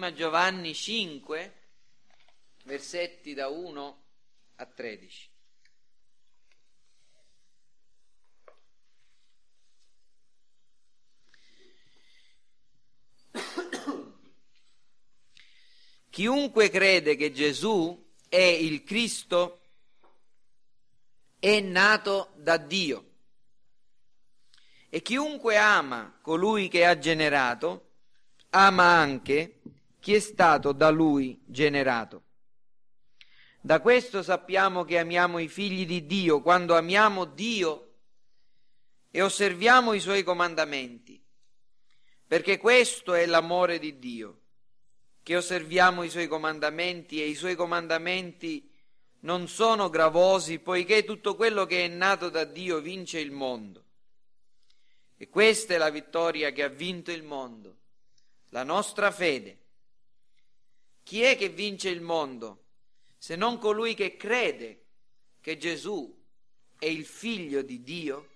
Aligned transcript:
prima 0.00 0.14
Giovanni 0.14 0.72
5, 0.72 1.54
versetti 2.64 3.34
da 3.34 3.48
1 3.48 4.02
a 4.56 4.64
13. 4.64 5.30
Chiunque 16.08 16.70
crede 16.70 17.14
che 17.16 17.30
Gesù 17.30 18.10
è 18.26 18.36
il 18.36 18.82
Cristo 18.84 19.60
è 21.38 21.60
nato 21.60 22.32
da 22.36 22.56
Dio. 22.56 23.04
E 24.88 25.02
chiunque 25.02 25.58
ama 25.58 26.18
colui 26.22 26.68
che 26.68 26.86
ha 26.86 26.98
generato, 26.98 27.88
ama 28.48 28.84
anche 28.84 29.60
chi 30.00 30.14
è 30.14 30.18
stato 30.18 30.72
da 30.72 30.90
lui 30.90 31.40
generato. 31.46 32.24
Da 33.60 33.80
questo 33.80 34.22
sappiamo 34.22 34.84
che 34.84 34.98
amiamo 34.98 35.38
i 35.38 35.48
figli 35.48 35.86
di 35.86 36.06
Dio 36.06 36.40
quando 36.40 36.76
amiamo 36.76 37.26
Dio 37.26 37.86
e 39.10 39.22
osserviamo 39.22 39.92
i 39.92 40.00
suoi 40.00 40.22
comandamenti, 40.22 41.22
perché 42.26 42.58
questo 42.58 43.14
è 43.14 43.26
l'amore 43.26 43.78
di 43.78 43.98
Dio 43.98 44.40
che 45.22 45.36
osserviamo 45.36 46.02
i 46.02 46.10
suoi 46.10 46.26
comandamenti 46.26 47.22
e 47.22 47.26
i 47.26 47.34
suoi 47.34 47.54
comandamenti 47.54 48.68
non 49.20 49.48
sono 49.48 49.90
gravosi, 49.90 50.58
poiché 50.58 51.04
tutto 51.04 51.36
quello 51.36 51.66
che 51.66 51.84
è 51.84 51.88
nato 51.88 52.30
da 52.30 52.44
Dio 52.44 52.80
vince 52.80 53.18
il 53.20 53.30
mondo. 53.30 53.84
E 55.16 55.28
questa 55.28 55.74
è 55.74 55.76
la 55.76 55.90
vittoria 55.90 56.50
che 56.52 56.62
ha 56.62 56.68
vinto 56.68 57.10
il 57.10 57.22
mondo, 57.22 57.76
la 58.48 58.62
nostra 58.62 59.10
fede. 59.10 59.59
Chi 61.10 61.22
è 61.22 61.36
che 61.36 61.48
vince 61.48 61.88
il 61.88 62.02
mondo? 62.02 62.66
Se 63.18 63.34
non 63.34 63.58
colui 63.58 63.94
che 63.94 64.16
crede 64.16 64.84
che 65.40 65.56
Gesù 65.56 66.16
è 66.78 66.86
il 66.86 67.04
figlio 67.04 67.62
di 67.62 67.82
Dio? 67.82 68.28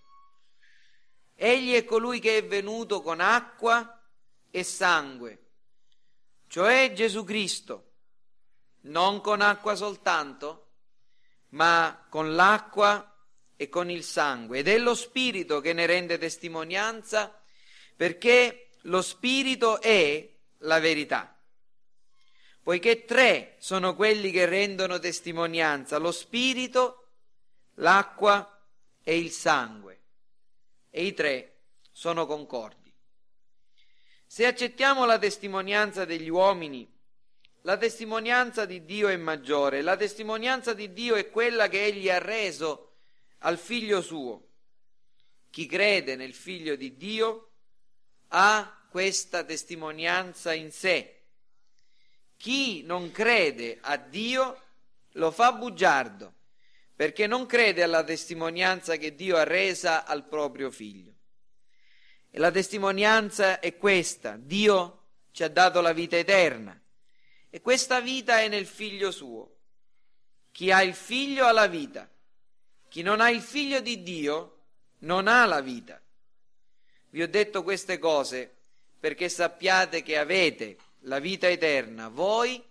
Egli 1.36 1.74
è 1.74 1.84
colui 1.84 2.18
che 2.18 2.38
è 2.38 2.44
venuto 2.44 3.00
con 3.00 3.20
acqua 3.20 4.04
e 4.50 4.64
sangue 4.64 5.44
cioè 6.48 6.92
Gesù 6.92 7.22
Cristo, 7.22 7.92
non 8.82 9.20
con 9.20 9.40
acqua 9.40 9.76
soltanto, 9.76 10.72
ma 11.50 12.06
con 12.08 12.34
l'acqua 12.34 13.24
e 13.54 13.68
con 13.68 13.88
il 13.88 14.02
sangue. 14.02 14.58
Ed 14.58 14.66
è 14.66 14.78
lo 14.78 14.96
Spirito 14.96 15.60
che 15.60 15.72
ne 15.72 15.86
rende 15.86 16.18
testimonianza, 16.18 17.40
perché 17.94 18.70
lo 18.82 19.00
Spirito 19.00 19.80
è 19.80 20.28
la 20.58 20.80
verità. 20.80 21.33
Poiché 22.64 23.04
tre 23.04 23.56
sono 23.58 23.94
quelli 23.94 24.30
che 24.30 24.46
rendono 24.46 24.98
testimonianza, 24.98 25.98
lo 25.98 26.10
Spirito, 26.10 27.08
l'acqua 27.74 28.58
e 29.02 29.18
il 29.18 29.30
sangue. 29.30 30.00
E 30.88 31.04
i 31.04 31.12
tre 31.12 31.56
sono 31.92 32.24
concordi. 32.24 32.90
Se 34.26 34.46
accettiamo 34.46 35.04
la 35.04 35.18
testimonianza 35.18 36.06
degli 36.06 36.30
uomini, 36.30 36.90
la 37.64 37.76
testimonianza 37.76 38.64
di 38.64 38.82
Dio 38.86 39.08
è 39.08 39.16
maggiore, 39.16 39.82
la 39.82 39.96
testimonianza 39.96 40.72
di 40.72 40.90
Dio 40.94 41.16
è 41.16 41.28
quella 41.28 41.68
che 41.68 41.84
Egli 41.84 42.08
ha 42.08 42.16
reso 42.16 42.94
al 43.40 43.58
figlio 43.58 44.00
suo. 44.00 44.48
Chi 45.50 45.66
crede 45.66 46.16
nel 46.16 46.32
figlio 46.32 46.76
di 46.76 46.96
Dio 46.96 47.50
ha 48.28 48.86
questa 48.88 49.44
testimonianza 49.44 50.54
in 50.54 50.72
sé. 50.72 51.13
Chi 52.36 52.82
non 52.82 53.10
crede 53.10 53.78
a 53.80 53.96
Dio 53.96 54.60
lo 55.12 55.30
fa 55.30 55.52
bugiardo, 55.52 56.32
perché 56.94 57.26
non 57.26 57.46
crede 57.46 57.82
alla 57.82 58.04
testimonianza 58.04 58.96
che 58.96 59.14
Dio 59.14 59.36
ha 59.36 59.44
resa 59.44 60.04
al 60.04 60.26
proprio 60.26 60.70
figlio. 60.70 61.12
E 62.30 62.38
la 62.38 62.50
testimonianza 62.50 63.60
è 63.60 63.76
questa, 63.76 64.36
Dio 64.36 65.02
ci 65.30 65.42
ha 65.42 65.48
dato 65.48 65.80
la 65.80 65.92
vita 65.92 66.16
eterna 66.16 66.78
e 67.50 67.60
questa 67.60 68.00
vita 68.00 68.40
è 68.40 68.48
nel 68.48 68.66
figlio 68.66 69.12
suo. 69.12 69.56
Chi 70.50 70.72
ha 70.72 70.82
il 70.82 70.94
figlio 70.94 71.46
ha 71.46 71.52
la 71.52 71.68
vita, 71.68 72.08
chi 72.88 73.02
non 73.02 73.20
ha 73.20 73.30
il 73.30 73.40
figlio 73.40 73.80
di 73.80 74.02
Dio 74.02 74.62
non 74.98 75.28
ha 75.28 75.44
la 75.44 75.60
vita. 75.60 76.00
Vi 77.10 77.22
ho 77.22 77.28
detto 77.28 77.62
queste 77.62 77.98
cose 77.98 78.52
perché 78.98 79.28
sappiate 79.28 80.02
che 80.02 80.18
avete 80.18 80.76
la 81.04 81.18
vita 81.18 81.48
eterna, 81.48 82.08
voi 82.08 82.62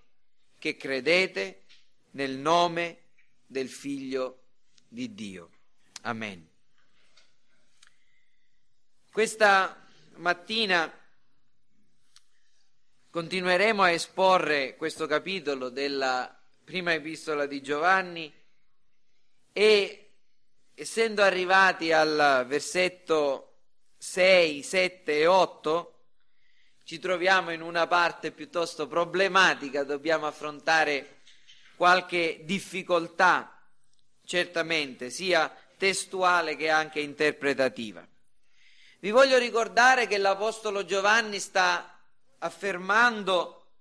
che 0.58 0.76
credete 0.76 1.64
nel 2.12 2.38
nome 2.38 3.00
del 3.46 3.70
figlio 3.70 4.44
di 4.88 5.14
Dio. 5.14 5.50
Amen. 6.02 6.50
Questa 9.12 9.86
mattina 10.16 10.92
continueremo 13.10 13.84
a 13.84 13.92
esporre 13.92 14.76
questo 14.76 15.06
capitolo 15.06 15.70
della 15.70 16.36
prima 16.64 16.94
epistola 16.94 17.46
di 17.46 17.62
Giovanni 17.62 18.34
e 19.52 20.12
essendo 20.74 21.22
arrivati 21.22 21.92
al 21.92 22.46
versetto 22.48 23.58
6, 23.98 24.64
7 24.64 25.20
e 25.20 25.28
8 25.28 25.93
ci 26.84 27.00
troviamo 27.00 27.52
in 27.52 27.62
una 27.62 27.88
parte 27.88 28.32
piuttosto 28.32 28.88
problematica, 28.88 29.84
dobbiamo 29.84 30.28
affrontare 30.28 31.22
qualche 31.76 32.42
difficoltà, 32.44 33.66
certamente, 34.26 35.10
sia 35.10 35.56
testuale 35.78 36.56
che 36.56 36.70
anche 36.70 37.00
interpretativa. 37.00 38.06
Vi 39.00 39.12
voglio 39.12 39.38
ricordare 39.38 40.08
che 40.08 40.18
l'Apostolo 40.18 40.86
Giovanni 40.86 41.40
sta 41.40 42.00
affermando 42.40 43.72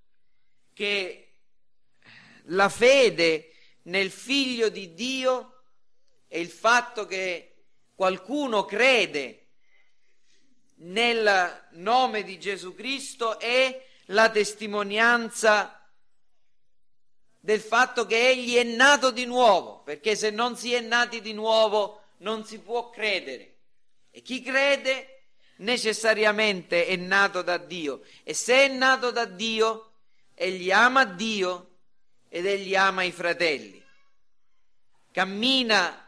che 0.73 1.33
la 2.47 2.69
fede 2.69 3.53
nel 3.83 4.11
Figlio 4.11 4.69
di 4.69 4.95
Dio 4.95 5.63
e 6.29 6.41
il 6.41 6.49
fatto 6.49 7.07
che 7.07 7.65
qualcuno 7.95 8.65
crede 8.65 9.42
nel 10.83 11.69
nome 11.73 12.23
di 12.23 12.39
Gesù 12.39 12.75
Cristo 12.75 13.39
è 13.39 13.87
la 14.07 14.31
testimonianza 14.31 15.79
del 17.39 17.61
fatto 17.61 18.07
che 18.07 18.29
egli 18.29 18.55
è 18.55 18.63
nato 18.63 19.11
di 19.11 19.25
nuovo, 19.25 19.83
perché 19.83 20.15
se 20.17 20.31
non 20.31 20.57
si 20.57 20.73
è 20.73 20.81
nati 20.81 21.21
di 21.21 21.33
nuovo 21.33 22.03
non 22.19 22.45
si 22.45 22.59
può 22.59 22.91
credere. 22.91 23.57
E 24.11 24.23
chi 24.23 24.43
crede 24.43 25.25
necessariamente 25.57 26.87
è 26.87 26.97
nato 26.97 27.43
da 27.43 27.59
Dio 27.59 28.03
e 28.23 28.35
se 28.35 28.67
è 28.67 28.69
nato 28.69 29.11
da 29.11 29.25
Dio, 29.25 29.93
egli 30.35 30.71
ama 30.71 31.05
Dio 31.05 31.79
ed 32.29 32.47
egli 32.47 32.75
ama 32.75 33.03
i 33.03 33.13
fratelli. 33.13 33.81
Cammina 35.11 36.02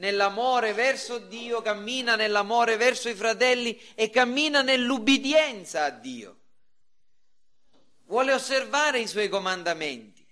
nell'amore 0.00 0.72
verso 0.72 1.18
Dio, 1.18 1.60
cammina 1.62 2.16
nell'amore 2.16 2.76
verso 2.76 3.08
i 3.08 3.14
fratelli 3.14 3.78
e 3.94 4.10
cammina 4.10 4.62
nell'ubbidienza 4.62 5.84
a 5.84 5.90
Dio. 5.90 6.36
Vuole 8.06 8.32
osservare 8.32 8.98
i 9.00 9.06
suoi 9.06 9.28
comandamenti, 9.28 10.26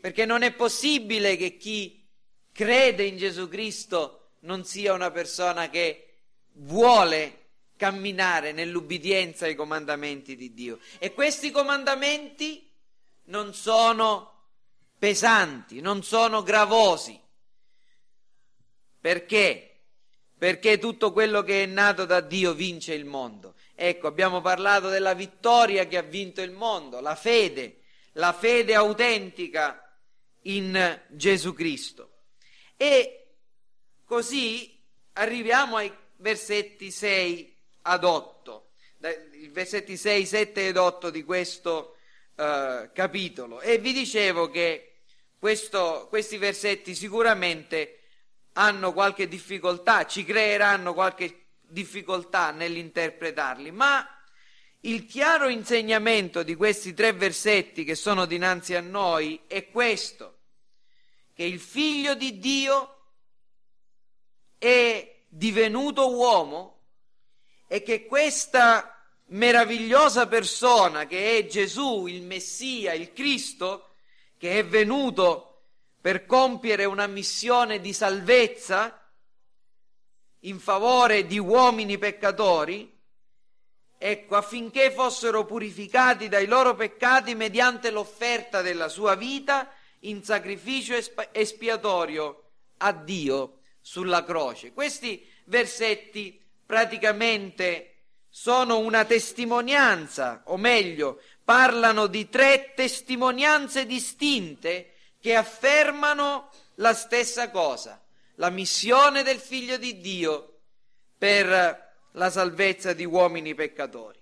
perché 0.00 0.26
non 0.26 0.42
è 0.42 0.52
possibile 0.52 1.36
che 1.36 1.56
chi 1.56 2.06
crede 2.52 3.04
in 3.04 3.16
Gesù 3.16 3.48
Cristo 3.48 4.32
non 4.40 4.64
sia 4.64 4.92
una 4.92 5.10
persona 5.10 5.70
che 5.70 6.18
vuole 6.56 7.42
camminare 7.76 8.52
nell'ubbidienza 8.52 9.46
ai 9.46 9.54
comandamenti 9.54 10.36
di 10.36 10.52
Dio. 10.52 10.80
E 10.98 11.14
questi 11.14 11.50
comandamenti 11.50 12.68
non 13.26 13.54
sono 13.54 14.32
pesanti, 14.98 15.80
non 15.80 16.02
sono 16.02 16.42
gravosi. 16.42 17.18
Perché? 19.04 19.80
Perché 20.38 20.78
tutto 20.78 21.12
quello 21.12 21.42
che 21.42 21.64
è 21.64 21.66
nato 21.66 22.06
da 22.06 22.22
Dio 22.22 22.54
vince 22.54 22.94
il 22.94 23.04
mondo. 23.04 23.54
Ecco, 23.74 24.06
abbiamo 24.06 24.40
parlato 24.40 24.88
della 24.88 25.12
vittoria 25.12 25.86
che 25.86 25.98
ha 25.98 26.02
vinto 26.02 26.40
il 26.40 26.52
mondo, 26.52 27.00
la 27.00 27.14
fede, 27.14 27.80
la 28.12 28.32
fede 28.32 28.74
autentica 28.74 29.94
in 30.44 31.02
Gesù 31.08 31.52
Cristo. 31.52 32.12
E 32.78 33.26
così 34.06 34.82
arriviamo 35.12 35.76
ai 35.76 35.92
versetti 36.16 36.90
6 36.90 37.56
ad 37.82 38.04
8, 38.04 38.70
i 39.32 39.48
versetti 39.48 39.98
6, 39.98 40.24
7 40.24 40.68
ed 40.68 40.78
8 40.78 41.10
di 41.10 41.24
questo 41.24 41.96
uh, 42.36 42.90
capitolo. 42.94 43.60
E 43.60 43.76
vi 43.76 43.92
dicevo 43.92 44.48
che 44.48 45.00
questo, 45.38 46.06
questi 46.08 46.38
versetti 46.38 46.94
sicuramente 46.94 47.98
hanno 48.54 48.92
qualche 48.92 49.28
difficoltà, 49.28 50.06
ci 50.06 50.24
creeranno 50.24 50.94
qualche 50.94 51.46
difficoltà 51.60 52.50
nell'interpretarli, 52.50 53.70
ma 53.70 54.06
il 54.80 55.06
chiaro 55.06 55.48
insegnamento 55.48 56.42
di 56.42 56.54
questi 56.54 56.92
tre 56.92 57.12
versetti 57.12 57.84
che 57.84 57.94
sono 57.94 58.26
dinanzi 58.26 58.74
a 58.74 58.80
noi 58.80 59.40
è 59.46 59.68
questo, 59.70 60.40
che 61.32 61.44
il 61.44 61.58
figlio 61.58 62.14
di 62.14 62.38
Dio 62.38 62.88
è 64.58 65.22
divenuto 65.26 66.14
uomo 66.14 66.82
e 67.66 67.82
che 67.82 68.06
questa 68.06 68.90
meravigliosa 69.28 70.28
persona 70.28 71.06
che 71.06 71.38
è 71.38 71.46
Gesù, 71.46 72.06
il 72.06 72.22
Messia, 72.22 72.92
il 72.92 73.12
Cristo, 73.12 73.94
che 74.36 74.58
è 74.58 74.64
venuto 74.64 75.53
per 76.04 76.26
compiere 76.26 76.84
una 76.84 77.06
missione 77.06 77.80
di 77.80 77.94
salvezza 77.94 79.10
in 80.40 80.60
favore 80.60 81.24
di 81.24 81.38
uomini 81.38 81.96
peccatori, 81.96 82.94
ecco, 83.96 84.36
affinché 84.36 84.90
fossero 84.90 85.46
purificati 85.46 86.28
dai 86.28 86.44
loro 86.44 86.74
peccati 86.74 87.34
mediante 87.34 87.90
l'offerta 87.90 88.60
della 88.60 88.90
sua 88.90 89.14
vita 89.14 89.72
in 90.00 90.22
sacrificio 90.22 90.94
espiatorio 91.32 92.50
a 92.76 92.92
Dio 92.92 93.60
sulla 93.80 94.24
croce. 94.24 94.74
Questi 94.74 95.26
versetti 95.46 96.38
praticamente 96.66 97.94
sono 98.28 98.76
una 98.76 99.06
testimonianza, 99.06 100.42
o 100.48 100.58
meglio, 100.58 101.22
parlano 101.42 102.08
di 102.08 102.28
tre 102.28 102.74
testimonianze 102.74 103.86
distinte 103.86 104.90
che 105.24 105.34
affermano 105.34 106.50
la 106.74 106.92
stessa 106.92 107.48
cosa, 107.48 107.98
la 108.34 108.50
missione 108.50 109.22
del 109.22 109.38
Figlio 109.38 109.78
di 109.78 109.98
Dio 109.98 110.58
per 111.16 111.92
la 112.10 112.30
salvezza 112.30 112.92
di 112.92 113.06
uomini 113.06 113.54
peccatori. 113.54 114.20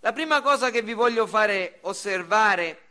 La 0.00 0.14
prima 0.14 0.40
cosa 0.40 0.70
che 0.70 0.80
vi 0.80 0.94
voglio 0.94 1.26
fare 1.26 1.80
osservare 1.82 2.84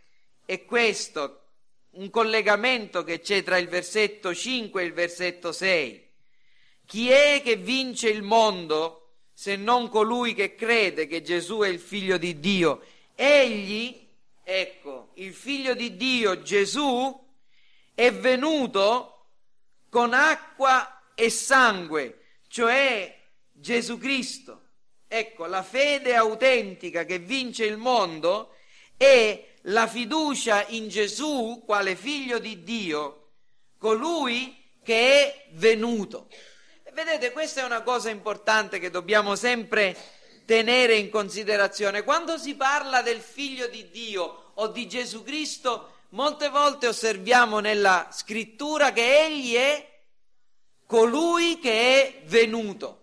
è 0.46 0.64
questo, 0.64 1.46
un 1.94 2.12
collegamento 2.12 3.04
che 3.04 3.20
c'è 3.20 3.42
tra 3.42 3.58
il 3.58 3.68
versetto 3.68 4.32
5 4.32 4.80
e 4.80 4.86
il 4.86 4.94
versetto 4.94 5.52
6. 5.52 6.12
Chi 6.86 7.10
è 7.10 7.42
che 7.44 7.56
vince 7.56 8.10
il 8.10 8.22
mondo 8.22 9.14
se 9.34 9.56
non 9.56 9.90
colui 9.90 10.36
che 10.36 10.54
crede 10.54 11.08
che 11.08 11.24
Gesù 11.24 11.62
è 11.62 11.68
il 11.68 11.80
figlio 11.80 12.20
di 12.20 12.40
Dio? 12.40 12.84
Egli, 13.16 14.07
ecco, 14.50 15.12
il 15.16 15.34
figlio 15.34 15.74
di 15.74 15.98
Dio, 15.98 16.42
Gesù, 16.42 17.14
è 17.94 18.14
venuto 18.14 19.26
con 19.90 20.14
acqua 20.14 21.12
e 21.14 21.30
sangue, 21.30 22.38
cioè 22.48 23.14
Gesù 23.52 23.98
Cristo. 23.98 24.62
Ecco, 25.06 25.48
la 25.48 25.64
fede 25.64 26.16
autentica 26.16 27.04
che 27.04 27.20
vince 27.20 27.66
il 27.66 27.76
mondo 27.76 28.56
è 28.96 29.56
la 29.64 29.86
fiducia 29.86 30.66
in 30.68 30.88
Gesù 30.88 31.64
quale 31.66 31.98
figlio 31.98 32.40
di 32.40 32.64
Dio, 32.64 33.32
colui 33.78 34.56
che 34.82 35.26
è 35.26 35.46
venuto. 35.56 36.30
E 36.84 36.92
vedete, 36.94 37.34
questa 37.34 37.62
è 37.62 37.66
una 37.66 37.82
cosa 37.82 38.10
importante 38.10 38.80
che 38.80 38.90
dobbiamo 38.90 39.36
sempre 39.36 39.98
tenere 40.48 40.96
in 40.96 41.10
considerazione. 41.10 42.04
Quando 42.04 42.38
si 42.38 42.56
parla 42.56 43.02
del 43.02 43.20
figlio 43.20 43.68
di 43.68 43.90
Dio 43.90 44.54
o 44.54 44.68
di 44.68 44.88
Gesù 44.88 45.22
Cristo, 45.22 46.04
molte 46.12 46.48
volte 46.48 46.88
osserviamo 46.88 47.60
nella 47.60 48.08
scrittura 48.14 48.94
che 48.94 49.26
egli 49.26 49.56
è 49.56 50.04
colui 50.86 51.60
che 51.60 52.02
è 52.02 52.22
venuto. 52.28 53.02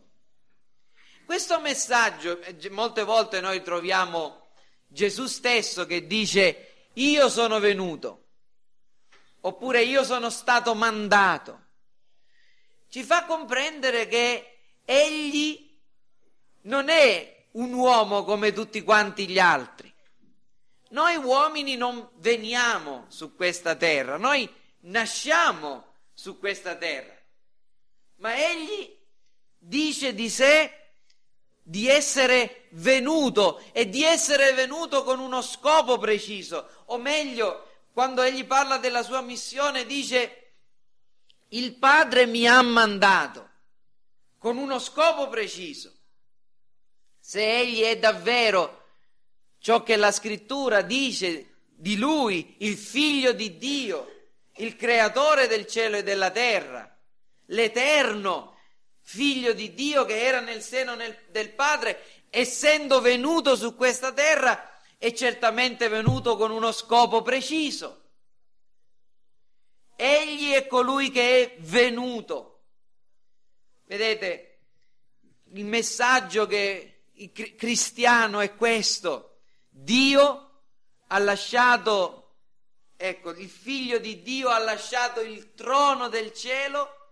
Questo 1.27 1.61
messaggio, 1.61 2.41
eh, 2.41 2.71
molte 2.71 3.05
volte 3.05 3.43
noi 3.43 3.63
troviamo 3.63 4.47
Gesù 4.87 5.27
stesso 5.27 5.85
che 5.85 6.07
dice 6.07 6.89
io 6.95 7.29
sono 7.29 7.59
venuto, 7.59 8.29
oppure 9.41 9.83
io 9.83 10.03
sono 10.03 10.31
stato 10.31 10.75
mandato. 10.75 11.61
Ci 12.89 13.03
fa 13.03 13.27
comprendere 13.27 14.07
che 14.07 14.61
egli 14.87 15.79
non 16.63 16.89
è 16.89 17.34
un 17.55 17.73
uomo 17.73 18.25
come 18.25 18.53
tutti 18.53 18.83
quanti 18.83 19.29
gli 19.29 19.39
altri. 19.39 19.93
Noi 20.91 21.17
uomini 21.17 21.77
non 21.77 22.09
veniamo 22.17 23.07
su 23.09 23.35
questa 23.35 23.75
terra, 23.75 24.17
noi 24.17 24.49
nasciamo 24.83 25.95
su 26.13 26.39
questa 26.39 26.77
terra, 26.77 27.17
ma 28.17 28.37
egli 28.37 28.97
dice 29.59 30.15
di 30.15 30.29
sé 30.29 30.85
di 31.67 31.89
essere 31.89 32.69
venuto 32.73 33.63
e 33.73 33.89
di 33.89 34.05
essere 34.05 34.53
venuto 34.53 35.03
con 35.03 35.19
uno 35.19 35.41
scopo 35.41 35.99
preciso, 35.99 36.69
o 36.87 36.99
meglio, 36.99 37.71
quando 37.93 38.23
egli 38.23 38.45
parla 38.45 38.77
della 38.77 39.03
sua 39.03 39.21
missione 39.21 39.87
dice 39.87 40.53
il 41.49 41.77
Padre 41.77 42.27
mi 42.27 42.47
ha 42.47 42.61
mandato 42.61 43.51
con 44.39 44.59
uno 44.59 44.79
scopo 44.79 45.29
preciso. 45.29 45.93
Se 47.27 47.43
egli 47.43 47.81
è 47.81 47.99
davvero 47.99 48.83
ciò 49.59 49.83
che 49.83 49.97
la 49.97 50.13
scrittura 50.13 50.83
dice 50.83 51.55
di 51.69 51.97
lui, 51.97 52.57
il 52.59 52.77
figlio 52.77 53.33
di 53.33 53.57
Dio, 53.57 54.27
il 54.57 54.77
creatore 54.77 55.47
del 55.47 55.67
cielo 55.67 55.97
e 55.97 56.03
della 56.03 56.31
terra, 56.31 56.87
l'eterno, 57.47 58.59
figlio 59.01 59.55
di 59.55 59.73
Dio 59.73 60.05
che 60.05 60.23
era 60.23 60.41
nel 60.41 60.61
seno 60.61 60.95
nel, 60.97 61.17
del 61.31 61.55
Padre, 61.55 62.27
essendo 62.29 63.01
venuto 63.01 63.57
su 63.57 63.75
questa 63.75 64.13
terra, 64.13 64.79
è 64.99 65.11
certamente 65.15 65.89
venuto 65.89 66.37
con 66.37 66.51
uno 66.51 66.73
scopo 66.73 67.23
preciso. 67.23 68.03
Egli 69.97 70.53
è 70.53 70.67
colui 70.67 71.11
che 71.11 71.43
è 71.43 71.57
venuto. 71.61 72.65
Vedete, 73.87 74.59
il 75.55 75.65
messaggio 75.65 76.47
che 76.47 76.94
cristiano 77.57 78.41
è 78.41 78.55
questo. 78.55 79.41
Dio 79.69 80.63
ha 81.09 81.19
lasciato, 81.19 82.37
ecco, 82.97 83.31
il 83.31 83.49
figlio 83.49 83.99
di 83.99 84.23
Dio 84.23 84.49
ha 84.49 84.59
lasciato 84.59 85.21
il 85.21 85.55
trono 85.55 86.09
del 86.09 86.33
cielo 86.33 87.03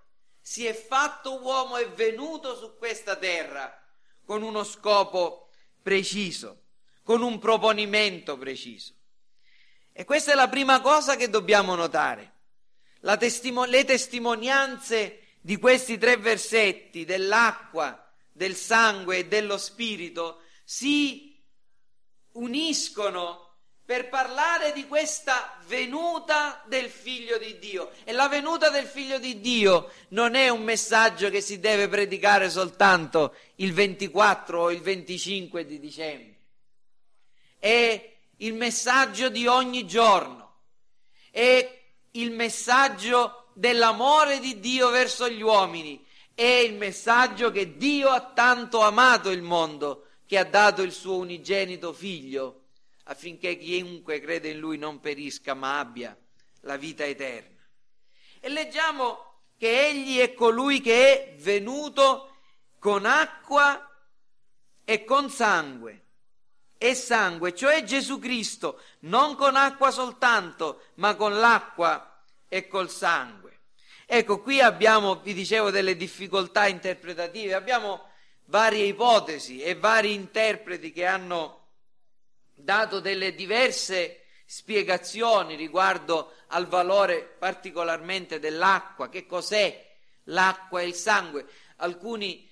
si 0.43 0.67
è 0.67 0.75
fatto 0.75 1.41
uomo 1.41 1.77
e 1.77 1.87
venuto 1.87 2.57
su 2.57 2.77
questa 2.77 3.15
terra 3.15 3.81
con 4.25 4.43
uno 4.43 4.65
scopo 4.65 5.51
preciso, 5.81 6.65
con 7.05 7.23
un 7.23 7.39
proponimento 7.39 8.37
preciso. 8.37 8.95
E 9.93 10.05
questa 10.05 10.33
è 10.33 10.35
la 10.35 10.49
prima 10.49 10.81
cosa 10.81 11.17
che 11.17 11.31
dobbiamo 11.31 11.75
notare. 11.75 12.31
Testimo- 13.19 13.65
le 13.65 13.85
testimonianze 13.85 15.37
di 15.41 15.57
questi 15.59 15.99
tre 15.99 16.17
versetti 16.17 17.05
dell'acqua, 17.05 18.02
del 18.33 18.57
sangue 18.57 19.19
e 19.19 19.27
dello 19.27 19.59
spirito 19.59 20.41
si 20.65 21.41
uniscono 22.33 23.53
per 23.85 24.09
parlare 24.09 24.73
di 24.73 24.87
questa 24.87 25.59
venuta 25.67 26.63
del 26.67 26.89
figlio 26.89 27.37
di 27.37 27.59
Dio. 27.59 27.91
E 28.05 28.13
la 28.13 28.29
venuta 28.29 28.71
del 28.71 28.87
figlio 28.87 29.19
di 29.19 29.41
Dio 29.41 29.91
non 30.09 30.35
è 30.35 30.49
un 30.49 30.63
messaggio 30.63 31.29
che 31.31 31.41
si 31.41 31.61
deve 31.61 31.89
predicare 31.89 32.49
soltanto 32.49 33.35
il 33.57 33.73
24 33.73 34.63
o 34.63 34.71
il 34.71 34.81
25 34.81 35.67
di 35.67 35.79
dicembre. 35.79 36.37
È 37.59 38.17
il 38.39 38.55
messaggio 38.55 39.29
di 39.29 39.47
ogni 39.47 39.87
giorno. 39.87 40.55
È 41.31 41.81
il 42.13 42.31
messaggio 42.31 43.51
dell'amore 43.53 44.39
di 44.39 44.59
Dio 44.61 44.91
verso 44.91 45.29
gli 45.29 45.43
uomini. 45.43 46.03
È 46.35 46.43
il 46.43 46.75
messaggio 46.75 47.51
che 47.51 47.77
Dio 47.77 48.09
ha 48.09 48.33
tanto 48.33 48.81
amato 48.81 49.31
il 49.31 49.43
mondo 49.43 50.07
che 50.27 50.39
ha 50.39 50.45
dato 50.45 50.83
il 50.83 50.93
suo 50.93 51.17
unigenito 51.17 51.93
figlio 51.93 52.61
affinché 53.05 53.59
chiunque 53.59 54.21
crede 54.21 54.51
in 54.51 54.59
lui 54.59 54.79
non 54.79 55.01
perisca 55.01 55.55
ma 55.55 55.79
abbia 55.79 56.17
la 56.61 56.77
vita 56.77 57.05
eterna. 57.05 57.61
E 58.41 58.49
leggiamo 58.49 59.33
che 59.57 59.89
egli 59.89 60.19
è 60.19 60.35
colui 60.35 60.81
che 60.81 61.35
è 61.35 61.35
venuto 61.37 62.37
con 62.79 63.05
acqua 63.05 63.89
e 64.85 65.05
con 65.05 65.31
sangue. 65.31 66.01
E 66.79 66.95
sangue, 66.95 67.55
cioè 67.55 67.85
Gesù 67.85 68.19
Cristo, 68.19 68.81
non 69.01 69.37
con 69.37 69.55
acqua 69.55 69.93
soltanto, 69.93 70.87
ma 70.95 71.15
con 71.15 71.39
l'acqua 71.39 72.25
e 72.49 72.67
col 72.67 72.91
sangue. 72.91 73.42
Ecco, 74.15 74.43
qui 74.43 74.61
abbiamo, 74.61 75.21
vi 75.21 75.33
dicevo, 75.33 75.71
delle 75.71 75.97
difficoltà 75.97 76.67
interpretative, 76.67 77.55
abbiamo 77.55 78.11
varie 78.45 78.85
ipotesi 78.85 79.63
e 79.63 79.75
vari 79.75 80.13
interpreti 80.13 80.93
che 80.93 81.07
hanno 81.07 81.69
dato 82.55 83.01
delle 83.01 83.35
diverse 83.35 84.27
spiegazioni 84.45 85.55
riguardo 85.55 86.35
al 86.49 86.67
valore 86.67 87.23
particolarmente 87.23 88.39
dell'acqua, 88.39 89.09
che 89.09 89.25
cos'è 89.25 89.83
l'acqua 90.25 90.83
e 90.83 90.89
il 90.89 90.95
sangue. 90.95 91.47
Alcuni 91.77 92.47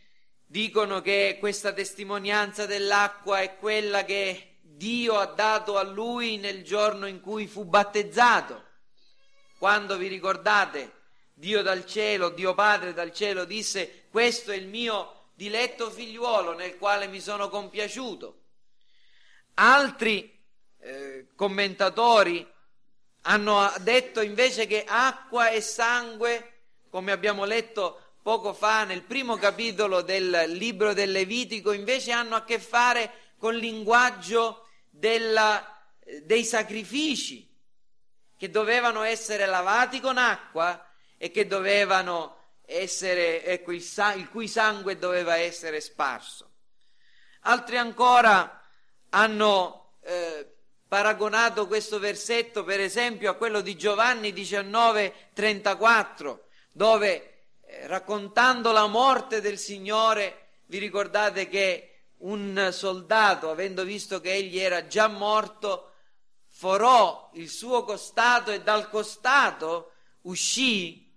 dicono 0.46 1.02
che 1.02 1.36
questa 1.38 1.74
testimonianza 1.74 2.64
dell'acqua 2.64 3.40
è 3.40 3.58
quella 3.58 4.06
che 4.06 4.60
Dio 4.62 5.18
ha 5.18 5.26
dato 5.26 5.76
a 5.76 5.82
lui 5.82 6.38
nel 6.38 6.64
giorno 6.64 7.04
in 7.04 7.20
cui 7.20 7.46
fu 7.46 7.66
battezzato. 7.66 8.64
Quando 9.58 9.98
vi 9.98 10.06
ricordate, 10.06 10.99
Dio 11.40 11.62
dal 11.62 11.86
cielo, 11.86 12.28
Dio 12.28 12.52
Padre 12.52 12.92
dal 12.92 13.14
cielo 13.14 13.46
disse 13.46 14.04
questo 14.10 14.50
è 14.50 14.56
il 14.56 14.66
mio 14.66 15.28
diletto 15.32 15.90
figliuolo 15.90 16.52
nel 16.52 16.76
quale 16.76 17.06
mi 17.06 17.18
sono 17.18 17.48
compiaciuto. 17.48 18.40
Altri 19.54 20.38
eh, 20.80 21.28
commentatori 21.34 22.46
hanno 23.22 23.72
detto 23.78 24.20
invece 24.20 24.66
che 24.66 24.84
acqua 24.86 25.48
e 25.48 25.62
sangue, 25.62 26.64
come 26.90 27.10
abbiamo 27.10 27.46
letto 27.46 28.16
poco 28.20 28.52
fa 28.52 28.84
nel 28.84 29.02
primo 29.02 29.36
capitolo 29.36 30.02
del 30.02 30.44
libro 30.48 30.92
del 30.92 31.10
Levitico, 31.10 31.72
invece 31.72 32.12
hanno 32.12 32.36
a 32.36 32.44
che 32.44 32.58
fare 32.58 33.32
col 33.38 33.56
linguaggio 33.56 34.68
della, 34.90 35.82
dei 36.22 36.44
sacrifici 36.44 37.50
che 38.36 38.50
dovevano 38.50 39.04
essere 39.04 39.46
lavati 39.46 40.00
con 40.00 40.18
acqua 40.18 40.84
e 41.22 41.30
che 41.30 41.46
dovevano 41.46 42.36
essere, 42.64 43.44
ecco, 43.44 43.72
il, 43.72 43.84
il 44.16 44.28
cui 44.30 44.48
sangue 44.48 44.96
doveva 44.96 45.36
essere 45.36 45.82
sparso. 45.82 46.48
Altri 47.40 47.76
ancora 47.76 48.66
hanno 49.10 49.96
eh, 50.00 50.50
paragonato 50.88 51.66
questo 51.66 51.98
versetto, 51.98 52.64
per 52.64 52.80
esempio, 52.80 53.30
a 53.30 53.34
quello 53.34 53.60
di 53.60 53.76
Giovanni 53.76 54.32
19, 54.32 55.28
34, 55.34 56.46
dove 56.72 57.48
eh, 57.66 57.86
raccontando 57.86 58.72
la 58.72 58.86
morte 58.86 59.42
del 59.42 59.58
Signore, 59.58 60.52
vi 60.68 60.78
ricordate 60.78 61.50
che 61.50 62.04
un 62.20 62.70
soldato, 62.72 63.50
avendo 63.50 63.84
visto 63.84 64.22
che 64.22 64.32
egli 64.32 64.58
era 64.58 64.86
già 64.86 65.06
morto, 65.06 65.92
forò 66.48 67.30
il 67.34 67.50
suo 67.50 67.84
costato 67.84 68.50
e 68.52 68.62
dal 68.62 68.88
costato 68.88 69.92
uscì 70.22 71.09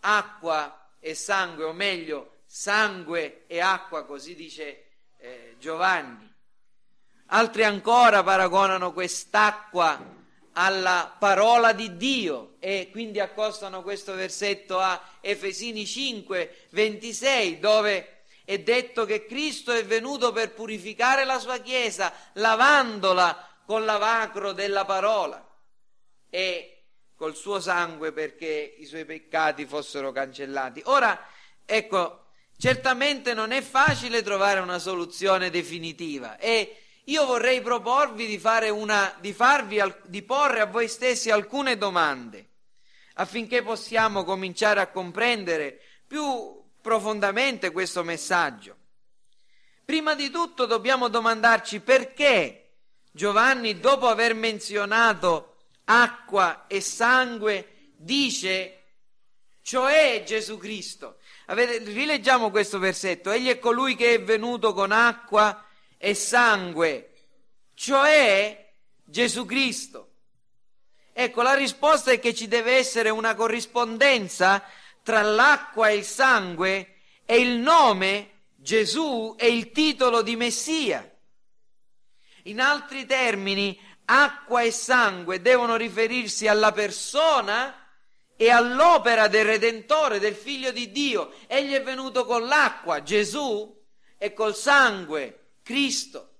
acqua 0.00 0.94
e 0.98 1.14
sangue, 1.14 1.64
o 1.64 1.72
meglio, 1.72 2.42
sangue 2.46 3.44
e 3.46 3.60
acqua, 3.60 4.04
così 4.04 4.34
dice 4.34 4.86
eh, 5.18 5.56
Giovanni. 5.58 6.28
Altri 7.26 7.64
ancora 7.64 8.22
paragonano 8.22 8.92
quest'acqua 8.92 10.18
alla 10.52 11.14
parola 11.16 11.72
di 11.72 11.96
Dio 11.96 12.56
e 12.58 12.88
quindi 12.90 13.20
accostano 13.20 13.82
questo 13.82 14.14
versetto 14.14 14.78
a 14.80 15.00
Efesini 15.20 15.86
5, 15.86 16.66
26, 16.70 17.60
dove 17.60 18.24
è 18.44 18.58
detto 18.58 19.04
che 19.04 19.26
Cristo 19.26 19.72
è 19.72 19.84
venuto 19.84 20.32
per 20.32 20.52
purificare 20.52 21.24
la 21.24 21.38
sua 21.38 21.58
Chiesa, 21.58 22.12
lavandola 22.32 23.48
con 23.64 23.84
lavacro 23.84 24.52
della 24.52 24.84
parola 24.84 25.46
e 26.28 26.79
col 27.20 27.36
suo 27.36 27.60
sangue 27.60 28.12
perché 28.12 28.76
i 28.78 28.86
suoi 28.86 29.04
peccati 29.04 29.66
fossero 29.66 30.10
cancellati. 30.10 30.80
Ora, 30.86 31.22
ecco, 31.66 32.28
certamente 32.56 33.34
non 33.34 33.52
è 33.52 33.60
facile 33.60 34.22
trovare 34.22 34.58
una 34.60 34.78
soluzione 34.78 35.50
definitiva 35.50 36.38
e 36.38 36.76
io 37.04 37.26
vorrei 37.26 37.60
proporvi 37.60 38.24
di, 38.24 38.40
una, 38.70 39.14
di, 39.20 39.34
farvi, 39.34 39.82
di 40.04 40.22
porre 40.22 40.60
a 40.60 40.64
voi 40.64 40.88
stessi 40.88 41.30
alcune 41.30 41.76
domande 41.76 42.48
affinché 43.16 43.62
possiamo 43.62 44.24
cominciare 44.24 44.80
a 44.80 44.86
comprendere 44.86 45.78
più 46.06 46.58
profondamente 46.80 47.70
questo 47.70 48.02
messaggio. 48.02 48.76
Prima 49.84 50.14
di 50.14 50.30
tutto 50.30 50.64
dobbiamo 50.64 51.08
domandarci 51.08 51.80
perché 51.80 52.76
Giovanni, 53.12 53.78
dopo 53.78 54.06
aver 54.06 54.32
menzionato 54.32 55.49
acqua 55.90 56.66
e 56.68 56.80
sangue, 56.80 57.92
dice, 57.96 58.84
cioè 59.62 60.22
Gesù 60.24 60.56
Cristo. 60.56 61.18
Avete, 61.46 61.78
rileggiamo 61.90 62.50
questo 62.50 62.78
versetto. 62.78 63.30
Egli 63.32 63.48
è 63.48 63.58
colui 63.58 63.96
che 63.96 64.14
è 64.14 64.22
venuto 64.22 64.72
con 64.72 64.92
acqua 64.92 65.66
e 65.98 66.14
sangue, 66.14 67.10
cioè 67.74 68.72
Gesù 69.04 69.44
Cristo. 69.44 70.06
Ecco, 71.12 71.42
la 71.42 71.54
risposta 71.54 72.12
è 72.12 72.20
che 72.20 72.34
ci 72.34 72.46
deve 72.46 72.76
essere 72.76 73.10
una 73.10 73.34
corrispondenza 73.34 74.62
tra 75.02 75.22
l'acqua 75.22 75.88
e 75.88 75.96
il 75.96 76.04
sangue 76.04 76.94
e 77.24 77.40
il 77.40 77.58
nome 77.58 78.44
Gesù 78.54 79.34
e 79.36 79.48
il 79.48 79.72
titolo 79.72 80.22
di 80.22 80.36
Messia. 80.36 81.04
In 82.44 82.60
altri 82.60 83.04
termini, 83.06 83.78
acqua 84.10 84.62
e 84.62 84.72
sangue 84.72 85.40
devono 85.40 85.76
riferirsi 85.76 86.48
alla 86.48 86.72
persona 86.72 87.76
e 88.36 88.50
all'opera 88.50 89.28
del 89.28 89.44
Redentore, 89.44 90.18
del 90.18 90.34
Figlio 90.34 90.72
di 90.72 90.90
Dio. 90.90 91.32
Egli 91.46 91.72
è 91.72 91.82
venuto 91.82 92.24
con 92.24 92.46
l'acqua, 92.46 93.04
Gesù, 93.04 93.78
e 94.18 94.32
col 94.32 94.56
sangue, 94.56 95.58
Cristo. 95.62 96.38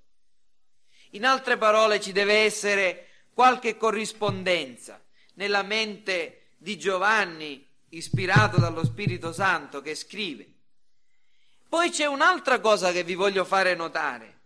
In 1.11 1.25
altre 1.25 1.57
parole 1.59 2.00
ci 2.00 2.11
deve 2.11 2.39
essere 2.39 3.07
qualche 3.33 3.77
corrispondenza 3.77 5.00
nella 5.35 5.62
mente 5.62 6.55
di 6.57 6.77
Giovanni, 6.77 7.65
ispirato 7.91 8.59
dallo 8.59 8.85
Spirito 8.85 9.33
Santo, 9.33 9.81
che 9.81 9.95
scrive. 9.95 10.47
Poi 11.69 11.91
c'è 11.91 12.07
un'altra 12.07 12.59
cosa 12.59 12.91
che 12.91 13.05
vi 13.05 13.15
voglio 13.15 13.45
fare 13.45 13.77
notare, 13.77 14.41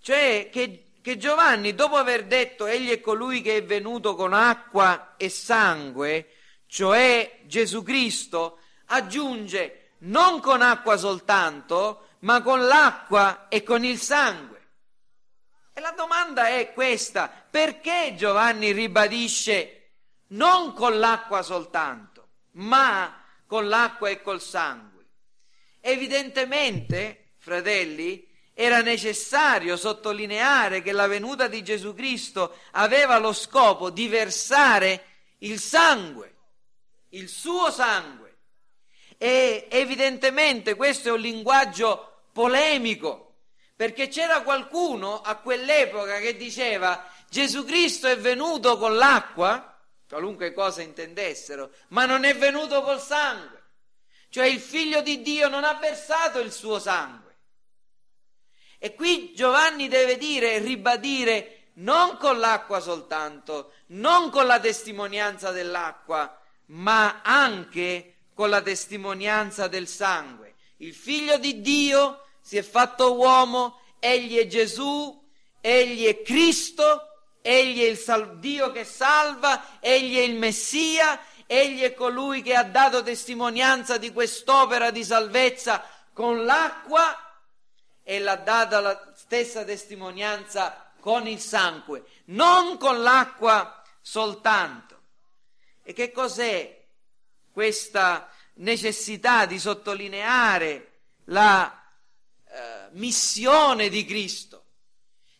cioè 0.00 0.48
che 0.52 0.85
che 1.06 1.18
Giovanni, 1.18 1.76
dopo 1.76 1.94
aver 1.94 2.24
detto 2.24 2.66
egli 2.66 2.90
è 2.90 3.00
colui 3.00 3.40
che 3.40 3.58
è 3.58 3.64
venuto 3.64 4.16
con 4.16 4.32
acqua 4.32 5.14
e 5.16 5.28
sangue, 5.28 6.30
cioè 6.66 7.42
Gesù 7.44 7.84
Cristo, 7.84 8.58
aggiunge 8.86 9.92
non 9.98 10.40
con 10.40 10.62
acqua 10.62 10.96
soltanto, 10.96 12.08
ma 12.22 12.42
con 12.42 12.66
l'acqua 12.66 13.46
e 13.48 13.62
con 13.62 13.84
il 13.84 14.00
sangue. 14.00 14.66
E 15.72 15.80
la 15.80 15.92
domanda 15.92 16.48
è 16.48 16.72
questa, 16.72 17.30
perché 17.48 18.14
Giovanni 18.16 18.72
ribadisce 18.72 19.92
non 20.30 20.72
con 20.72 20.98
l'acqua 20.98 21.42
soltanto, 21.42 22.30
ma 22.54 23.24
con 23.46 23.68
l'acqua 23.68 24.08
e 24.08 24.22
col 24.22 24.40
sangue? 24.40 25.06
Evidentemente, 25.80 27.34
fratelli, 27.36 28.25
era 28.58 28.80
necessario 28.80 29.76
sottolineare 29.76 30.80
che 30.80 30.92
la 30.92 31.06
venuta 31.06 31.46
di 31.46 31.62
Gesù 31.62 31.92
Cristo 31.92 32.56
aveva 32.70 33.18
lo 33.18 33.34
scopo 33.34 33.90
di 33.90 34.08
versare 34.08 35.04
il 35.40 35.60
sangue, 35.60 36.34
il 37.10 37.28
suo 37.28 37.70
sangue. 37.70 38.38
E 39.18 39.66
evidentemente 39.70 40.74
questo 40.74 41.08
è 41.08 41.12
un 41.12 41.20
linguaggio 41.20 42.22
polemico, 42.32 43.34
perché 43.76 44.08
c'era 44.08 44.40
qualcuno 44.40 45.20
a 45.20 45.36
quell'epoca 45.36 46.18
che 46.18 46.34
diceva 46.34 47.06
Gesù 47.28 47.62
Cristo 47.62 48.06
è 48.06 48.16
venuto 48.16 48.78
con 48.78 48.96
l'acqua, 48.96 49.78
qualunque 50.08 50.54
cosa 50.54 50.80
intendessero, 50.80 51.72
ma 51.88 52.06
non 52.06 52.24
è 52.24 52.34
venuto 52.34 52.80
col 52.80 53.02
sangue. 53.02 53.64
Cioè 54.30 54.46
il 54.46 54.60
figlio 54.60 55.02
di 55.02 55.20
Dio 55.20 55.48
non 55.48 55.64
ha 55.64 55.74
versato 55.74 56.38
il 56.38 56.52
suo 56.52 56.78
sangue. 56.78 57.25
E 58.78 58.94
qui 58.94 59.32
Giovanni 59.34 59.88
deve 59.88 60.18
dire 60.18 60.54
e 60.54 60.58
ribadire 60.58 61.56
non 61.74 62.16
con 62.16 62.38
l'acqua 62.38 62.80
soltanto, 62.80 63.72
non 63.88 64.30
con 64.30 64.46
la 64.46 64.60
testimonianza 64.60 65.50
dell'acqua, 65.50 66.40
ma 66.66 67.20
anche 67.22 68.14
con 68.34 68.50
la 68.50 68.62
testimonianza 68.62 69.68
del 69.68 69.88
sangue. 69.88 70.54
Il 70.78 70.94
figlio 70.94 71.38
di 71.38 71.60
Dio 71.60 72.24
si 72.40 72.56
è 72.56 72.62
fatto 72.62 73.14
uomo, 73.14 73.80
egli 73.98 74.36
è 74.36 74.46
Gesù, 74.46 75.22
egli 75.60 76.04
è 76.04 76.22
Cristo, 76.22 77.08
egli 77.40 77.82
è 77.82 77.88
il 77.88 77.96
sal- 77.96 78.38
Dio 78.38 78.70
che 78.72 78.84
salva, 78.84 79.78
egli 79.80 80.16
è 80.16 80.22
il 80.22 80.34
Messia, 80.34 81.20
egli 81.46 81.82
è 81.82 81.94
colui 81.94 82.42
che 82.42 82.54
ha 82.54 82.64
dato 82.64 83.02
testimonianza 83.02 83.98
di 83.98 84.12
quest'opera 84.12 84.90
di 84.90 85.04
salvezza 85.04 85.84
con 86.12 86.44
l'acqua 86.44 87.25
e 88.08 88.20
l'ha 88.20 88.36
data 88.36 88.78
la 88.78 89.12
stessa 89.16 89.64
testimonianza 89.64 90.92
con 91.00 91.26
il 91.26 91.40
sangue, 91.40 92.04
non 92.26 92.78
con 92.78 93.02
l'acqua 93.02 93.82
soltanto. 94.00 95.00
E 95.82 95.92
che 95.92 96.12
cos'è 96.12 96.84
questa 97.50 98.30
necessità 98.54 99.44
di 99.44 99.58
sottolineare 99.58 100.92
la 101.24 101.84
eh, 102.48 102.88
missione 102.92 103.88
di 103.88 104.04
Cristo, 104.04 104.66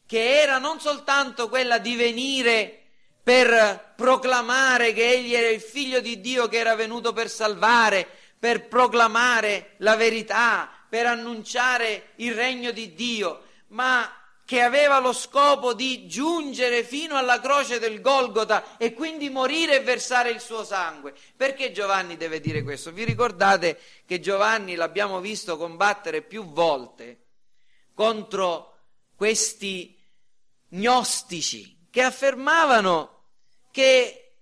che 0.06 0.40
era 0.40 0.58
non 0.58 0.80
soltanto 0.80 1.48
quella 1.48 1.78
di 1.78 1.94
venire 1.94 2.82
per 3.22 3.92
proclamare 3.94 4.92
che 4.92 5.08
egli 5.08 5.34
era 5.34 5.50
il 5.50 5.60
figlio 5.60 6.00
di 6.00 6.20
Dio 6.20 6.48
che 6.48 6.58
era 6.58 6.74
venuto 6.74 7.12
per 7.12 7.30
salvare, 7.30 8.08
per 8.36 8.66
proclamare 8.66 9.74
la 9.78 9.94
verità, 9.94 10.75
per 10.88 11.06
annunciare 11.06 12.12
il 12.16 12.34
regno 12.34 12.70
di 12.70 12.94
Dio, 12.94 13.42
ma 13.68 14.10
che 14.46 14.62
aveva 14.62 15.00
lo 15.00 15.12
scopo 15.12 15.74
di 15.74 16.06
giungere 16.06 16.84
fino 16.84 17.16
alla 17.16 17.40
croce 17.40 17.80
del 17.80 18.00
Golgota 18.00 18.78
e 18.78 18.94
quindi 18.94 19.28
morire 19.28 19.76
e 19.76 19.80
versare 19.80 20.30
il 20.30 20.40
suo 20.40 20.62
sangue. 20.62 21.14
Perché 21.36 21.72
Giovanni 21.72 22.16
deve 22.16 22.38
dire 22.38 22.62
questo? 22.62 22.92
Vi 22.92 23.02
ricordate 23.02 23.80
che 24.06 24.20
Giovanni 24.20 24.76
l'abbiamo 24.76 25.20
visto 25.20 25.56
combattere 25.56 26.22
più 26.22 26.44
volte 26.44 27.24
contro 27.92 28.78
questi 29.16 29.98
gnostici 30.68 31.88
che 31.90 32.02
affermavano 32.02 33.22
che 33.72 34.34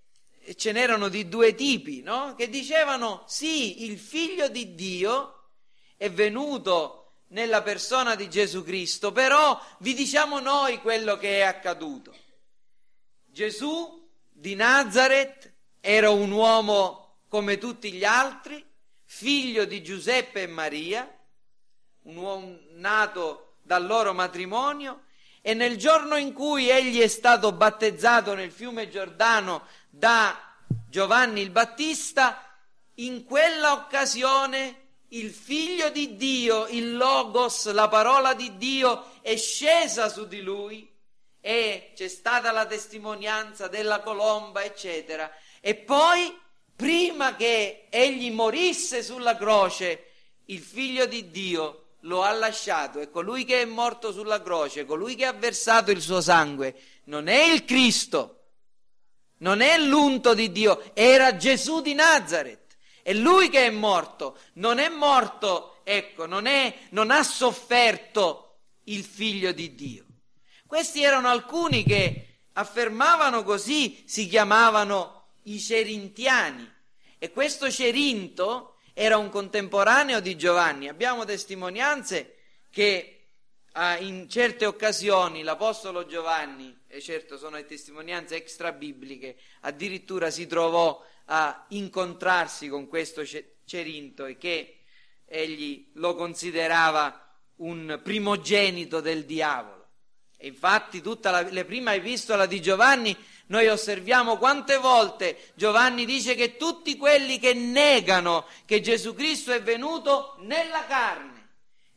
ce 0.55 0.71
n'erano 0.71 1.07
di 1.07 1.27
due 1.27 1.55
tipi, 1.55 2.03
no? 2.03 2.35
Che 2.35 2.47
dicevano 2.47 3.23
sì, 3.25 3.85
il 3.85 3.97
figlio 3.97 4.49
di 4.49 4.75
Dio 4.75 5.34
è 5.97 6.11
venuto 6.11 7.01
nella 7.27 7.61
persona 7.61 8.15
di 8.15 8.29
Gesù 8.29 8.63
Cristo, 8.63 9.11
però 9.11 9.59
vi 9.79 9.93
diciamo 9.93 10.39
noi 10.39 10.79
quello 10.79 11.17
che 11.17 11.39
è 11.39 11.41
accaduto. 11.41 12.13
Gesù 13.25 14.07
di 14.31 14.55
Nazareth 14.55 15.51
era 15.81 16.09
un 16.09 16.31
uomo 16.31 17.19
come 17.27 17.57
tutti 17.57 17.91
gli 17.91 18.05
altri, 18.05 18.63
figlio 19.03 19.65
di 19.65 19.83
Giuseppe 19.83 20.43
e 20.43 20.47
Maria, 20.47 21.09
un 22.03 22.15
uomo 22.15 22.57
nato 22.73 23.57
dal 23.61 23.85
loro 23.85 24.13
matrimonio, 24.13 25.03
e 25.41 25.53
nel 25.53 25.77
giorno 25.77 26.15
in 26.15 26.33
cui 26.33 26.69
egli 26.69 26.99
è 26.99 27.07
stato 27.07 27.51
battezzato 27.51 28.33
nel 28.33 28.51
fiume 28.51 28.89
Giordano 28.89 29.67
da 29.89 30.55
Giovanni 30.89 31.41
il 31.41 31.51
Battista, 31.51 32.41
in 32.95 33.25
quella 33.25 33.73
occasione 33.73 34.84
il 35.15 35.31
figlio 35.31 35.89
di 35.89 36.15
Dio, 36.15 36.67
il 36.67 36.95
Logos, 36.95 37.71
la 37.71 37.87
parola 37.87 38.33
di 38.33 38.57
Dio 38.57 39.11
è 39.21 39.37
scesa 39.37 40.09
su 40.09 40.27
di 40.27 40.41
lui 40.41 40.89
e 41.39 41.91
c'è 41.95 42.07
stata 42.07 42.51
la 42.51 42.65
testimonianza 42.65 43.67
della 43.67 44.01
colomba, 44.01 44.63
eccetera. 44.63 45.31
E 45.61 45.75
poi, 45.75 46.37
prima 46.75 47.35
che 47.35 47.87
egli 47.89 48.29
morisse 48.31 49.03
sulla 49.03 49.37
croce, 49.37 50.11
il 50.45 50.59
figlio 50.59 51.05
di 51.05 51.31
Dio 51.31 51.83
lo 52.01 52.21
ha 52.21 52.31
lasciato 52.31 52.99
e 52.99 53.09
colui 53.09 53.45
che 53.45 53.61
è 53.61 53.65
morto 53.65 54.11
sulla 54.11 54.41
croce, 54.41 54.85
colui 54.85 55.15
che 55.15 55.25
ha 55.25 55.33
versato 55.33 55.91
il 55.91 56.01
suo 56.01 56.19
sangue, 56.19 56.75
non 57.05 57.27
è 57.27 57.43
il 57.43 57.63
Cristo, 57.63 58.41
non 59.37 59.61
è 59.61 59.77
l'unto 59.77 60.33
di 60.33 60.51
Dio, 60.51 60.91
era 60.93 61.37
Gesù 61.37 61.81
di 61.81 61.93
Nazareth. 61.93 62.64
È 63.05 63.13
lui 63.13 63.49
che 63.49 63.67
è 63.67 63.69
morto, 63.69 64.35
non 64.53 64.79
è 64.79 64.89
morto, 64.89 65.81
ecco, 65.83 66.25
non, 66.25 66.47
è, 66.47 66.75
non 66.89 67.11
ha 67.11 67.21
sofferto 67.21 68.61
il 68.85 69.03
figlio 69.03 69.51
di 69.51 69.75
Dio. 69.75 70.05
Questi 70.65 71.03
erano 71.03 71.27
alcuni 71.27 71.83
che 71.83 72.39
affermavano 72.53 73.43
così, 73.43 74.01
si 74.07 74.27
chiamavano 74.27 75.27
i 75.43 75.59
Cerintiani. 75.59 76.67
E 77.19 77.29
questo 77.29 77.69
Cerinto 77.69 78.77
era 78.95 79.17
un 79.17 79.29
contemporaneo 79.29 80.19
di 80.19 80.35
Giovanni. 80.35 80.87
Abbiamo 80.87 81.25
testimonianze 81.25 82.37
che 82.71 83.27
ah, 83.73 83.99
in 83.99 84.27
certe 84.27 84.65
occasioni 84.65 85.43
l'Apostolo 85.43 86.07
Giovanni, 86.07 86.75
e 86.87 86.99
certo 87.01 87.37
sono 87.37 87.63
testimonianze 87.65 88.35
extra 88.35 88.71
bibliche, 88.71 89.37
addirittura 89.61 90.31
si 90.31 90.47
trovò 90.47 90.99
a 91.25 91.65
incontrarsi 91.69 92.67
con 92.67 92.87
questo 92.87 93.23
Cerinto 93.65 94.25
e 94.25 94.37
che 94.37 94.81
egli 95.25 95.91
lo 95.93 96.15
considerava 96.15 97.19
un 97.57 97.99
primogenito 98.03 99.01
del 99.01 99.25
diavolo. 99.25 99.87
E 100.37 100.47
infatti 100.47 101.01
tutta 101.01 101.31
la, 101.31 101.51
la 101.51 101.65
prima 101.65 101.93
epistola 101.93 102.45
di 102.45 102.61
Giovanni 102.61 103.15
noi 103.47 103.67
osserviamo 103.67 104.37
quante 104.37 104.77
volte 104.77 105.51
Giovanni 105.53 106.05
dice 106.05 106.33
che 106.33 106.57
tutti 106.57 106.97
quelli 106.97 107.37
che 107.37 107.53
negano 107.53 108.45
che 108.65 108.81
Gesù 108.81 109.13
Cristo 109.13 109.51
è 109.51 109.61
venuto 109.61 110.35
nella 110.39 110.85
carne, 110.85 111.49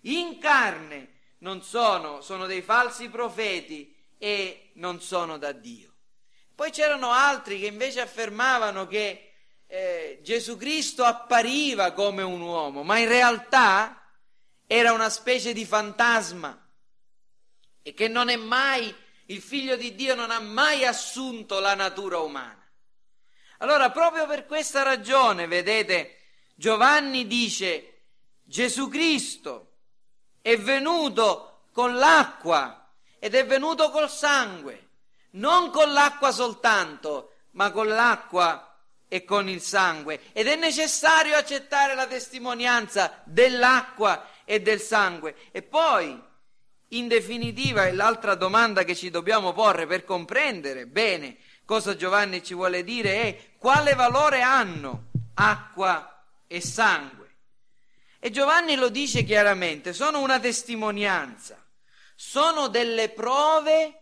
in 0.02 0.38
carne, 0.38 1.16
non 1.38 1.62
sono, 1.62 2.20
sono 2.20 2.46
dei 2.46 2.62
falsi 2.62 3.08
profeti 3.08 3.94
e 4.18 4.70
non 4.74 5.00
sono 5.00 5.38
da 5.38 5.52
Dio. 5.52 5.87
Poi 6.58 6.72
c'erano 6.72 7.12
altri 7.12 7.60
che 7.60 7.66
invece 7.66 8.00
affermavano 8.00 8.88
che 8.88 9.30
eh, 9.68 10.18
Gesù 10.24 10.56
Cristo 10.56 11.04
appariva 11.04 11.92
come 11.92 12.24
un 12.24 12.40
uomo, 12.40 12.82
ma 12.82 12.98
in 12.98 13.06
realtà 13.06 14.02
era 14.66 14.92
una 14.92 15.08
specie 15.08 15.52
di 15.52 15.64
fantasma 15.64 16.68
e 17.80 17.94
che 17.94 18.08
non 18.08 18.28
è 18.28 18.34
mai, 18.34 18.92
il 19.26 19.40
figlio 19.40 19.76
di 19.76 19.94
Dio 19.94 20.16
non 20.16 20.32
ha 20.32 20.40
mai 20.40 20.84
assunto 20.84 21.60
la 21.60 21.76
natura 21.76 22.18
umana. 22.18 22.68
Allora, 23.58 23.92
proprio 23.92 24.26
per 24.26 24.44
questa 24.44 24.82
ragione, 24.82 25.46
vedete, 25.46 26.22
Giovanni 26.56 27.28
dice, 27.28 28.00
Gesù 28.42 28.88
Cristo 28.88 29.76
è 30.42 30.58
venuto 30.58 31.66
con 31.70 31.94
l'acqua 31.94 32.92
ed 33.20 33.36
è 33.36 33.46
venuto 33.46 33.90
col 33.90 34.10
sangue 34.10 34.87
non 35.38 35.70
con 35.70 35.92
l'acqua 35.92 36.30
soltanto, 36.30 37.32
ma 37.52 37.70
con 37.70 37.88
l'acqua 37.88 38.76
e 39.08 39.24
con 39.24 39.48
il 39.48 39.60
sangue. 39.60 40.20
Ed 40.32 40.46
è 40.46 40.56
necessario 40.56 41.36
accettare 41.36 41.94
la 41.94 42.06
testimonianza 42.06 43.22
dell'acqua 43.24 44.28
e 44.44 44.60
del 44.60 44.80
sangue. 44.80 45.34
E 45.50 45.62
poi, 45.62 46.22
in 46.88 47.08
definitiva, 47.08 47.90
l'altra 47.92 48.34
domanda 48.34 48.84
che 48.84 48.94
ci 48.94 49.10
dobbiamo 49.10 49.52
porre 49.52 49.86
per 49.86 50.04
comprendere 50.04 50.86
bene 50.86 51.38
cosa 51.68 51.94
Giovanni 51.94 52.42
ci 52.42 52.54
vuole 52.54 52.82
dire 52.82 53.20
è 53.24 53.50
quale 53.58 53.92
valore 53.92 54.40
hanno 54.40 55.10
acqua 55.34 56.24
e 56.46 56.62
sangue. 56.62 57.16
E 58.18 58.30
Giovanni 58.30 58.74
lo 58.74 58.88
dice 58.88 59.22
chiaramente, 59.22 59.92
sono 59.92 60.20
una 60.20 60.40
testimonianza, 60.40 61.62
sono 62.16 62.68
delle 62.68 63.10
prove 63.10 64.00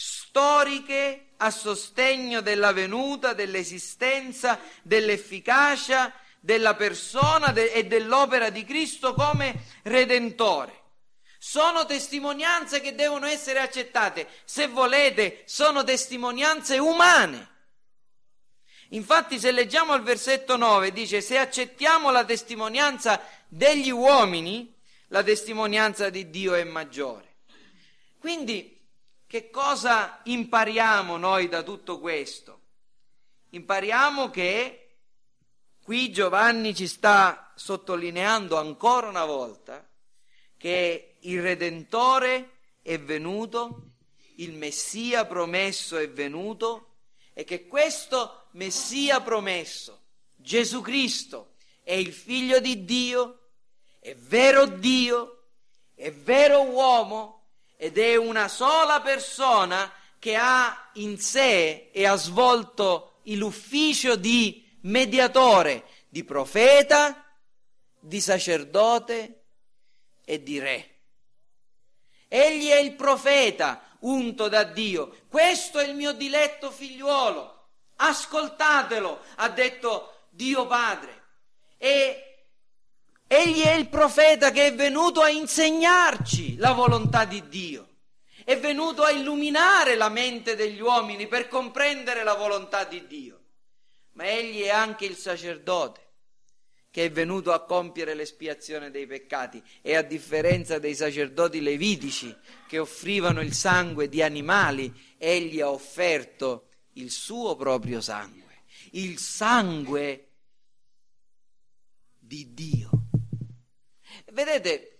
storiche 0.00 1.30
a 1.38 1.50
sostegno 1.50 2.40
della 2.40 2.72
venuta, 2.72 3.32
dell'esistenza, 3.32 4.60
dell'efficacia 4.82 6.12
della 6.38 6.76
persona 6.76 7.52
e 7.52 7.84
dell'opera 7.86 8.48
di 8.48 8.62
Cristo 8.62 9.12
come 9.12 9.64
redentore. 9.82 10.82
Sono 11.36 11.84
testimonianze 11.84 12.80
che 12.80 12.94
devono 12.94 13.26
essere 13.26 13.58
accettate. 13.58 14.28
Se 14.44 14.68
volete, 14.68 15.42
sono 15.46 15.82
testimonianze 15.82 16.78
umane. 16.78 17.56
Infatti, 18.90 19.40
se 19.40 19.50
leggiamo 19.50 19.94
il 19.94 20.02
versetto 20.02 20.56
9, 20.56 20.92
dice: 20.92 21.20
Se 21.20 21.38
accettiamo 21.38 22.12
la 22.12 22.24
testimonianza 22.24 23.20
degli 23.48 23.90
uomini, 23.90 24.72
la 25.08 25.24
testimonianza 25.24 26.08
di 26.08 26.30
Dio 26.30 26.54
è 26.54 26.62
maggiore. 26.62 27.38
Quindi 28.20 28.77
che 29.28 29.50
cosa 29.50 30.22
impariamo 30.24 31.18
noi 31.18 31.48
da 31.48 31.62
tutto 31.62 32.00
questo? 32.00 32.62
Impariamo 33.50 34.30
che 34.30 35.00
qui 35.84 36.10
Giovanni 36.10 36.74
ci 36.74 36.86
sta 36.86 37.52
sottolineando 37.54 38.56
ancora 38.56 39.08
una 39.08 39.26
volta 39.26 39.86
che 40.56 41.18
il 41.20 41.42
Redentore 41.42 42.60
è 42.80 42.98
venuto, 42.98 43.90
il 44.36 44.54
Messia 44.54 45.26
promesso 45.26 45.98
è 45.98 46.08
venuto 46.08 46.94
e 47.34 47.44
che 47.44 47.66
questo 47.66 48.48
Messia 48.52 49.20
promesso, 49.20 50.04
Gesù 50.36 50.80
Cristo, 50.80 51.56
è 51.82 51.92
il 51.92 52.14
figlio 52.14 52.60
di 52.60 52.82
Dio, 52.86 53.50
è 54.00 54.14
vero 54.14 54.64
Dio, 54.64 55.48
è 55.94 56.10
vero 56.10 56.62
uomo 56.62 57.37
ed 57.80 57.96
è 57.96 58.16
una 58.16 58.48
sola 58.48 59.00
persona 59.00 59.92
che 60.18 60.34
ha 60.34 60.90
in 60.94 61.16
sé 61.20 61.90
e 61.92 62.06
ha 62.06 62.16
svolto 62.16 63.20
l'ufficio 63.22 64.16
di 64.16 64.68
mediatore, 64.80 65.84
di 66.08 66.24
profeta, 66.24 67.24
di 68.00 68.20
sacerdote 68.20 69.44
e 70.24 70.42
di 70.42 70.58
re. 70.58 70.96
Egli 72.26 72.66
è 72.66 72.78
il 72.78 72.94
profeta 72.94 73.96
unto 74.00 74.48
da 74.48 74.64
Dio. 74.64 75.16
Questo 75.28 75.78
è 75.78 75.86
il 75.86 75.94
mio 75.94 76.12
diletto 76.12 76.72
figliuolo. 76.72 77.68
Ascoltatelo, 77.94 79.20
ha 79.36 79.48
detto 79.50 80.26
Dio 80.30 80.66
Padre. 80.66 81.22
E 81.76 82.27
Egli 83.30 83.60
è 83.60 83.74
il 83.74 83.90
profeta 83.90 84.50
che 84.50 84.68
è 84.68 84.74
venuto 84.74 85.20
a 85.20 85.28
insegnarci 85.28 86.56
la 86.56 86.72
volontà 86.72 87.26
di 87.26 87.46
Dio, 87.46 87.96
è 88.42 88.58
venuto 88.58 89.02
a 89.02 89.10
illuminare 89.10 89.96
la 89.96 90.08
mente 90.08 90.56
degli 90.56 90.80
uomini 90.80 91.26
per 91.26 91.46
comprendere 91.46 92.24
la 92.24 92.32
volontà 92.32 92.84
di 92.84 93.06
Dio. 93.06 93.40
Ma 94.12 94.26
egli 94.26 94.62
è 94.62 94.70
anche 94.70 95.04
il 95.04 95.14
sacerdote 95.14 96.06
che 96.90 97.04
è 97.04 97.10
venuto 97.10 97.52
a 97.52 97.64
compiere 97.64 98.14
l'espiazione 98.14 98.90
dei 98.90 99.06
peccati 99.06 99.62
e 99.82 99.94
a 99.94 100.02
differenza 100.02 100.78
dei 100.78 100.94
sacerdoti 100.94 101.60
levitici 101.60 102.34
che 102.66 102.78
offrivano 102.78 103.42
il 103.42 103.52
sangue 103.52 104.08
di 104.08 104.22
animali, 104.22 104.90
egli 105.18 105.60
ha 105.60 105.68
offerto 105.68 106.68
il 106.94 107.10
suo 107.10 107.56
proprio 107.56 108.00
sangue, 108.00 108.62
il 108.92 109.18
sangue 109.18 110.28
di 112.18 112.54
Dio. 112.54 112.97
Vedete, 114.38 114.98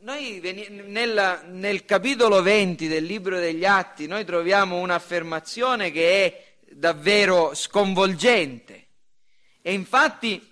noi 0.00 0.38
nel, 0.84 1.44
nel 1.46 1.86
capitolo 1.86 2.42
20 2.42 2.88
del 2.88 3.04
libro 3.04 3.38
degli 3.38 3.64
Atti 3.64 4.06
noi 4.06 4.26
troviamo 4.26 4.76
un'affermazione 4.76 5.90
che 5.90 6.26
è 6.26 6.44
davvero 6.68 7.54
sconvolgente. 7.54 8.88
E 9.62 9.72
infatti 9.72 10.46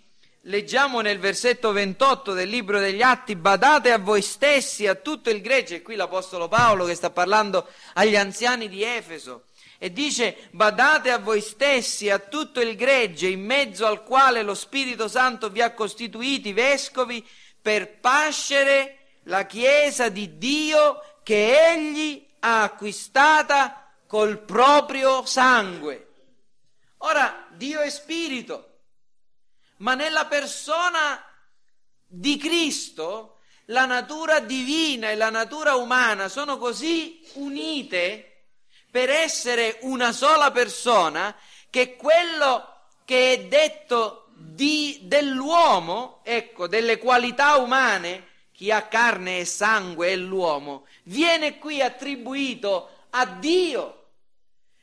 leggiamo 0.44 1.02
nel 1.02 1.18
versetto 1.18 1.70
28 1.70 2.32
del 2.32 2.48
libro 2.48 2.78
degli 2.78 3.02
Atti, 3.02 3.36
badate 3.36 3.92
a 3.92 3.98
voi 3.98 4.22
stessi, 4.22 4.86
a 4.86 4.94
tutto 4.94 5.28
il 5.28 5.42
gregge, 5.42 5.74
e 5.74 5.82
qui 5.82 5.94
l'Apostolo 5.94 6.48
Paolo 6.48 6.86
che 6.86 6.94
sta 6.94 7.10
parlando 7.10 7.68
agli 7.92 8.16
anziani 8.16 8.70
di 8.70 8.82
Efeso, 8.82 9.44
e 9.76 9.92
dice, 9.92 10.48
badate 10.52 11.10
a 11.10 11.18
voi 11.18 11.42
stessi, 11.42 12.08
a 12.08 12.18
tutto 12.18 12.60
il 12.62 12.74
gregge, 12.74 13.28
in 13.28 13.44
mezzo 13.44 13.84
al 13.84 14.02
quale 14.02 14.42
lo 14.42 14.54
Spirito 14.54 15.08
Santo 15.08 15.50
vi 15.50 15.60
ha 15.60 15.74
costituiti 15.74 16.54
vescovi, 16.54 17.22
per 17.60 17.98
pascere 17.98 19.20
la 19.24 19.46
Chiesa 19.46 20.08
di 20.08 20.38
Dio 20.38 21.20
che 21.22 21.72
Egli 21.72 22.26
ha 22.40 22.62
acquistata 22.62 23.92
col 24.06 24.38
proprio 24.38 25.24
sangue. 25.26 26.06
Ora, 26.98 27.46
Dio 27.50 27.80
è 27.80 27.90
Spirito 27.90 28.68
ma 29.78 29.94
nella 29.94 30.26
persona 30.26 31.22
di 32.06 32.36
Cristo 32.36 33.40
la 33.66 33.84
natura 33.84 34.40
divina 34.40 35.10
e 35.10 35.16
la 35.16 35.30
natura 35.30 35.74
umana 35.74 36.28
sono 36.28 36.56
così 36.56 37.20
unite 37.34 38.46
per 38.90 39.10
essere 39.10 39.78
una 39.82 40.12
sola 40.12 40.50
persona 40.50 41.36
che 41.68 41.96
quello 41.96 42.86
che 43.04 43.32
è 43.32 43.44
detto 43.44 44.27
di, 44.38 45.00
dell'uomo, 45.02 46.20
ecco, 46.22 46.66
delle 46.66 46.98
qualità 46.98 47.56
umane, 47.56 48.26
chi 48.52 48.70
ha 48.70 48.82
carne 48.82 49.40
e 49.40 49.44
sangue 49.44 50.08
è 50.08 50.16
l'uomo, 50.16 50.86
viene 51.04 51.58
qui 51.58 51.80
attribuito 51.80 53.06
a 53.10 53.26
Dio. 53.26 53.94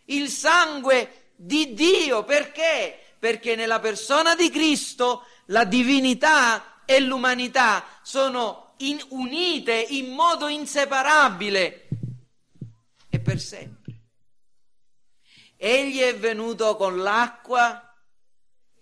Il 0.05 0.29
sangue 0.29 1.31
di 1.35 1.73
Dio, 1.73 2.23
perché? 2.23 2.99
perché 3.25 3.55
nella 3.55 3.79
persona 3.79 4.35
di 4.35 4.51
Cristo 4.51 5.25
la 5.45 5.63
divinità 5.63 6.83
e 6.85 6.99
l'umanità 6.99 7.83
sono 8.03 8.75
in, 8.77 9.03
unite 9.09 9.73
in 9.73 10.11
modo 10.11 10.47
inseparabile 10.47 11.87
e 13.09 13.19
per 13.19 13.39
sempre. 13.39 14.01
Egli 15.57 16.01
è 16.01 16.15
venuto 16.15 16.75
con 16.75 16.99
l'acqua 16.99 17.84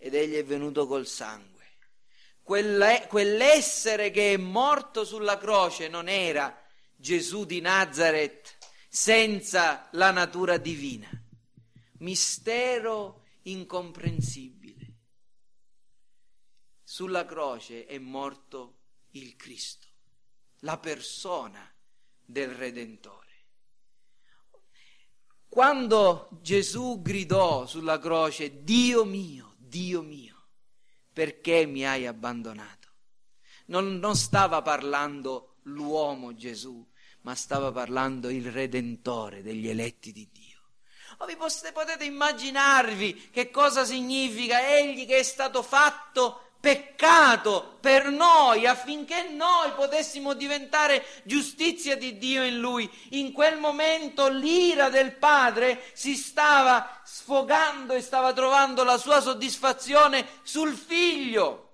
ed 0.03 0.15
egli 0.15 0.35
è 0.35 0.43
venuto 0.43 0.85
col 0.85 1.07
sangue. 1.07 1.77
Quelle, 2.41 3.05
quell'essere 3.07 4.11
che 4.11 4.33
è 4.33 4.37
morto 4.37 5.05
sulla 5.05 5.37
croce 5.37 5.87
non 5.87 6.09
era 6.09 6.61
Gesù 6.93 7.45
di 7.45 7.61
Nazareth 7.61 8.57
senza 8.89 9.87
la 9.93 10.11
natura 10.11 10.57
divina. 10.57 11.09
Mistero 11.99 13.23
incomprensibile. 13.43 14.93
Sulla 16.83 17.23
croce 17.23 17.85
è 17.85 17.97
morto 17.97 18.79
il 19.11 19.37
Cristo, 19.37 19.87
la 20.59 20.77
persona 20.77 21.65
del 22.25 22.49
Redentore. 22.49 23.21
Quando 25.47 26.27
Gesù 26.41 27.01
gridò 27.01 27.65
sulla 27.67 27.99
croce, 27.99 28.63
Dio 28.63 29.05
mio, 29.05 29.52
Dio 29.73 30.03
mio, 30.03 30.49
perché 31.11 31.65
mi 31.65 31.83
hai 31.83 32.05
abbandonato? 32.05 32.89
Non, 33.65 33.97
non 33.97 34.15
stava 34.15 34.61
parlando 34.61 35.55
l'uomo 35.63 36.35
Gesù, 36.35 36.87
ma 37.21 37.33
stava 37.33 37.71
parlando 37.71 38.29
il 38.29 38.51
Redentore 38.51 39.41
degli 39.41 39.67
eletti 39.67 40.11
di 40.11 40.29
Dio. 40.31 40.59
O 41.17 41.25
vi 41.25 41.35
potete 41.35 42.03
immaginarvi 42.03 43.31
che 43.31 43.49
cosa 43.49 43.83
significa 43.83 44.77
egli 44.77 45.07
che 45.07 45.17
è 45.17 45.23
stato 45.23 45.63
fatto 45.63 46.53
peccato 46.63 47.77
per 47.81 48.09
noi 48.09 48.65
affinché 48.65 49.27
noi 49.31 49.73
potessimo 49.73 50.33
diventare 50.33 51.03
giustizia 51.25 51.97
di 51.97 52.17
Dio 52.17 52.41
in 52.41 52.57
lui. 52.59 52.89
In 53.09 53.33
quel 53.33 53.57
momento 53.57 54.29
l'ira 54.29 54.87
del 54.87 55.17
Padre 55.17 55.83
si 55.91 56.15
stava 56.15 57.01
sfogando 57.23 57.93
e 57.93 58.01
stava 58.01 58.33
trovando 58.33 58.83
la 58.83 58.97
sua 58.97 59.21
soddisfazione 59.21 60.27
sul 60.43 60.75
figlio. 60.75 61.69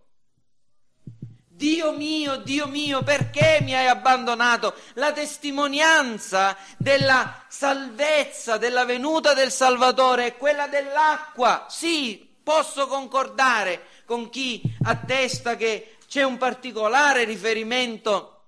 Dio 1.47 1.91
mio, 1.91 2.37
Dio 2.37 2.67
mio, 2.67 3.01
perché 3.01 3.57
mi 3.63 3.73
hai 3.73 3.87
abbandonato? 3.87 4.75
La 4.93 5.11
testimonianza 5.11 6.55
della 6.77 7.43
salvezza, 7.47 8.57
della 8.57 8.85
venuta 8.85 9.33
del 9.33 9.51
Salvatore 9.51 10.27
è 10.27 10.37
quella 10.37 10.67
dell'acqua. 10.67 11.65
Sì, 11.67 12.29
posso 12.43 12.85
concordare 12.85 13.87
con 14.05 14.29
chi 14.29 14.61
attesta 14.83 15.55
che 15.55 15.97
c'è 16.07 16.21
un 16.21 16.37
particolare 16.37 17.23
riferimento 17.23 18.43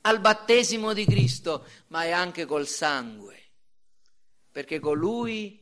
al 0.00 0.18
battesimo 0.18 0.92
di 0.92 1.06
Cristo, 1.06 1.64
ma 1.88 2.02
è 2.02 2.10
anche 2.10 2.44
col 2.44 2.66
sangue. 2.66 3.38
Perché 4.50 4.80
colui 4.80 5.59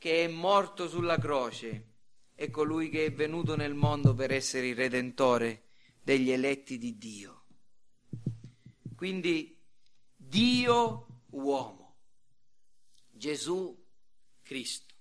che 0.00 0.24
è 0.24 0.28
morto 0.28 0.88
sulla 0.88 1.18
croce 1.18 1.88
è 2.34 2.48
colui 2.48 2.88
che 2.88 3.04
è 3.04 3.12
venuto 3.12 3.54
nel 3.54 3.74
mondo 3.74 4.14
per 4.14 4.32
essere 4.32 4.68
il 4.68 4.74
Redentore 4.74 5.64
degli 6.02 6.30
eletti 6.30 6.78
di 6.78 6.96
Dio. 6.96 7.44
Quindi 8.96 9.62
Dio 10.16 11.24
uomo, 11.32 11.98
Gesù 13.10 13.78
Cristo. 14.42 14.94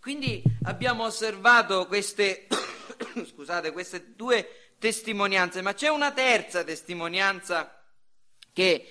Quindi 0.00 0.42
abbiamo 0.62 1.04
osservato 1.04 1.86
queste, 1.86 2.46
scusate, 3.28 3.70
queste 3.72 4.14
due 4.14 4.76
testimonianze, 4.78 5.60
ma 5.60 5.74
c'è 5.74 5.88
una 5.88 6.10
terza 6.12 6.64
testimonianza 6.64 7.84
che, 8.54 8.88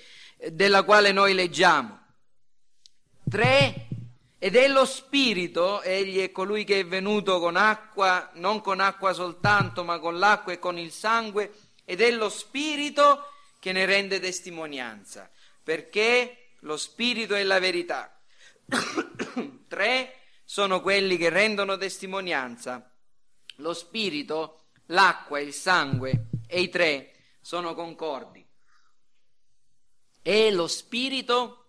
della 0.52 0.84
quale 0.84 1.10
noi 1.10 1.34
leggiamo. 1.34 1.98
Tre 3.28 3.88
ed 4.44 4.56
è 4.56 4.66
lo 4.66 4.84
Spirito, 4.84 5.82
egli 5.82 6.18
è 6.18 6.32
colui 6.32 6.64
che 6.64 6.80
è 6.80 6.84
venuto 6.84 7.38
con 7.38 7.54
acqua, 7.54 8.28
non 8.34 8.60
con 8.60 8.80
acqua 8.80 9.12
soltanto, 9.12 9.84
ma 9.84 10.00
con 10.00 10.18
l'acqua 10.18 10.52
e 10.52 10.58
con 10.58 10.78
il 10.78 10.90
sangue, 10.90 11.52
ed 11.84 12.00
è 12.00 12.10
lo 12.10 12.28
Spirito 12.28 13.30
che 13.60 13.70
ne 13.70 13.84
rende 13.84 14.18
testimonianza, 14.18 15.30
perché 15.62 16.54
lo 16.62 16.76
Spirito 16.76 17.36
è 17.36 17.44
la 17.44 17.60
verità. 17.60 18.20
Tre 19.68 20.18
sono 20.44 20.80
quelli 20.80 21.16
che 21.16 21.28
rendono 21.28 21.76
testimonianza. 21.76 22.92
Lo 23.58 23.72
Spirito, 23.74 24.70
l'acqua, 24.86 25.38
il 25.38 25.52
sangue 25.52 26.30
e 26.48 26.62
i 26.62 26.68
tre 26.68 27.12
sono 27.40 27.74
concordi. 27.74 28.44
È 30.20 30.50
lo 30.50 30.66
Spirito 30.66 31.61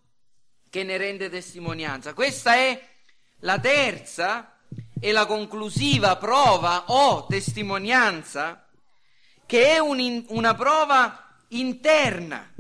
che 0.74 0.84
ne 0.84 0.98
rende 0.98 1.30
testimonianza. 1.30 2.16
Questa 2.16 2.56
è 2.56 2.84
la 3.42 3.60
terza 3.60 4.58
e 5.00 5.12
la 5.12 5.28
conclusiva 5.28 6.18
prova 6.18 6.86
o 6.88 7.28
testimonianza 7.28 8.68
che 9.46 9.68
è 9.68 9.78
un, 9.78 10.26
una 10.30 10.56
prova 10.56 11.38
interna. 11.50 12.52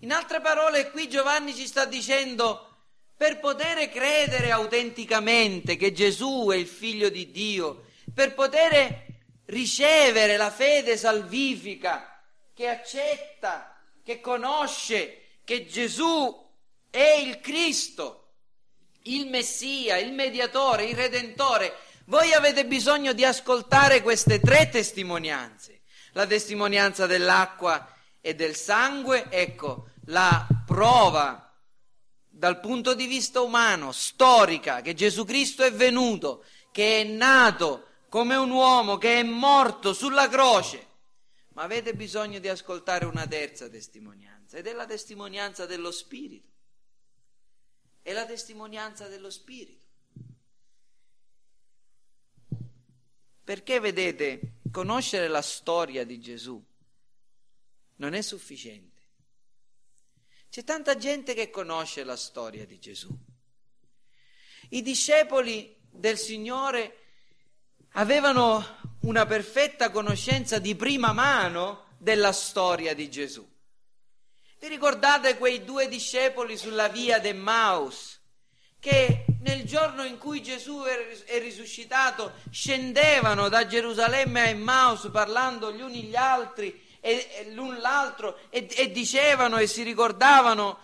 In 0.00 0.12
altre 0.12 0.42
parole, 0.42 0.90
qui 0.90 1.08
Giovanni 1.08 1.54
ci 1.54 1.66
sta 1.66 1.86
dicendo, 1.86 2.76
per 3.16 3.40
poter 3.40 3.88
credere 3.88 4.50
autenticamente 4.50 5.76
che 5.76 5.92
Gesù 5.92 6.50
è 6.52 6.56
il 6.56 6.66
figlio 6.66 7.08
di 7.08 7.30
Dio, 7.30 7.86
per 8.12 8.34
poter 8.34 9.02
ricevere 9.46 10.36
la 10.36 10.50
fede 10.50 10.98
salvifica 10.98 12.22
che 12.52 12.68
accetta, 12.68 13.74
che 14.04 14.20
conosce 14.20 15.38
che 15.42 15.66
Gesù 15.66 16.43
è 16.94 17.16
il 17.16 17.40
Cristo, 17.40 18.34
il 19.02 19.26
Messia, 19.26 19.96
il 19.96 20.12
mediatore, 20.12 20.84
il 20.84 20.94
Redentore. 20.94 21.74
Voi 22.04 22.32
avete 22.32 22.66
bisogno 22.66 23.12
di 23.12 23.24
ascoltare 23.24 24.00
queste 24.00 24.38
tre 24.38 24.68
testimonianze. 24.68 25.80
La 26.12 26.24
testimonianza 26.24 27.06
dell'acqua 27.06 27.92
e 28.20 28.36
del 28.36 28.54
sangue, 28.54 29.26
ecco, 29.28 29.88
la 30.04 30.46
prova 30.64 31.52
dal 32.28 32.60
punto 32.60 32.94
di 32.94 33.06
vista 33.06 33.40
umano, 33.40 33.90
storica, 33.90 34.80
che 34.80 34.94
Gesù 34.94 35.24
Cristo 35.24 35.64
è 35.64 35.72
venuto, 35.72 36.44
che 36.70 37.00
è 37.00 37.04
nato 37.04 37.88
come 38.08 38.36
un 38.36 38.50
uomo 38.50 38.98
che 38.98 39.18
è 39.18 39.22
morto 39.24 39.92
sulla 39.92 40.28
croce. 40.28 40.86
Ma 41.54 41.62
avete 41.62 41.94
bisogno 41.94 42.38
di 42.38 42.48
ascoltare 42.48 43.04
una 43.04 43.26
terza 43.26 43.68
testimonianza 43.68 44.58
ed 44.58 44.68
è 44.68 44.72
la 44.72 44.86
testimonianza 44.86 45.66
dello 45.66 45.90
Spirito. 45.90 46.52
È 48.04 48.12
la 48.12 48.26
testimonianza 48.26 49.08
dello 49.08 49.30
Spirito. 49.30 49.86
Perché 53.42 53.80
vedete, 53.80 54.56
conoscere 54.70 55.26
la 55.26 55.40
storia 55.40 56.04
di 56.04 56.20
Gesù 56.20 56.62
non 57.96 58.12
è 58.12 58.20
sufficiente. 58.20 59.00
C'è 60.50 60.64
tanta 60.64 60.98
gente 60.98 61.32
che 61.32 61.48
conosce 61.48 62.04
la 62.04 62.16
storia 62.16 62.66
di 62.66 62.78
Gesù. 62.78 63.08
I 64.68 64.82
discepoli 64.82 65.74
del 65.88 66.18
Signore 66.18 66.98
avevano 67.92 68.98
una 69.04 69.24
perfetta 69.24 69.90
conoscenza 69.90 70.58
di 70.58 70.76
prima 70.76 71.14
mano 71.14 71.96
della 71.96 72.32
storia 72.32 72.94
di 72.94 73.08
Gesù. 73.08 73.50
Vi 74.64 74.70
ricordate 74.70 75.36
quei 75.36 75.62
due 75.62 75.88
discepoli 75.88 76.56
sulla 76.56 76.88
via 76.88 77.18
d'Emmaus 77.18 78.18
che 78.80 79.26
nel 79.42 79.64
giorno 79.64 80.04
in 80.04 80.16
cui 80.16 80.42
Gesù 80.42 80.80
è 81.26 81.38
risuscitato 81.38 82.32
scendevano 82.48 83.50
da 83.50 83.66
Gerusalemme 83.66 84.40
a 84.40 84.46
Emmaus 84.46 85.10
parlando 85.12 85.70
gli 85.70 85.82
uni 85.82 86.04
gli 86.04 86.16
altri 86.16 86.82
e, 87.00 87.50
l'un 87.52 87.78
l'altro 87.78 88.38
e, 88.48 88.66
e 88.74 88.90
dicevano 88.90 89.58
e 89.58 89.66
si 89.66 89.82
ricordavano 89.82 90.78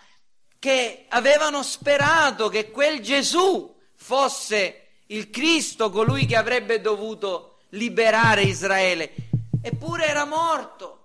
che 0.58 1.06
avevano 1.08 1.62
sperato 1.62 2.50
che 2.50 2.70
quel 2.70 3.00
Gesù 3.00 3.74
fosse 3.94 4.88
il 5.06 5.30
Cristo, 5.30 5.88
colui 5.88 6.26
che 6.26 6.36
avrebbe 6.36 6.82
dovuto 6.82 7.60
liberare 7.70 8.42
Israele. 8.42 9.14
Eppure 9.62 10.06
era 10.06 10.26
morto. 10.26 10.96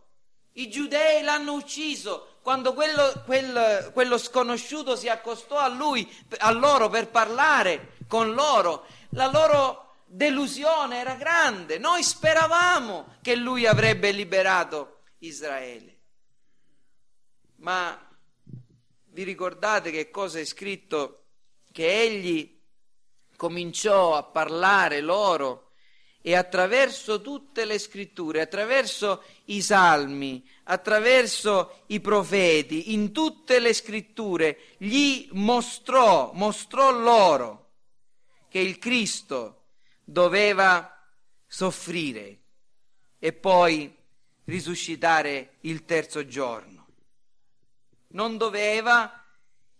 I 0.58 0.70
giudei 0.70 1.22
l'hanno 1.24 1.54
ucciso 1.54 2.35
quando 2.46 2.76
quello, 2.76 3.24
quel, 3.26 3.90
quello 3.92 4.20
sconosciuto 4.20 4.96
si 4.96 5.10
accostò 5.10 5.58
a 5.58 5.68
lui, 5.68 6.08
a 6.38 6.52
loro 6.52 6.90
per 6.90 7.10
parlare 7.10 7.94
con 8.08 8.36
loro. 8.36 8.86
La 9.14 9.26
loro 9.26 9.96
delusione 10.06 11.00
era 11.00 11.16
grande. 11.16 11.80
Noi 11.80 12.04
speravamo 12.04 13.16
che 13.24 13.36
lui 13.36 13.66
avrebbe 13.66 14.12
liberato 14.12 15.00
Israele. 15.18 16.02
Ma 17.62 18.00
vi 19.06 19.24
ricordate 19.24 19.90
che 19.90 20.12
cosa 20.12 20.38
è 20.38 20.46
scritto? 20.46 21.24
Che 21.72 22.00
egli 22.00 22.62
cominciò 23.36 24.14
a 24.14 24.22
parlare 24.22 25.02
loro 25.02 25.65
e 26.28 26.34
attraverso 26.34 27.22
tutte 27.22 27.66
le 27.66 27.78
scritture, 27.78 28.42
attraverso 28.42 29.22
i 29.46 29.62
salmi, 29.62 30.44
attraverso 30.64 31.84
i 31.90 32.00
profeti, 32.00 32.94
in 32.94 33.12
tutte 33.12 33.60
le 33.60 33.74
scritture, 33.74 34.58
gli 34.78 35.30
mostrò, 35.34 36.32
mostrò 36.34 36.90
loro 36.90 37.74
che 38.50 38.58
il 38.58 38.80
Cristo 38.80 39.66
doveva 40.04 41.00
soffrire 41.46 42.40
e 43.20 43.32
poi 43.32 43.96
risuscitare 44.46 45.58
il 45.62 45.86
terzo 45.86 46.26
giorno. 46.26 46.88
Non 48.14 48.38
doveva 48.38 49.24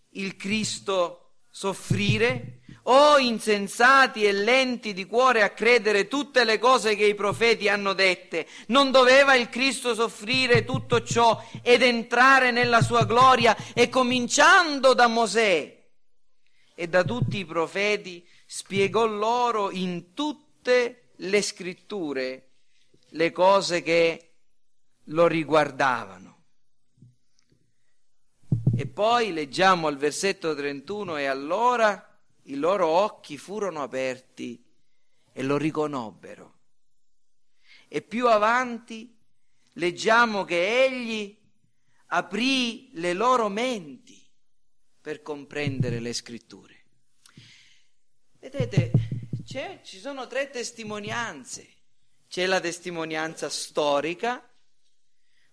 il 0.10 0.36
Cristo 0.36 1.38
soffrire? 1.50 2.60
O 2.88 3.14
oh, 3.14 3.18
insensati 3.18 4.26
e 4.26 4.32
lenti 4.32 4.94
di 4.94 5.08
cuore 5.08 5.42
a 5.42 5.50
credere 5.50 6.08
tutte 6.08 6.44
le 6.44 6.60
cose 6.60 6.96
che 6.96 7.06
i 7.06 7.16
profeti 7.16 7.68
hanno 7.68 7.94
dette, 7.94 8.48
non 8.68 8.92
doveva 8.92 9.34
il 9.34 9.50
Cristo 9.50 9.96
soffrire 9.96 10.64
tutto 10.66 11.02
ciò 11.02 11.44
ed 11.64 11.82
entrare 11.82 12.52
nella 12.52 12.84
sua 12.84 13.06
gloria 13.06 13.56
e 13.74 13.90
cominciando 13.90 14.94
da 14.94 15.08
Mosè 15.08 15.84
e 16.76 16.88
da 16.88 17.04
tutti 17.04 17.38
i 17.38 17.46
profeti 17.46 18.28
spiegò 18.46 19.08
loro 19.08 19.72
in 19.72 20.14
tutte 20.14 21.14
le 21.16 21.42
scritture 21.42 22.50
le 23.10 23.32
cose 23.32 23.82
che 23.82 24.34
lo 25.06 25.26
riguardavano. 25.26 26.44
E 28.78 28.86
poi 28.86 29.34
leggiamo 29.34 29.88
al 29.88 29.98
versetto 29.98 30.54
31 30.54 31.18
e 31.18 31.26
allora 31.26 32.15
i 32.46 32.56
loro 32.56 32.88
occhi 32.88 33.38
furono 33.38 33.82
aperti 33.82 34.64
e 35.32 35.44
lo 35.44 35.58
riconobbero. 35.58 36.54
E 37.88 38.02
più 38.02 38.28
avanti 38.28 39.18
leggiamo 39.74 40.44
che 40.44 40.84
egli 40.86 41.38
aprì 42.08 42.90
le 42.94 43.14
loro 43.14 43.50
menti 43.50 44.22
per 45.02 45.22
comprendere 45.22 46.00
le 46.00 46.14
scritture. 46.14 46.86
Vedete, 48.40 48.92
ci 49.84 50.00
sono 50.00 50.28
tre 50.28 50.50
testimonianze. 50.50 51.74
C'è 52.28 52.46
la 52.46 52.60
testimonianza 52.60 53.50
storica, 53.50 54.48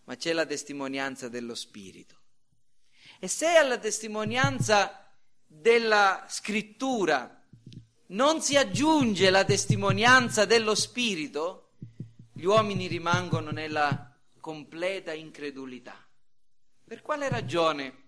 ma 0.05 0.17
c'è 0.17 0.33
la 0.33 0.47
testimonianza 0.47 1.29
dello 1.29 1.55
Spirito. 1.55 2.21
E 3.19 3.29
se 3.29 3.47
alla 3.47 3.79
testimonianza 3.79 5.02
della 5.61 6.25
scrittura 6.29 7.43
non 8.09 8.41
si 8.41 8.57
aggiunge 8.57 9.31
la 9.31 9.45
testimonianza 9.45 10.45
dello 10.45 10.75
Spirito, 10.75 11.73
gli 12.33 12.45
uomini 12.45 12.87
rimangono 12.87 13.51
nella 13.51 14.15
completa 14.41 15.13
incredulità. 15.13 15.97
Per 16.85 17.03
quale 17.03 17.29
ragione 17.29 18.03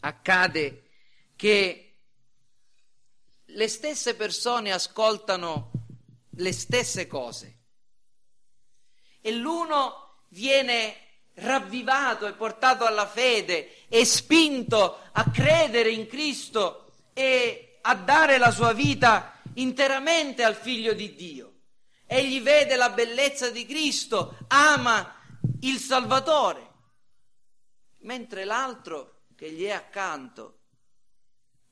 accade 0.00 0.88
che 1.36 1.96
le 3.44 3.68
stesse 3.68 4.14
persone 4.14 4.72
ascoltano 4.72 5.70
le 6.30 6.52
stesse 6.52 7.06
cose 7.06 7.58
e 9.20 9.32
l'uno 9.32 10.24
viene 10.28 11.07
ravvivato 11.40 12.26
e 12.26 12.32
portato 12.32 12.84
alla 12.84 13.06
fede 13.06 13.86
e 13.88 14.04
spinto 14.04 14.98
a 15.12 15.30
credere 15.30 15.90
in 15.90 16.06
Cristo 16.06 16.92
e 17.12 17.78
a 17.82 17.94
dare 17.94 18.38
la 18.38 18.50
sua 18.50 18.72
vita 18.72 19.40
interamente 19.54 20.44
al 20.44 20.54
figlio 20.54 20.92
di 20.92 21.14
Dio. 21.14 21.52
Egli 22.06 22.40
vede 22.40 22.76
la 22.76 22.90
bellezza 22.90 23.50
di 23.50 23.66
Cristo, 23.66 24.38
ama 24.48 25.14
il 25.60 25.78
Salvatore, 25.78 26.66
mentre 28.00 28.44
l'altro 28.44 29.24
che 29.34 29.50
gli 29.50 29.64
è 29.64 29.72
accanto 29.72 30.60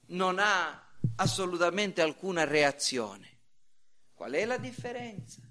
non 0.09 0.39
ha 0.39 0.87
assolutamente 1.17 2.03
alcuna 2.03 2.45
reazione. 2.45 3.39
Qual 4.15 4.33
è 4.33 4.45
la 4.45 4.59
differenza? 4.59 5.46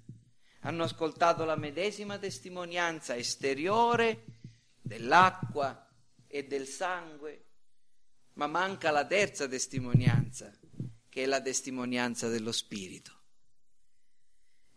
Hanno 0.66 0.82
ascoltato 0.82 1.44
la 1.44 1.54
medesima 1.54 2.18
testimonianza 2.18 3.14
esteriore 3.14 4.24
dell'acqua 4.82 5.88
e 6.26 6.44
del 6.44 6.66
sangue, 6.66 7.44
ma 8.32 8.48
manca 8.48 8.90
la 8.90 9.06
terza 9.06 9.46
testimonianza, 9.46 10.52
che 11.08 11.22
è 11.22 11.26
la 11.26 11.40
testimonianza 11.40 12.28
dello 12.28 12.50
Spirito. 12.50 13.12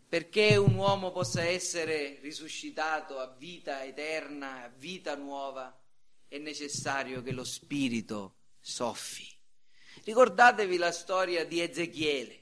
Perché 0.08 0.54
un 0.54 0.74
uomo 0.74 1.10
possa 1.10 1.42
essere 1.42 2.20
risuscitato 2.20 3.18
a 3.18 3.26
vita 3.26 3.84
eterna, 3.84 4.62
a 4.62 4.68
vita 4.68 5.16
nuova, 5.16 5.76
è 6.28 6.38
necessario 6.38 7.20
che 7.20 7.32
lo 7.32 7.44
Spirito 7.44 8.36
soffi. 8.60 9.28
Ricordatevi 10.04 10.76
la 10.76 10.92
storia 10.92 11.44
di 11.44 11.60
Ezechiele 11.60 12.40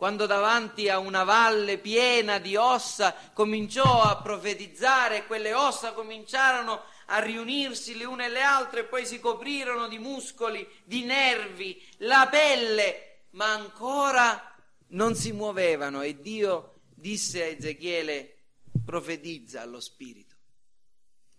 quando 0.00 0.24
davanti 0.24 0.88
a 0.88 0.98
una 0.98 1.24
valle 1.24 1.76
piena 1.76 2.38
di 2.38 2.56
ossa 2.56 3.14
cominciò 3.34 4.00
a 4.00 4.16
profetizzare 4.22 5.26
quelle 5.26 5.52
ossa 5.52 5.92
cominciarono 5.92 6.84
a 7.08 7.18
riunirsi 7.18 7.94
le 7.94 8.06
une 8.06 8.24
e 8.24 8.28
le 8.30 8.40
altre 8.40 8.80
e 8.80 8.84
poi 8.84 9.04
si 9.04 9.20
coprirono 9.20 9.88
di 9.88 9.98
muscoli, 9.98 10.66
di 10.84 11.04
nervi, 11.04 11.78
la 11.98 12.26
pelle, 12.30 13.24
ma 13.32 13.52
ancora 13.52 14.56
non 14.86 15.14
si 15.14 15.32
muovevano 15.32 16.00
e 16.00 16.18
Dio 16.18 16.76
disse 16.94 17.42
a 17.42 17.46
Ezechiele 17.48 18.36
profetizza 18.82 19.60
allo 19.60 19.80
spirito. 19.80 20.34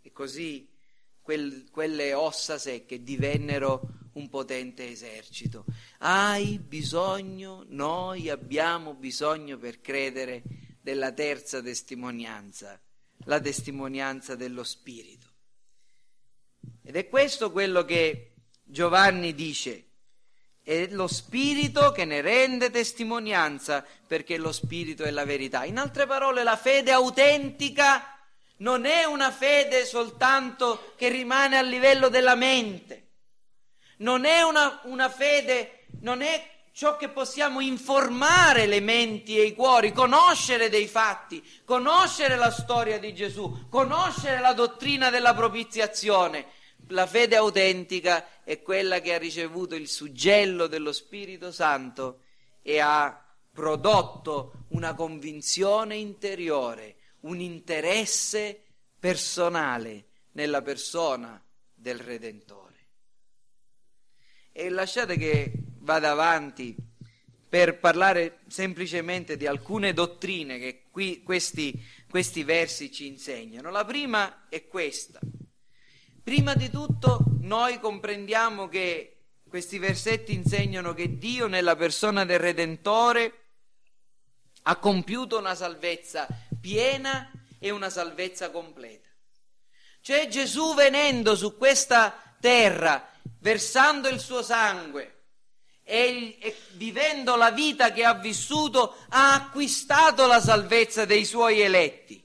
E 0.03 0.11
così 0.11 0.69
quel, 1.19 1.67
quelle 1.71 2.13
ossa 2.13 2.59
secche 2.59 3.01
divennero 3.01 4.00
un 4.13 4.29
potente 4.29 4.89
esercito. 4.89 5.65
Hai 5.99 6.59
bisogno, 6.59 7.65
noi 7.67 8.29
abbiamo 8.29 8.93
bisogno 8.93 9.57
per 9.57 9.81
credere 9.81 10.43
della 10.81 11.11
terza 11.11 11.61
testimonianza, 11.61 12.79
la 13.25 13.39
testimonianza 13.39 14.35
dello 14.35 14.63
Spirito. 14.63 15.27
Ed 16.83 16.95
è 16.95 17.07
questo 17.07 17.51
quello 17.51 17.85
che 17.85 18.33
Giovanni 18.63 19.33
dice. 19.33 19.85
è 20.63 20.87
lo 20.89 21.07
Spirito 21.07 21.91
che 21.91 22.05
ne 22.05 22.21
rende 22.21 22.69
testimonianza 22.69 23.85
perché 24.07 24.37
lo 24.37 24.51
Spirito 24.51 25.03
è 25.03 25.11
la 25.11 25.25
verità. 25.25 25.65
In 25.65 25.77
altre 25.77 26.05
parole, 26.05 26.43
la 26.43 26.57
fede 26.57 26.91
autentica 26.91 28.17
non 28.57 28.85
è 28.85 29.05
una 29.05 29.31
fede 29.31 29.85
soltanto 29.85 30.93
che 30.95 31.09
rimane 31.09 31.57
a 31.57 31.61
livello 31.61 32.09
della 32.09 32.35
mente, 32.35 33.10
non 34.01 34.25
è 34.25 34.41
una, 34.41 34.81
una 34.83 35.09
fede, 35.09 35.85
non 36.01 36.21
è 36.21 36.49
ciò 36.73 36.95
che 36.95 37.09
possiamo 37.09 37.59
informare 37.59 38.65
le 38.65 38.79
menti 38.79 39.37
e 39.37 39.43
i 39.43 39.53
cuori, 39.53 39.91
conoscere 39.91 40.69
dei 40.69 40.87
fatti, 40.87 41.43
conoscere 41.65 42.35
la 42.35 42.51
storia 42.51 42.97
di 42.99 43.13
Gesù, 43.13 43.67
conoscere 43.69 44.39
la 44.39 44.53
dottrina 44.53 45.09
della 45.09 45.33
propiziazione. 45.33 46.47
La 46.87 47.05
fede 47.05 47.35
autentica 47.35 48.43
è 48.43 48.61
quella 48.61 48.99
che 48.99 49.13
ha 49.13 49.17
ricevuto 49.17 49.75
il 49.75 49.87
suggello 49.87 50.67
dello 50.67 50.91
Spirito 50.91 51.51
Santo 51.51 52.21
e 52.61 52.79
ha 52.79 53.23
prodotto 53.51 54.65
una 54.69 54.93
convinzione 54.93 55.95
interiore, 55.95 56.95
un 57.21 57.39
interesse 57.39 58.63
personale 58.99 60.05
nella 60.31 60.61
persona 60.61 61.41
del 61.73 61.99
Redentore. 61.99 62.70
E 64.51 64.69
lasciate 64.69 65.17
che 65.17 65.53
vada 65.79 66.11
avanti 66.11 66.75
per 67.47 67.79
parlare 67.79 68.39
semplicemente 68.47 69.35
di 69.35 69.45
alcune 69.45 69.93
dottrine 69.93 70.57
che 70.57 70.83
qui 70.89 71.21
questi, 71.21 71.83
questi 72.09 72.43
versi 72.43 72.91
ci 72.91 73.07
insegnano. 73.07 73.69
La 73.69 73.83
prima 73.83 74.47
è 74.47 74.67
questa. 74.67 75.19
Prima 76.23 76.53
di 76.53 76.69
tutto 76.69 77.25
noi 77.41 77.79
comprendiamo 77.79 78.69
che 78.69 79.17
questi 79.49 79.79
versetti 79.79 80.33
insegnano 80.33 80.93
che 80.93 81.17
Dio 81.17 81.47
nella 81.47 81.75
persona 81.75 82.23
del 82.23 82.39
Redentore 82.39 83.33
ha 84.63 84.77
compiuto 84.77 85.37
una 85.37 85.55
salvezza 85.55 86.27
piena 86.61 87.29
e 87.59 87.69
una 87.69 87.89
salvezza 87.89 88.49
completa. 88.49 89.09
Cioè 89.99 90.27
Gesù 90.29 90.73
venendo 90.73 91.35
su 91.35 91.57
questa 91.57 92.35
terra, 92.39 93.10
versando 93.41 94.07
il 94.07 94.19
suo 94.19 94.41
sangue, 94.41 95.21
e, 95.83 96.37
e, 96.39 96.55
vivendo 96.73 97.35
la 97.35 97.51
vita 97.51 97.91
che 97.91 98.05
ha 98.05 98.13
vissuto 98.13 98.95
ha 99.09 99.33
acquistato 99.33 100.25
la 100.25 100.39
salvezza 100.39 101.05
dei 101.05 101.25
suoi 101.25 101.59
eletti. 101.59 102.19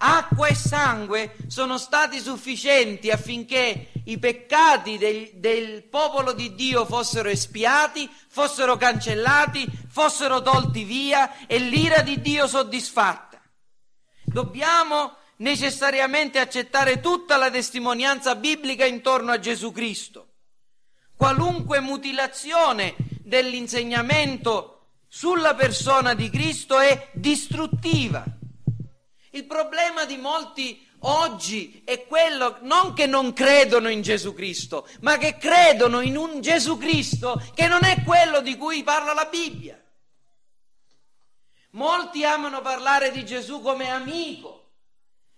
Acqua 0.00 0.46
e 0.46 0.54
sangue 0.54 1.36
sono 1.48 1.76
stati 1.76 2.20
sufficienti 2.20 3.10
affinché 3.10 3.88
i 4.04 4.18
peccati 4.18 4.96
del, 4.96 5.30
del 5.34 5.82
popolo 5.84 6.32
di 6.32 6.54
Dio 6.54 6.84
fossero 6.84 7.28
espiati, 7.28 8.08
fossero 8.28 8.76
cancellati, 8.76 9.66
fossero 9.88 10.40
tolti 10.40 10.84
via 10.84 11.46
e 11.46 11.58
l'ira 11.58 12.02
di 12.02 12.20
Dio 12.20 12.46
soddisfatta. 12.46 13.42
Dobbiamo 14.24 15.16
necessariamente 15.38 16.38
accettare 16.38 17.00
tutta 17.00 17.36
la 17.36 17.50
testimonianza 17.50 18.36
biblica 18.36 18.84
intorno 18.84 19.32
a 19.32 19.40
Gesù 19.40 19.72
Cristo. 19.72 20.27
Qualunque 21.18 21.80
mutilazione 21.80 22.94
dell'insegnamento 23.24 24.90
sulla 25.08 25.56
persona 25.56 26.14
di 26.14 26.30
Cristo 26.30 26.78
è 26.78 27.08
distruttiva. 27.12 28.24
Il 29.30 29.44
problema 29.46 30.04
di 30.04 30.16
molti 30.16 30.86
oggi 31.00 31.82
è 31.84 32.06
quello 32.06 32.58
non 32.60 32.94
che 32.94 33.06
non 33.06 33.32
credono 33.32 33.88
in 33.88 34.00
Gesù 34.00 34.32
Cristo, 34.32 34.86
ma 35.00 35.18
che 35.18 35.36
credono 35.38 36.02
in 36.02 36.16
un 36.16 36.40
Gesù 36.40 36.78
Cristo 36.78 37.42
che 37.52 37.66
non 37.66 37.82
è 37.82 38.04
quello 38.04 38.40
di 38.40 38.56
cui 38.56 38.84
parla 38.84 39.12
la 39.12 39.24
Bibbia. 39.24 39.76
Molti 41.70 42.24
amano 42.24 42.60
parlare 42.60 43.10
di 43.10 43.26
Gesù 43.26 43.60
come 43.60 43.90
amico, 43.90 44.70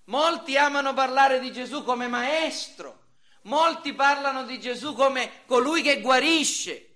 molti 0.05 0.59
amano 0.59 0.93
parlare 0.93 1.41
di 1.41 1.51
Gesù 1.51 1.85
come 1.85 2.07
maestro, 2.07 3.00
Molti 3.43 3.95
parlano 3.95 4.45
di 4.45 4.61
Gesù 4.61 4.95
come 4.95 5.45
colui 5.47 5.83
che 5.83 6.01
guarisce. 6.01 6.87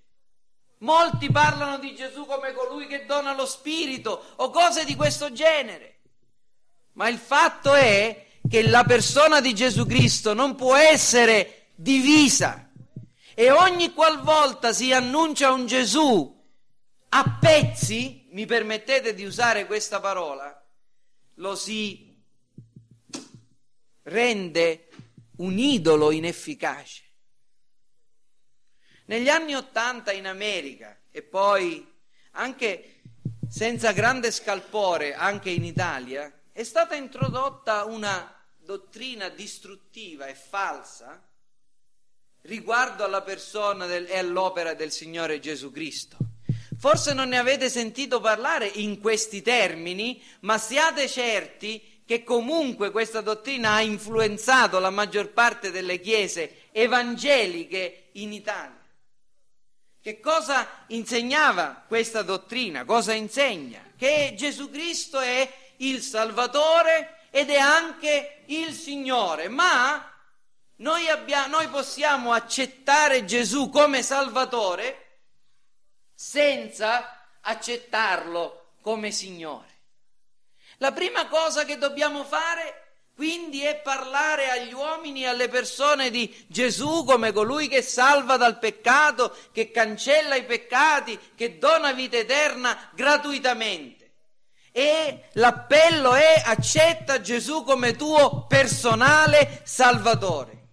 Molti 0.79 1.31
parlano 1.31 1.79
di 1.79 1.95
Gesù 1.95 2.27
come 2.27 2.53
colui 2.53 2.87
che 2.87 3.07
dona 3.07 3.35
lo 3.35 3.47
spirito 3.47 4.35
o 4.37 4.51
cose 4.51 4.85
di 4.85 4.95
questo 4.95 5.33
genere. 5.33 6.01
Ma 6.93 7.09
il 7.09 7.19
fatto 7.19 7.75
è 7.75 8.27
che 8.49 8.69
la 8.69 8.85
persona 8.85 9.41
di 9.41 9.55
Gesù 9.55 9.87
Cristo 9.87 10.35
non 10.35 10.55
può 10.55 10.75
essere 10.75 11.69
divisa. 11.75 12.71
E 13.35 13.51
ogni 13.51 13.93
qualvolta 13.93 14.73
si 14.73 14.93
annuncia 14.93 15.51
un 15.51 15.67
Gesù 15.67 16.33
a 17.17 17.39
pezzi, 17.41 18.27
mi 18.33 18.45
permettete 18.45 19.15
di 19.15 19.25
usare 19.25 19.67
questa 19.67 20.01
parola, 20.01 20.65
lo 21.35 21.55
si 21.55 22.21
rende 24.03 24.84
un 25.37 25.59
idolo 25.59 26.11
inefficace. 26.11 27.03
Negli 29.07 29.29
anni 29.29 29.55
Ottanta 29.55 30.13
in 30.13 30.27
America 30.27 30.99
e 31.11 31.23
poi 31.23 31.87
anche 32.33 33.03
senza 33.49 33.93
grande 33.93 34.31
scalpore 34.31 35.15
anche 35.15 35.51
in 35.51 35.65
Italia 35.65 36.33
è 36.53 36.63
stata 36.63 36.95
introdotta 36.95 37.85
una 37.85 38.35
dottrina 38.57 39.29
distruttiva 39.29 40.27
e 40.27 40.35
falsa 40.35 41.23
riguardo 42.43 43.05
alla 43.05 43.23
persona 43.23 43.87
del, 43.87 44.07
e 44.07 44.19
all'opera 44.19 44.75
del 44.75 44.91
Signore 44.91 45.41
Gesù 45.41 45.71
Cristo. 45.71 46.17
Forse 46.79 47.15
non 47.15 47.29
ne 47.29 47.39
avete 47.39 47.71
sentito 47.71 48.21
parlare 48.21 48.67
in 48.67 49.01
questi 49.01 49.43
termini, 49.43 50.23
ma 50.41 50.59
siate 50.59 51.09
certi 51.09 51.83
che 52.07 52.23
comunque 52.23 52.91
questa 52.91 53.21
dottrina 53.21 53.75
ha 53.75 53.81
influenzato 53.81 54.79
la 54.79 54.91
maggior 54.91 55.31
parte 55.31 55.71
delle 55.71 56.01
chiese 56.01 56.69
evangeliche 56.73 58.09
in 58.13 58.33
Italia. 58.33 58.83
Che 60.01 60.21
cosa 60.21 60.85
insegnava 60.89 61.83
questa 61.89 62.21
dottrina? 62.21 62.85
Cosa 62.85 63.15
insegna? 63.15 63.81
Che 63.97 64.35
Gesù 64.37 64.69
Cristo 64.71 65.19
è 65.19 65.51
il 65.79 66.03
Salvatore 66.03 67.21
ed 67.31 67.49
è 67.49 67.57
anche 67.57 68.43
il 68.47 68.75
Signore, 68.75 69.49
ma 69.49 70.13
noi, 70.77 71.09
abbiamo, 71.09 71.57
noi 71.57 71.69
possiamo 71.69 72.33
accettare 72.33 73.25
Gesù 73.25 73.71
come 73.71 74.03
Salvatore 74.03 75.21
senza 76.15 77.27
accettarlo 77.41 78.73
come 78.83 79.11
Signore. 79.11 79.74
La 80.79 80.93
prima 80.93 81.29
cosa 81.29 81.65
che 81.65 81.79
dobbiamo 81.79 82.25
fare 82.25 82.85
quindi 83.15 83.63
è 83.63 83.81
parlare 83.81 84.51
agli 84.51 84.73
uomini 84.73 85.23
e 85.23 85.29
alle 85.29 85.49
persone 85.49 86.11
di 86.11 86.45
Gesù 86.49 87.05
come 87.05 87.31
colui 87.31 87.69
che 87.69 87.81
salva 87.81 88.37
dal 88.37 88.59
peccato, 88.59 89.37
che 89.53 89.71
cancella 89.71 90.35
i 90.35 90.45
peccati, 90.45 91.17
che 91.37 91.59
dona 91.59 91.93
vita 91.93 92.17
eterna 92.17 92.91
gratuitamente. 92.93 94.03
E 94.73 95.29
l'appello 95.35 96.15
è 96.15 96.43
accetta 96.45 97.21
Gesù 97.21 97.63
come 97.63 97.95
tuo 97.95 98.47
personale 98.47 99.61
Salvatore. 99.63 100.67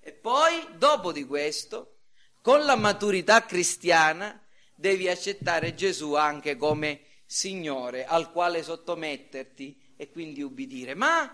E 0.00 0.12
poi, 0.12 0.70
dopo 0.74 1.12
di 1.12 1.24
questo, 1.24 1.98
con 2.42 2.64
la 2.64 2.74
maturità 2.74 3.44
cristiana, 3.44 4.44
devi 4.74 5.08
accettare 5.08 5.76
Gesù 5.76 6.14
anche 6.14 6.56
come 6.56 7.02
Signore 7.32 8.06
al 8.06 8.32
quale 8.32 8.60
sottometterti 8.60 9.92
e 9.96 10.10
quindi 10.10 10.42
ubbidire. 10.42 10.96
Ma 10.96 11.32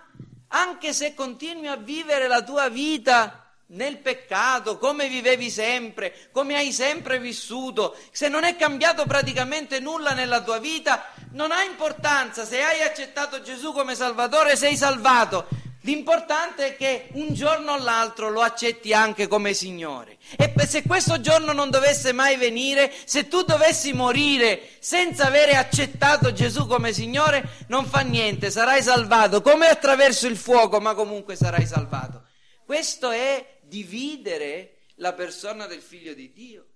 anche 0.49 0.93
se 0.93 1.15
continui 1.15 1.69
a 1.69 1.77
vivere 1.77 2.29
la 2.29 2.43
tua 2.43 2.69
vita 2.69 3.51
nel 3.69 3.97
peccato, 3.97 4.77
come 4.77 5.09
vivevi 5.09 5.49
sempre, 5.49 6.29
come 6.33 6.55
hai 6.55 6.71
sempre 6.71 7.19
vissuto, 7.19 7.97
se 8.11 8.29
non 8.29 8.45
è 8.45 8.57
cambiato 8.57 9.07
praticamente 9.07 9.81
nulla 9.81 10.13
nella 10.13 10.43
tua 10.43 10.59
vita, 10.59 11.15
non 11.33 11.51
ha 11.51 11.63
importanza, 11.63 12.45
se 12.45 12.61
hai 12.61 12.83
accettato 12.83 13.41
Gesù 13.41 13.73
come 13.73 13.95
Salvatore 13.95 14.55
sei 14.55 14.77
salvato. 14.77 15.49
L'importante 15.87 16.67
è 16.67 16.77
che 16.77 17.11
un 17.13 17.33
giorno 17.33 17.75
o 17.75 17.79
l'altro 17.79 18.29
lo 18.29 18.41
accetti 18.41 18.93
anche 18.93 19.29
come 19.29 19.55
Signore. 19.55 20.19
E 20.37 20.53
se 20.67 20.83
questo 20.83 21.21
giorno 21.21 21.53
non 21.53 21.71
dovesse 21.71 22.11
mai 22.11 22.37
venire, 22.37 22.93
se 23.05 23.29
tu 23.29 23.43
dovessi 23.43 23.93
morire 23.93 24.69
senza 24.81 25.27
avere 25.27 25.53
accettato 25.53 26.33
Gesù 26.33 26.67
come 26.67 26.93
Signore, 26.93 27.65
non 27.69 27.87
fa 27.87 28.01
niente, 28.01 28.51
sarai 28.51 28.83
salvato, 28.83 29.41
come 29.43 29.69
attraverso 29.69 30.27
il 30.27 30.37
fuoco, 30.37 30.81
ma 30.81 30.93
comunque 30.95 31.37
sarai 31.37 31.67
salvato. 31.67 32.25
Questo 32.65 33.11
è 33.11 33.59
dividere 33.63 34.79
la 34.97 35.13
persona 35.13 35.67
del 35.67 35.83
figlio 35.83 36.15
di 36.15 36.33
Dio. 36.33 36.67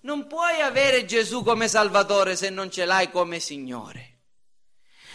Non 0.00 0.26
puoi 0.26 0.62
avere 0.62 1.04
Gesù 1.04 1.42
come 1.44 1.68
Salvatore 1.68 2.36
se 2.36 2.48
non 2.48 2.70
ce 2.70 2.86
l'hai 2.86 3.10
come 3.10 3.38
Signore. 3.38 4.09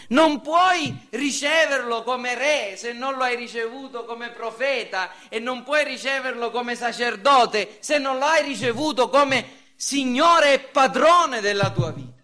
Non 0.08 0.40
puoi 0.40 1.08
riceverlo 1.10 2.02
come 2.02 2.34
re 2.34 2.76
se 2.76 2.92
non 2.92 3.16
lo 3.16 3.24
hai 3.24 3.36
ricevuto 3.36 4.04
come 4.04 4.30
profeta 4.30 5.10
e 5.28 5.40
non 5.40 5.64
puoi 5.64 5.84
riceverlo 5.84 6.50
come 6.50 6.76
sacerdote 6.76 7.78
se 7.80 7.98
non 7.98 8.18
lo 8.18 8.24
hai 8.24 8.44
ricevuto 8.44 9.08
come 9.08 9.64
Signore 9.76 10.54
e 10.54 10.58
padrone 10.60 11.40
della 11.40 11.70
tua 11.70 11.90
vita. 11.90 12.22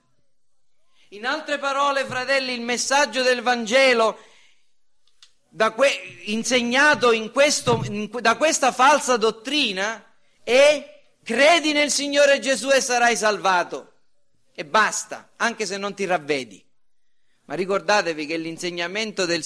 In 1.11 1.27
altre 1.27 1.59
parole, 1.59 2.07
fratelli, 2.07 2.55
il 2.55 2.63
messaggio 2.63 3.23
del 3.23 3.43
Vangelo 3.43 4.19
que- 5.75 6.23
insegnato 6.25 7.13
in 7.13 7.31
questo, 7.31 7.83
in, 7.85 8.09
da 8.21 8.37
questa 8.37 8.73
falsa 8.73 9.19
dottrina 9.19 10.03
è 10.43 11.03
credi 11.23 11.73
nel 11.73 11.91
Signore 11.91 12.39
Gesù 12.39 12.71
e 12.71 12.81
sarai 12.81 13.17
salvato. 13.17 13.93
E 14.55 14.65
basta, 14.65 15.33
anche 15.37 15.67
se 15.67 15.77
non 15.77 15.95
ti 15.95 16.07
ravvedi. 16.07 16.65
Ma 17.45 17.55
ricordatevi 17.55 18.27
che 18.27 18.37
l'insegnamento 18.37 19.25
del, 19.27 19.45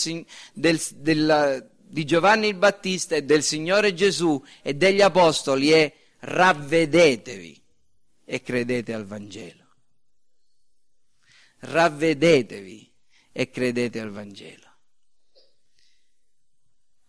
del, 0.53 0.81
del, 0.95 1.71
di 1.79 2.05
Giovanni 2.05 2.49
il 2.49 2.57
Battista 2.57 3.17
e 3.17 3.25
del 3.25 3.43
Signore 3.43 3.95
Gesù 3.95 4.43
e 4.63 4.75
degli 4.75 5.01
Apostoli 5.01 5.71
è 5.71 5.93
ravvedetevi 6.21 7.63
e 8.25 8.43
credete 8.43 8.93
al 8.93 9.07
Vangelo. 9.07 9.65
Ravvedetevi 11.59 12.93
e 13.33 13.51
credete 13.51 14.01
al 14.01 14.11
Vangelo. 14.11 14.65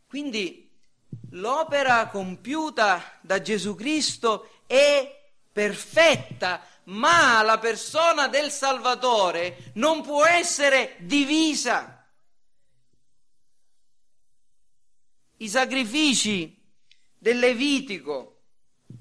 Quindi 0.07 0.69
l'opera 1.31 2.07
compiuta 2.07 3.19
da 3.21 3.41
Gesù 3.41 3.75
Cristo 3.75 4.61
è 4.65 5.31
perfetta, 5.51 6.65
ma 6.87 7.41
la 7.41 7.57
persona 7.57 8.27
del 8.27 8.51
Salvatore 8.51 9.71
non 9.75 10.01
può 10.01 10.25
essere 10.25 10.95
divisa. 10.99 11.93
I 15.37 15.49
sacrifici 15.49 16.55
del 17.17 17.39
Levitico, 17.39 18.41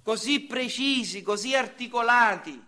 così 0.03 0.41
precisi, 0.41 1.22
così 1.22 1.55
articolati, 1.55 2.64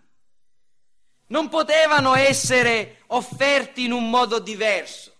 non 1.27 1.49
potevano 1.49 2.15
essere 2.15 3.03
offerti 3.07 3.83
in 3.83 3.91
un 3.91 4.09
modo 4.09 4.39
diverso. 4.39 5.15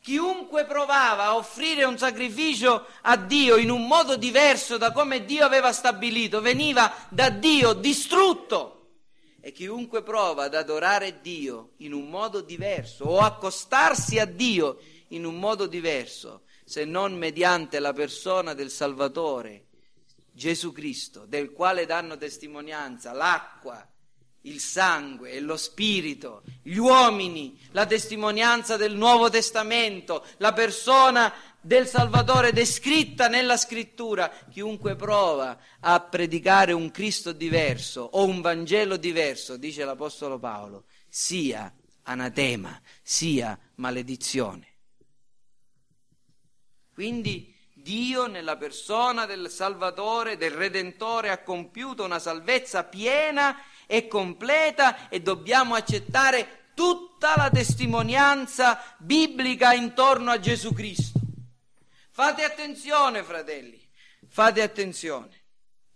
Chiunque 0.00 0.66
provava 0.66 1.24
a 1.24 1.36
offrire 1.36 1.84
un 1.84 1.96
sacrificio 1.96 2.86
a 3.02 3.16
Dio 3.16 3.56
in 3.56 3.70
un 3.70 3.86
modo 3.86 4.16
diverso 4.16 4.76
da 4.76 4.92
come 4.92 5.24
Dio 5.24 5.46
aveva 5.46 5.72
stabilito, 5.72 6.42
veniva 6.42 6.92
da 7.08 7.30
Dio 7.30 7.72
distrutto. 7.72 8.83
E 9.46 9.52
chiunque 9.52 10.02
prova 10.02 10.44
ad 10.44 10.54
adorare 10.54 11.20
Dio 11.20 11.72
in 11.80 11.92
un 11.92 12.08
modo 12.08 12.40
diverso 12.40 13.04
o 13.04 13.18
accostarsi 13.18 14.18
a 14.18 14.24
Dio 14.24 14.78
in 15.08 15.26
un 15.26 15.38
modo 15.38 15.66
diverso, 15.66 16.44
se 16.64 16.86
non 16.86 17.12
mediante 17.12 17.78
la 17.78 17.92
persona 17.92 18.54
del 18.54 18.70
Salvatore, 18.70 19.66
Gesù 20.32 20.72
Cristo, 20.72 21.26
del 21.26 21.52
quale 21.52 21.84
danno 21.84 22.16
testimonianza 22.16 23.12
l'acqua, 23.12 23.86
il 24.46 24.60
sangue 24.60 25.32
e 25.32 25.40
lo 25.40 25.58
spirito, 25.58 26.42
gli 26.62 26.78
uomini, 26.78 27.60
la 27.72 27.84
testimonianza 27.84 28.78
del 28.78 28.94
Nuovo 28.94 29.28
Testamento, 29.28 30.24
la 30.38 30.54
persona 30.54 31.30
del 31.64 31.86
Salvatore 31.86 32.52
descritta 32.52 33.28
nella 33.28 33.56
scrittura, 33.56 34.30
chiunque 34.50 34.96
prova 34.96 35.58
a 35.80 35.98
predicare 36.00 36.72
un 36.72 36.90
Cristo 36.90 37.32
diverso 37.32 38.02
o 38.02 38.24
un 38.24 38.42
Vangelo 38.42 38.98
diverso, 38.98 39.56
dice 39.56 39.84
l'Apostolo 39.84 40.38
Paolo, 40.38 40.84
sia 41.08 41.72
anatema, 42.02 42.78
sia 43.02 43.58
maledizione. 43.76 44.68
Quindi 46.92 47.52
Dio 47.72 48.26
nella 48.26 48.56
persona 48.56 49.24
del 49.24 49.50
Salvatore, 49.50 50.36
del 50.36 50.52
Redentore, 50.52 51.30
ha 51.30 51.42
compiuto 51.42 52.04
una 52.04 52.18
salvezza 52.18 52.84
piena 52.84 53.56
è 53.86 54.06
completa 54.06 55.08
e 55.08 55.20
dobbiamo 55.20 55.74
accettare 55.74 56.70
tutta 56.74 57.34
la 57.36 57.50
testimonianza 57.50 58.96
biblica 58.98 59.72
intorno 59.72 60.30
a 60.30 60.40
Gesù 60.40 60.72
Cristo. 60.72 61.13
Fate 62.16 62.44
attenzione, 62.44 63.24
fratelli, 63.24 63.76
fate 64.28 64.62
attenzione 64.62 65.46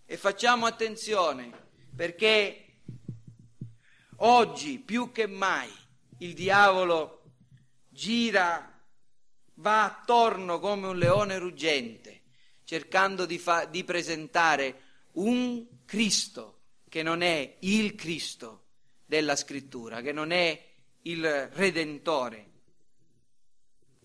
e 0.04 0.16
facciamo 0.16 0.66
attenzione 0.66 1.68
perché 1.94 2.80
oggi 4.16 4.80
più 4.80 5.12
che 5.12 5.28
mai 5.28 5.70
il 6.18 6.34
diavolo 6.34 7.22
gira, 7.88 8.82
va 9.54 9.84
attorno 9.84 10.58
come 10.58 10.88
un 10.88 10.98
leone 10.98 11.38
ruggente, 11.38 12.22
cercando 12.64 13.24
di, 13.24 13.38
fa- 13.38 13.66
di 13.66 13.84
presentare 13.84 14.82
un 15.12 15.84
Cristo 15.84 16.62
che 16.88 17.04
non 17.04 17.22
è 17.22 17.58
il 17.60 17.94
Cristo 17.94 18.64
della 19.06 19.36
scrittura, 19.36 20.00
che 20.00 20.10
non 20.10 20.32
è 20.32 20.68
il 21.02 21.48
Redentore 21.52 22.50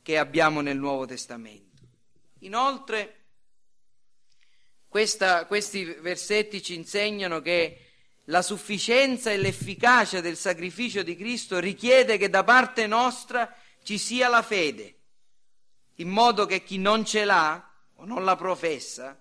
che 0.03 0.19
abbiamo 0.19 0.61
nel 0.61 0.77
Nuovo 0.77 1.07
Testamento. 1.07 1.72
Inoltre, 2.43 3.21
questa, 4.87 5.45
questi 5.45 5.85
versetti 5.85 6.61
ci 6.61 6.75
insegnano 6.75 7.41
che 7.41 7.79
la 8.25 8.41
sufficienza 8.41 9.31
e 9.31 9.37
l'efficacia 9.37 10.19
del 10.21 10.37
sacrificio 10.37 11.03
di 11.03 11.15
Cristo 11.15 11.59
richiede 11.59 12.17
che 12.17 12.29
da 12.29 12.43
parte 12.43 12.85
nostra 12.85 13.53
ci 13.83 13.97
sia 13.97 14.27
la 14.27 14.41
fede, 14.41 14.99
in 15.95 16.09
modo 16.09 16.45
che 16.45 16.63
chi 16.63 16.77
non 16.77 17.05
ce 17.05 17.25
l'ha 17.25 17.71
o 17.95 18.05
non 18.05 18.23
la 18.23 18.35
professa 18.35 19.17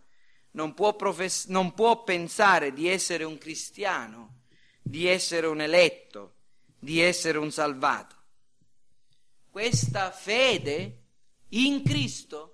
non 0.53 0.75
può, 0.75 0.95
profess- 0.95 1.47
non 1.47 1.75
può 1.75 2.03
pensare 2.03 2.73
di 2.73 2.89
essere 2.89 3.25
un 3.25 3.39
cristiano, 3.39 4.43
di 4.83 5.07
essere 5.07 5.47
un 5.47 5.61
eletto, 5.61 6.35
di 6.79 7.01
essere 7.01 7.39
un 7.39 7.53
salvato. 7.53 8.17
Questa 9.49 10.11
fede 10.11 11.03
in 11.51 11.83
Cristo 11.85 12.52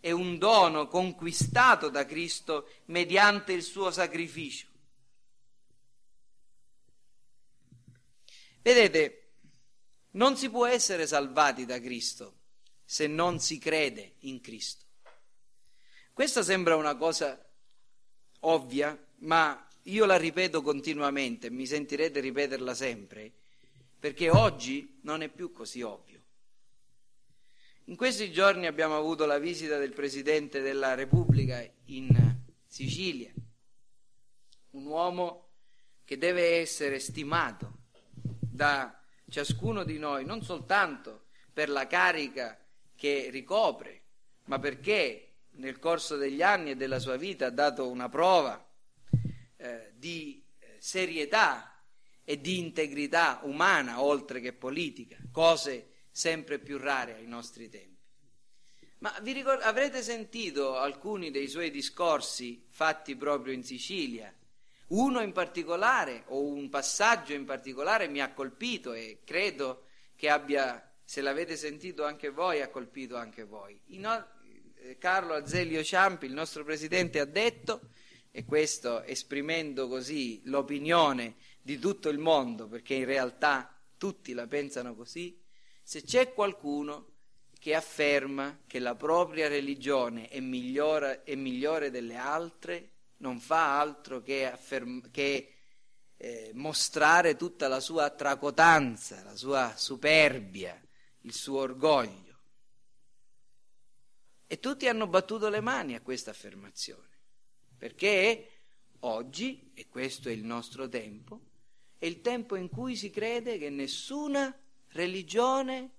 è 0.00 0.10
un 0.10 0.38
dono 0.38 0.86
conquistato 0.88 1.88
da 1.88 2.04
Cristo 2.04 2.68
mediante 2.86 3.52
il 3.52 3.62
suo 3.62 3.90
sacrificio. 3.90 4.66
Vedete, 8.62 9.28
non 10.12 10.36
si 10.36 10.50
può 10.50 10.66
essere 10.66 11.06
salvati 11.06 11.64
da 11.64 11.80
Cristo 11.80 12.36
se 12.84 13.06
non 13.06 13.38
si 13.38 13.58
crede 13.58 14.14
in 14.20 14.40
Cristo. 14.40 14.84
Questa 16.12 16.42
sembra 16.42 16.74
una 16.74 16.96
cosa 16.96 17.38
ovvia, 18.40 18.98
ma 19.18 19.68
io 19.82 20.04
la 20.04 20.16
ripeto 20.16 20.62
continuamente, 20.62 21.50
mi 21.50 21.66
sentirete 21.66 22.20
ripeterla 22.20 22.74
sempre, 22.74 23.32
perché 23.98 24.30
oggi 24.30 24.98
non 25.02 25.22
è 25.22 25.28
più 25.28 25.52
così 25.52 25.82
ovvio. 25.82 26.07
In 27.88 27.96
questi 27.96 28.30
giorni 28.30 28.66
abbiamo 28.66 28.98
avuto 28.98 29.24
la 29.24 29.38
visita 29.38 29.78
del 29.78 29.94
Presidente 29.94 30.60
della 30.60 30.92
Repubblica 30.92 31.66
in 31.86 32.36
Sicilia, 32.66 33.32
un 34.72 34.84
uomo 34.84 35.52
che 36.04 36.18
deve 36.18 36.58
essere 36.58 36.98
stimato 36.98 37.84
da 38.12 39.02
ciascuno 39.30 39.84
di 39.84 39.98
noi, 39.98 40.26
non 40.26 40.42
soltanto 40.42 41.28
per 41.50 41.70
la 41.70 41.86
carica 41.86 42.62
che 42.94 43.30
ricopre, 43.30 44.02
ma 44.44 44.58
perché 44.58 45.36
nel 45.52 45.78
corso 45.78 46.18
degli 46.18 46.42
anni 46.42 46.72
e 46.72 46.76
della 46.76 46.98
sua 46.98 47.16
vita 47.16 47.46
ha 47.46 47.50
dato 47.50 47.88
una 47.88 48.10
prova 48.10 48.68
eh, 49.56 49.92
di 49.96 50.44
eh, 50.58 50.76
serietà 50.78 51.82
e 52.22 52.38
di 52.38 52.58
integrità 52.58 53.40
umana 53.44 54.02
oltre 54.02 54.40
che 54.40 54.52
politica, 54.52 55.16
cose 55.32 55.92
sempre 56.18 56.58
più 56.58 56.78
rare 56.78 57.14
ai 57.14 57.28
nostri 57.28 57.68
tempi. 57.68 57.96
Ma 58.98 59.14
ricord- 59.22 59.62
avrete 59.62 60.02
sentito 60.02 60.76
alcuni 60.76 61.30
dei 61.30 61.46
suoi 61.46 61.70
discorsi 61.70 62.66
fatti 62.70 63.14
proprio 63.14 63.52
in 63.54 63.62
Sicilia? 63.62 64.34
Uno 64.88 65.20
in 65.20 65.30
particolare, 65.30 66.24
o 66.26 66.42
un 66.42 66.68
passaggio 66.70 67.34
in 67.34 67.44
particolare, 67.44 68.08
mi 68.08 68.20
ha 68.20 68.32
colpito 68.32 68.94
e 68.94 69.20
credo 69.24 69.84
che 70.16 70.28
abbia, 70.28 70.92
se 71.04 71.20
l'avete 71.20 71.56
sentito 71.56 72.04
anche 72.04 72.30
voi, 72.30 72.62
ha 72.62 72.68
colpito 72.68 73.14
anche 73.14 73.44
voi. 73.44 73.80
In, 73.90 74.04
eh, 74.04 74.98
Carlo 74.98 75.34
Azeglio 75.34 75.84
Ciampi, 75.84 76.26
il 76.26 76.32
nostro 76.32 76.64
presidente, 76.64 77.20
ha 77.20 77.26
detto, 77.26 77.90
e 78.32 78.44
questo 78.44 79.04
esprimendo 79.04 79.86
così 79.86 80.40
l'opinione 80.46 81.36
di 81.62 81.78
tutto 81.78 82.08
il 82.08 82.18
mondo, 82.18 82.66
perché 82.66 82.94
in 82.94 83.04
realtà 83.04 83.72
tutti 83.96 84.32
la 84.32 84.48
pensano 84.48 84.96
così, 84.96 85.46
se 85.88 86.02
c'è 86.02 86.34
qualcuno 86.34 87.12
che 87.58 87.74
afferma 87.74 88.60
che 88.66 88.78
la 88.78 88.94
propria 88.94 89.48
religione 89.48 90.28
è 90.28 90.38
migliore, 90.38 91.22
è 91.22 91.34
migliore 91.34 91.90
delle 91.90 92.16
altre, 92.16 92.90
non 93.20 93.40
fa 93.40 93.80
altro 93.80 94.20
che, 94.20 94.44
afferm- 94.44 95.10
che 95.10 95.54
eh, 96.14 96.50
mostrare 96.52 97.36
tutta 97.36 97.68
la 97.68 97.80
sua 97.80 98.10
tracotanza, 98.10 99.22
la 99.22 99.34
sua 99.34 99.72
superbia, 99.78 100.78
il 101.22 101.32
suo 101.32 101.60
orgoglio. 101.60 102.38
E 104.46 104.60
tutti 104.60 104.88
hanno 104.88 105.06
battuto 105.06 105.48
le 105.48 105.60
mani 105.60 105.94
a 105.94 106.02
questa 106.02 106.32
affermazione, 106.32 107.18
perché 107.78 108.50
oggi, 109.00 109.70
e 109.72 109.88
questo 109.88 110.28
è 110.28 110.32
il 110.32 110.44
nostro 110.44 110.86
tempo, 110.86 111.46
è 111.96 112.04
il 112.04 112.20
tempo 112.20 112.56
in 112.56 112.68
cui 112.68 112.94
si 112.94 113.08
crede 113.08 113.56
che 113.56 113.70
nessuna 113.70 114.54
religione 114.90 115.90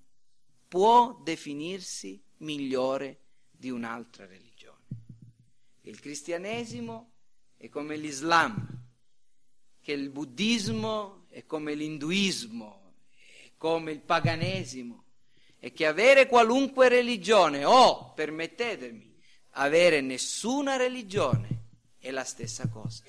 può 0.68 1.20
definirsi 1.24 2.22
migliore 2.38 3.20
di 3.52 3.70
un'altra 3.70 4.26
religione. 4.26 4.86
Il 5.82 6.00
cristianesimo 6.00 7.12
è 7.58 7.68
come 7.70 7.98
l'Islam, 7.98 8.84
che 9.82 9.92
il 9.92 10.10
buddismo 10.10 11.26
è 11.30 11.46
come 11.46 11.74
l'induismo, 11.74 12.94
è 13.46 13.52
come 13.58 13.92
il 13.92 14.02
paganesimo, 14.02 15.04
e 15.60 15.74
che 15.74 15.86
avere 15.86 16.28
qualunque 16.28 16.88
religione 16.88 17.66
o, 17.66 18.14
permettetemi, 18.14 19.18
avere 19.52 20.00
nessuna 20.00 20.78
religione 20.78 21.66
è 21.98 22.12
la 22.12 22.24
stessa 22.24 22.70
cosa. 22.70 23.04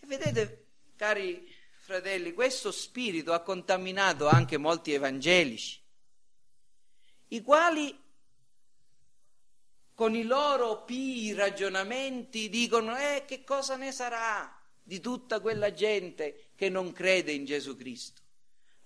E 0.00 0.06
vedete, 0.06 0.66
cari 0.96 1.51
fratelli, 1.92 2.32
questo 2.32 2.72
spirito 2.72 3.34
ha 3.34 3.40
contaminato 3.40 4.26
anche 4.26 4.56
molti 4.56 4.94
evangelici, 4.94 5.78
i 7.28 7.42
quali 7.42 7.94
con 9.94 10.14
i 10.14 10.22
loro 10.22 10.84
pii 10.84 11.34
ragionamenti 11.34 12.48
dicono, 12.48 12.96
eh, 12.96 13.24
che 13.26 13.44
cosa 13.44 13.76
ne 13.76 13.92
sarà 13.92 14.58
di 14.82 15.00
tutta 15.00 15.40
quella 15.40 15.74
gente 15.74 16.52
che 16.56 16.70
non 16.70 16.92
crede 16.92 17.32
in 17.32 17.44
Gesù 17.44 17.76
Cristo? 17.76 18.22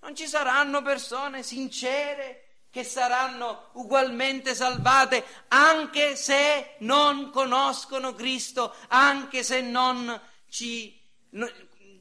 Non 0.01 0.13
ci 0.13 0.27
saranno 0.27 0.81
persone 0.81 1.43
sincere 1.43 2.65
che 2.69 2.83
saranno 2.83 3.69
ugualmente 3.75 4.53
salvate 4.53 5.23
anche 5.47 6.17
se 6.17 6.75
non 6.79 7.29
conoscono 7.31 8.13
Cristo, 8.13 8.75
anche 8.89 9.43
se 9.43 9.61
non 9.61 10.21
ci, 10.49 11.01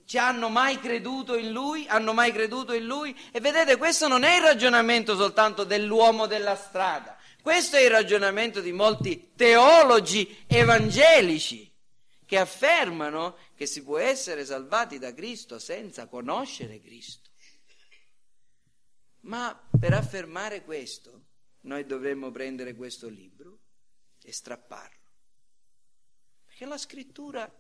ci 0.07 0.19
hanno 0.19 0.49
mai 0.49 0.79
creduto 0.79 1.37
in 1.37 1.51
Lui, 1.51 1.87
hanno 1.89 2.13
mai 2.15 2.33
creduto 2.33 2.73
in 2.73 2.85
Lui. 2.85 3.15
E 3.33 3.41
vedete, 3.41 3.77
questo 3.77 4.09
non 4.09 4.23
è 4.23 4.37
il 4.37 4.43
ragionamento 4.43 5.17
soltanto 5.17 5.65
dell'uomo 5.65 6.27
della 6.27 6.57
strada, 6.57 7.19
questo 7.43 7.77
è 7.77 7.81
il 7.83 7.91
ragionamento 7.91 8.61
di 8.61 8.73
molti 8.73 9.33
teologi 9.37 10.45
evangelici 10.47 11.71
che 12.25 12.39
affermano 12.39 13.37
che 13.55 13.67
si 13.67 13.85
può 13.85 13.99
essere 13.99 14.45
salvati 14.45 14.99
da 14.99 15.15
Cristo 15.15 15.59
senza 15.59 16.07
conoscere 16.07 16.81
Cristo. 16.81 17.31
Ma 19.23 19.61
per 19.79 19.93
affermare 19.93 20.63
questo, 20.65 21.25
noi 21.63 21.85
dovremmo 21.85 22.31
prendere 22.31 22.75
questo 22.75 23.09
libro 23.09 23.59
e 24.23 24.33
strapparlo. 24.33 25.11
Perché 26.47 26.65
la 26.65 26.79
scrittura 26.79 27.53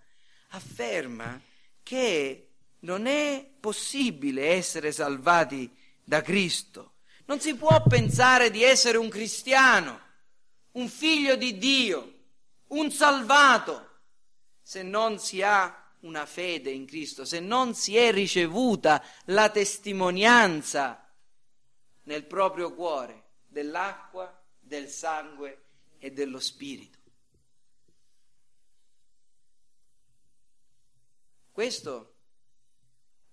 afferma 0.51 1.40
che 1.87 2.49
non 2.80 3.07
è 3.07 3.49
possibile 3.61 4.49
essere 4.49 4.91
salvati 4.91 5.72
da 6.03 6.20
Cristo. 6.20 6.95
Non 7.26 7.39
si 7.39 7.55
può 7.55 7.80
pensare 7.84 8.51
di 8.51 8.64
essere 8.64 8.99
un 8.99 9.09
cristiano, 9.09 10.01
un 10.72 10.89
figlio 10.89 11.37
di 11.37 11.59
Dio, 11.59 12.14
un 12.68 12.91
salvato, 12.91 14.01
se 14.62 14.82
non 14.82 15.20
si 15.20 15.43
ha 15.43 15.93
una 16.01 16.26
fede 16.26 16.70
in 16.70 16.87
Cristo, 16.87 17.24
se 17.24 17.39
non 17.39 17.72
si 17.76 17.97
è 17.97 18.11
ricevuta 18.11 19.01
la 19.26 19.49
testimonianza 19.49 21.09
nel 22.03 22.24
proprio 22.24 22.74
cuore 22.74 23.26
dell'acqua, 23.47 24.43
del 24.59 24.89
sangue 24.89 25.66
e 25.99 26.11
dello 26.11 26.41
spirito. 26.41 26.95
Questo 31.57 32.16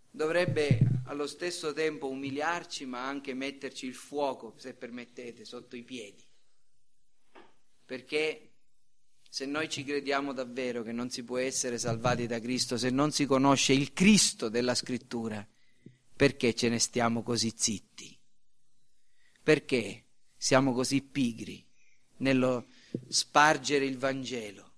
dovrebbe 0.09 0.79
allo 1.07 1.27
stesso 1.27 1.73
tempo 1.73 2.07
umiliarci, 2.07 2.85
ma 2.85 3.05
anche 3.05 3.33
metterci 3.33 3.85
il 3.85 3.95
fuoco, 3.95 4.55
se 4.55 4.75
permettete, 4.75 5.43
sotto 5.43 5.75
i 5.75 5.83
piedi. 5.83 6.25
Perché 7.83 8.53
se 9.27 9.45
noi 9.45 9.67
ci 9.67 9.83
crediamo 9.83 10.31
davvero 10.31 10.83
che 10.83 10.93
non 10.93 11.09
si 11.09 11.25
può 11.25 11.37
essere 11.37 11.77
salvati 11.77 12.25
da 12.25 12.39
Cristo, 12.39 12.77
se 12.77 12.89
non 12.91 13.11
si 13.11 13.25
conosce 13.25 13.73
il 13.73 13.91
Cristo 13.91 14.47
della 14.47 14.73
scrittura, 14.73 15.45
perché 16.15 16.55
ce 16.55 16.69
ne 16.69 16.79
stiamo 16.79 17.23
così 17.23 17.51
zitti? 17.53 18.17
Perché 19.43 20.05
siamo 20.37 20.71
così 20.71 21.01
pigri 21.01 21.61
nello 22.19 22.67
spargere 23.09 23.83
il 23.83 23.97
Vangelo? 23.97 24.75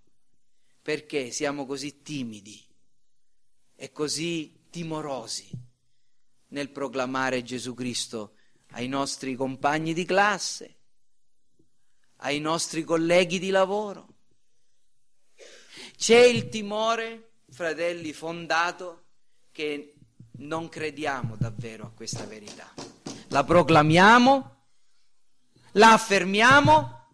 Perché 0.81 1.29
siamo 1.29 1.67
così 1.67 2.01
timidi 2.01 2.73
e 3.75 3.91
così 3.91 4.67
timorosi 4.69 5.49
nel 6.49 6.69
proclamare 6.69 7.43
Gesù 7.43 7.73
Cristo 7.73 8.35
ai 8.71 8.87
nostri 8.87 9.35
compagni 9.35 9.93
di 9.93 10.05
classe, 10.05 10.75
ai 12.17 12.39
nostri 12.39 12.83
colleghi 12.83 13.39
di 13.39 13.49
lavoro? 13.49 14.07
C'è 15.97 16.19
il 16.19 16.49
timore, 16.49 17.41
fratelli, 17.49 18.11
fondato 18.13 19.03
che 19.51 19.95
non 20.37 20.67
crediamo 20.67 21.35
davvero 21.35 21.85
a 21.85 21.91
questa 21.91 22.25
verità. 22.25 22.73
La 23.29 23.43
proclamiamo 23.43 24.55
la 25.75 25.93
affermiamo, 25.93 27.07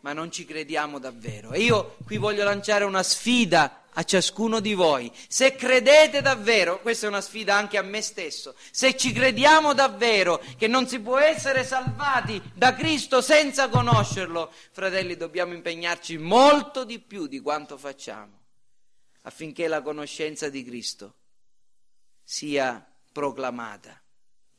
ma 0.00 0.12
non 0.12 0.30
ci 0.30 0.44
crediamo 0.44 0.98
davvero. 0.98 1.52
E 1.52 1.60
io 1.60 1.96
qui 2.04 2.16
voglio 2.16 2.44
lanciare 2.44 2.84
una 2.84 3.02
sfida 3.02 3.79
a 3.94 4.02
ciascuno 4.04 4.60
di 4.60 4.74
voi. 4.74 5.10
Se 5.28 5.54
credete 5.54 6.20
davvero, 6.20 6.80
questa 6.80 7.06
è 7.06 7.08
una 7.08 7.20
sfida 7.20 7.54
anche 7.54 7.78
a 7.78 7.82
me 7.82 8.00
stesso, 8.02 8.54
se 8.70 8.96
ci 8.96 9.12
crediamo 9.12 9.74
davvero 9.74 10.42
che 10.56 10.66
non 10.66 10.86
si 10.86 11.00
può 11.00 11.18
essere 11.18 11.64
salvati 11.64 12.40
da 12.54 12.74
Cristo 12.74 13.20
senza 13.20 13.68
conoscerlo, 13.68 14.52
fratelli, 14.72 15.16
dobbiamo 15.16 15.52
impegnarci 15.54 16.18
molto 16.18 16.84
di 16.84 16.98
più 17.00 17.26
di 17.26 17.40
quanto 17.40 17.76
facciamo 17.76 18.38
affinché 19.22 19.68
la 19.68 19.82
conoscenza 19.82 20.48
di 20.48 20.64
Cristo 20.64 21.16
sia 22.22 22.86
proclamata 23.12 24.00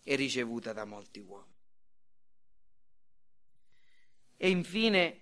e 0.03 0.15
ricevuta 0.15 0.73
da 0.73 0.85
molti 0.85 1.19
uomini. 1.19 1.49
E 4.37 4.49
infine 4.49 5.21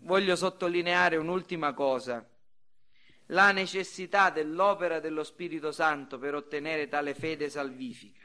voglio 0.00 0.36
sottolineare 0.36 1.16
un'ultima 1.16 1.74
cosa, 1.74 2.26
la 3.26 3.50
necessità 3.50 4.30
dell'opera 4.30 5.00
dello 5.00 5.24
Spirito 5.24 5.72
Santo 5.72 6.18
per 6.18 6.34
ottenere 6.34 6.88
tale 6.88 7.14
fede 7.14 7.48
salvifica. 7.50 8.24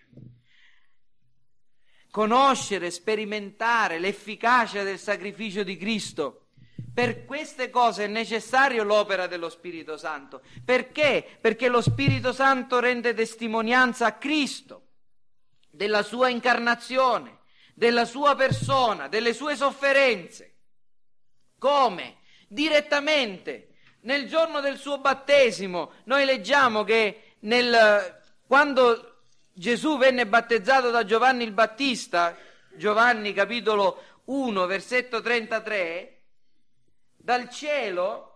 Conoscere, 2.12 2.92
sperimentare 2.92 3.98
l'efficacia 3.98 4.84
del 4.84 5.00
sacrificio 5.00 5.64
di 5.64 5.78
Cristo. 5.78 6.48
Per 6.94 7.24
queste 7.24 7.70
cose 7.70 8.04
è 8.04 8.08
necessario 8.08 8.84
l'opera 8.84 9.28
dello 9.28 9.50
Spirito 9.50 9.96
Santo. 9.96 10.42
Perché? 10.66 11.38
Perché 11.40 11.70
lo 11.70 11.82
Spirito 11.82 12.34
Santo 12.34 12.80
rende 12.80 13.14
testimonianza 13.14 14.08
a 14.08 14.18
Cristo 14.18 14.88
della 15.70 16.04
sua 16.04 16.28
incarnazione, 16.28 17.40
della 17.74 18.04
sua 18.04 18.36
persona, 18.36 19.08
delle 19.08 19.34
sue 19.34 19.56
sofferenze. 19.56 20.58
Come? 21.58 22.18
Direttamente. 22.50 23.71
Nel 24.02 24.28
giorno 24.28 24.62
del 24.62 24.78
suo 24.78 24.98
battesimo 24.98 25.92
noi 26.06 26.26
leggiamo 26.26 26.84
che 26.84 27.36
nel, 27.42 28.20
quando 28.48 29.24
Gesù 29.54 29.98
venne 29.98 30.26
battezzato 30.26 30.90
da 30.90 31.04
Giovanni 31.04 31.44
il 31.44 31.52
Battista, 31.52 32.36
Giovanni 32.76 33.34
capitolo 33.34 34.04
1 34.26 34.66
versetto 34.66 35.22
33, 35.22 36.22
dal 37.18 37.50
cielo 37.50 38.32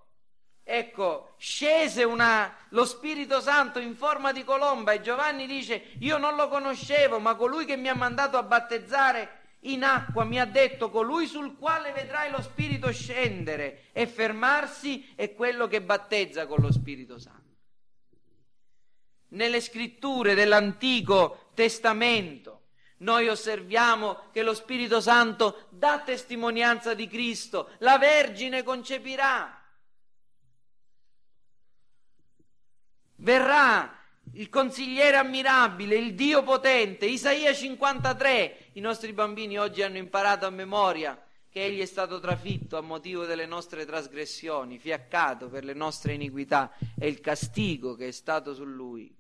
Ecco, 0.68 1.36
scese 1.38 2.04
una, 2.04 2.52
lo 2.70 2.86
Spirito 2.86 3.40
Santo 3.40 3.78
in 3.78 3.96
forma 3.96 4.32
di 4.32 4.44
colomba 4.44 4.94
e 4.94 5.02
Giovanni 5.02 5.46
dice, 5.46 5.92
io 6.00 6.18
non 6.18 6.36
lo 6.36 6.48
conoscevo, 6.48 7.20
ma 7.20 7.36
colui 7.36 7.66
che 7.66 7.78
mi 7.78 7.88
ha 7.88 7.94
mandato 7.94 8.38
a 8.38 8.42
battezzare 8.42 9.45
in 9.62 9.84
acqua 9.84 10.24
mi 10.24 10.40
ha 10.40 10.46
detto, 10.46 10.90
colui 10.90 11.26
sul 11.26 11.56
quale 11.58 11.92
vedrai 11.92 12.30
lo 12.30 12.42
Spirito 12.42 12.92
scendere 12.92 13.86
e 13.92 14.08
fermarsi 14.08 15.14
è 15.16 15.34
quello 15.34 15.68
che 15.68 15.82
battezza 15.82 16.46
con 16.46 16.60
lo 16.60 16.72
Spirito 16.72 17.18
Santo. 17.18 17.44
Nelle 19.30 19.60
scritture 19.60 20.36
dell'Antico 20.36 21.50
Testamento 21.54 22.62
noi 22.98 23.28
osserviamo 23.28 24.30
che 24.32 24.44
lo 24.44 24.54
Spirito 24.54 25.02
Santo 25.02 25.68
dà 25.70 26.00
testimonianza 26.00 26.94
di 26.94 27.08
Cristo, 27.08 27.72
la 27.80 27.98
Vergine 27.98 28.64
concepirà 28.64 29.60
verrà 33.18 34.05
il 34.34 34.50
consigliere 34.50 35.18
ammirabile, 35.18 35.96
il 35.96 36.14
Dio 36.14 36.44
potente, 36.44 37.06
Isaia 37.06 37.54
53. 37.54 38.72
I 38.74 38.80
nostri 38.80 39.14
bambini 39.14 39.58
oggi 39.58 39.82
hanno 39.82 39.98
imparato 39.98 40.46
a 40.46 40.50
memoria 40.50 41.20
che 41.50 41.64
egli 41.64 41.80
è 41.80 41.86
stato 41.86 42.20
trafitto 42.20 42.76
a 42.76 42.82
motivo 42.82 43.26
delle 43.26 43.46
nostre 43.46 43.86
trasgressioni, 43.86 44.78
fiaccato 44.78 45.48
per 45.48 45.64
le 45.64 45.74
nostre 45.74 46.14
iniquità 46.14 46.76
e 47.00 47.08
il 47.08 47.22
castigo 47.22 47.96
che 47.96 48.10
è 48.10 48.12
stato 48.12 48.54
su 48.54 48.66
lui, 48.66 49.16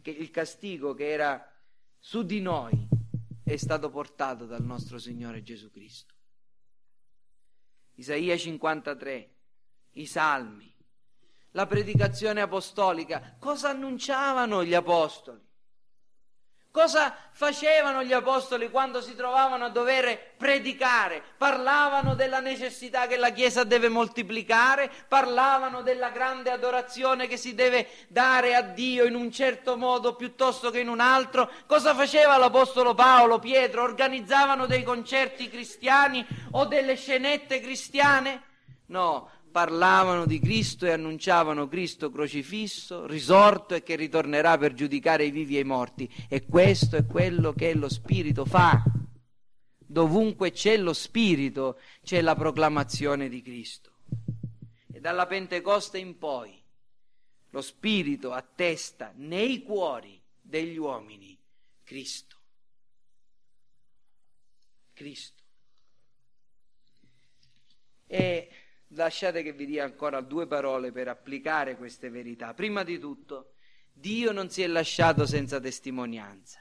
che 0.00 0.10
il 0.10 0.30
castigo 0.30 0.94
che 0.94 1.10
era 1.10 1.52
su 1.98 2.22
di 2.22 2.40
noi 2.40 2.86
è 3.42 3.56
stato 3.56 3.90
portato 3.90 4.46
dal 4.46 4.62
nostro 4.62 4.98
Signore 4.98 5.42
Gesù 5.42 5.70
Cristo. 5.70 6.14
Isaia 7.94 8.36
53, 8.36 9.34
i 9.94 10.06
salmi, 10.06 10.72
la 11.52 11.66
predicazione 11.66 12.40
apostolica, 12.40 13.36
cosa 13.38 13.70
annunciavano 13.70 14.64
gli 14.64 14.74
apostoli? 14.74 15.46
Cosa 16.70 17.12
facevano 17.32 18.04
gli 18.04 18.12
apostoli 18.12 18.70
quando 18.70 19.00
si 19.00 19.16
trovavano 19.16 19.64
a 19.64 19.68
dover 19.70 20.36
predicare? 20.36 21.22
Parlavano 21.36 22.14
della 22.14 22.40
necessità 22.40 23.06
che 23.06 23.16
la 23.16 23.30
Chiesa 23.30 23.64
deve 23.64 23.88
moltiplicare, 23.88 24.88
parlavano 25.08 25.82
della 25.82 26.10
grande 26.10 26.50
adorazione 26.50 27.26
che 27.26 27.38
si 27.38 27.54
deve 27.54 27.88
dare 28.08 28.54
a 28.54 28.60
Dio 28.60 29.06
in 29.06 29.16
un 29.16 29.32
certo 29.32 29.76
modo 29.76 30.14
piuttosto 30.14 30.70
che 30.70 30.78
in 30.78 30.88
un 30.88 31.00
altro. 31.00 31.50
Cosa 31.66 31.94
faceva 31.94 32.36
l'Apostolo 32.36 32.94
Paolo, 32.94 33.38
Pietro? 33.38 33.82
Organizzavano 33.82 34.66
dei 34.66 34.84
concerti 34.84 35.48
cristiani 35.48 36.24
o 36.52 36.66
delle 36.66 36.96
scenette 36.96 37.60
cristiane? 37.60 38.42
No, 38.86 39.30
parlavano 39.50 40.26
di 40.26 40.38
Cristo 40.38 40.86
e 40.86 40.92
annunciavano 40.92 41.68
Cristo 41.68 42.10
crocifisso, 42.10 43.06
risorto 43.06 43.74
e 43.74 43.82
che 43.82 43.96
ritornerà 43.96 44.56
per 44.58 44.74
giudicare 44.74 45.24
i 45.24 45.30
vivi 45.30 45.56
e 45.56 45.60
i 45.60 45.64
morti. 45.64 46.08
E 46.28 46.46
questo 46.46 46.96
è 46.96 47.06
quello 47.06 47.52
che 47.52 47.74
lo 47.74 47.88
Spirito 47.88 48.44
fa. 48.44 48.82
Dovunque 49.76 50.50
c'è 50.50 50.76
lo 50.76 50.92
Spirito 50.92 51.80
c'è 52.02 52.20
la 52.20 52.34
proclamazione 52.34 53.28
di 53.28 53.42
Cristo. 53.42 53.92
E 54.92 55.00
dalla 55.00 55.26
Pentecoste 55.26 55.98
in 55.98 56.18
poi 56.18 56.62
lo 57.50 57.62
Spirito 57.62 58.32
attesta 58.32 59.12
nei 59.16 59.62
cuori 59.62 60.20
degli 60.40 60.76
uomini 60.76 61.38
Cristo. 61.84 62.36
Cristo. 64.92 65.42
E 68.06 68.50
lasciate 68.88 69.42
che 69.42 69.52
vi 69.52 69.66
dia 69.66 69.84
ancora 69.84 70.20
due 70.20 70.46
parole 70.46 70.92
per 70.92 71.08
applicare 71.08 71.76
queste 71.76 72.10
verità. 72.10 72.54
Prima 72.54 72.82
di 72.82 72.98
tutto, 72.98 73.52
Dio 73.92 74.32
non 74.32 74.48
si 74.50 74.62
è 74.62 74.66
lasciato 74.66 75.26
senza 75.26 75.60
testimonianza. 75.60 76.60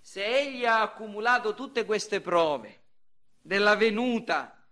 Se 0.00 0.24
Egli 0.24 0.64
ha 0.64 0.82
accumulato 0.82 1.54
tutte 1.54 1.84
queste 1.84 2.20
prove 2.20 2.82
della 3.40 3.74
venuta, 3.76 4.64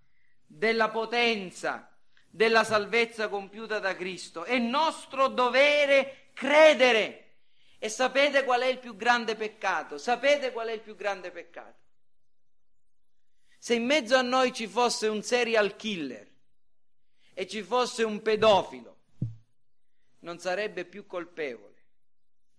della 0.46 0.90
potenza, 0.90 1.90
della 2.30 2.64
salvezza 2.64 3.28
compiuta 3.28 3.78
da 3.78 3.94
Cristo, 3.96 4.44
è 4.44 4.58
nostro 4.58 5.28
dovere 5.28 6.30
credere. 6.34 7.20
E 7.78 7.88
sapete 7.88 8.44
qual 8.44 8.62
è 8.62 8.66
il 8.66 8.78
più 8.78 8.96
grande 8.96 9.34
peccato? 9.34 9.98
Sapete 9.98 10.52
qual 10.52 10.68
è 10.68 10.72
il 10.72 10.80
più 10.80 10.94
grande 10.94 11.30
peccato? 11.30 11.82
Se 13.64 13.72
in 13.72 13.86
mezzo 13.86 14.14
a 14.14 14.20
noi 14.20 14.52
ci 14.52 14.66
fosse 14.66 15.06
un 15.06 15.22
serial 15.22 15.74
killer 15.74 16.30
e 17.32 17.46
ci 17.46 17.62
fosse 17.62 18.02
un 18.02 18.20
pedofilo, 18.20 18.98
non 20.18 20.38
sarebbe 20.38 20.84
più 20.84 21.06
colpevole 21.06 21.86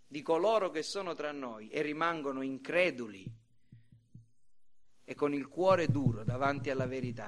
di 0.08 0.24
coloro 0.24 0.72
che 0.72 0.82
sono 0.82 1.14
tra 1.14 1.32
noi 1.32 1.70
e 1.70 1.84
rimangono 1.84 2.42
increduli 2.42 3.24
e 5.04 5.14
con 5.14 5.36
il 5.36 5.48
cuore 5.48 5.90
duro 5.90 6.24
davanti 6.24 6.72
alla 6.72 6.88
verità 6.88 7.28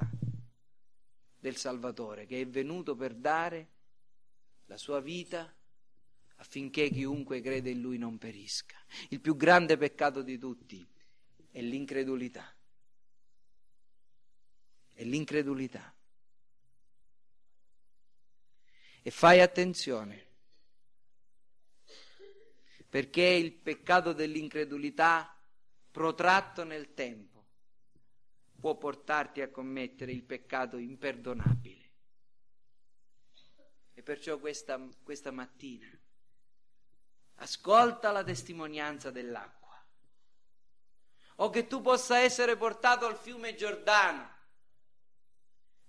del 1.38 1.54
Salvatore 1.54 2.26
che 2.26 2.40
è 2.40 2.48
venuto 2.48 2.96
per 2.96 3.14
dare 3.14 3.68
la 4.64 4.76
sua 4.76 4.98
vita 4.98 5.54
affinché 6.38 6.90
chiunque 6.90 7.40
crede 7.40 7.70
in 7.70 7.80
lui 7.80 7.96
non 7.96 8.18
perisca. 8.18 8.74
Il 9.10 9.20
più 9.20 9.36
grande 9.36 9.76
peccato 9.76 10.22
di 10.22 10.36
tutti 10.36 10.84
è 11.52 11.60
l'incredulità 11.60 12.52
è 14.98 15.04
l'incredulità. 15.04 15.94
E 19.00 19.10
fai 19.12 19.40
attenzione, 19.40 20.26
perché 22.88 23.22
il 23.22 23.52
peccato 23.52 24.12
dell'incredulità 24.12 25.40
protratto 25.92 26.64
nel 26.64 26.94
tempo 26.94 27.46
può 28.58 28.76
portarti 28.76 29.40
a 29.40 29.50
commettere 29.50 30.10
il 30.10 30.24
peccato 30.24 30.78
imperdonabile. 30.78 31.90
E 33.94 34.02
perciò 34.02 34.40
questa, 34.40 34.84
questa 35.04 35.30
mattina 35.30 35.88
ascolta 37.36 38.10
la 38.10 38.24
testimonianza 38.24 39.12
dell'acqua, 39.12 39.80
o 41.36 41.50
che 41.50 41.68
tu 41.68 41.80
possa 41.82 42.18
essere 42.18 42.56
portato 42.56 43.06
al 43.06 43.16
fiume 43.16 43.54
Giordano 43.54 44.37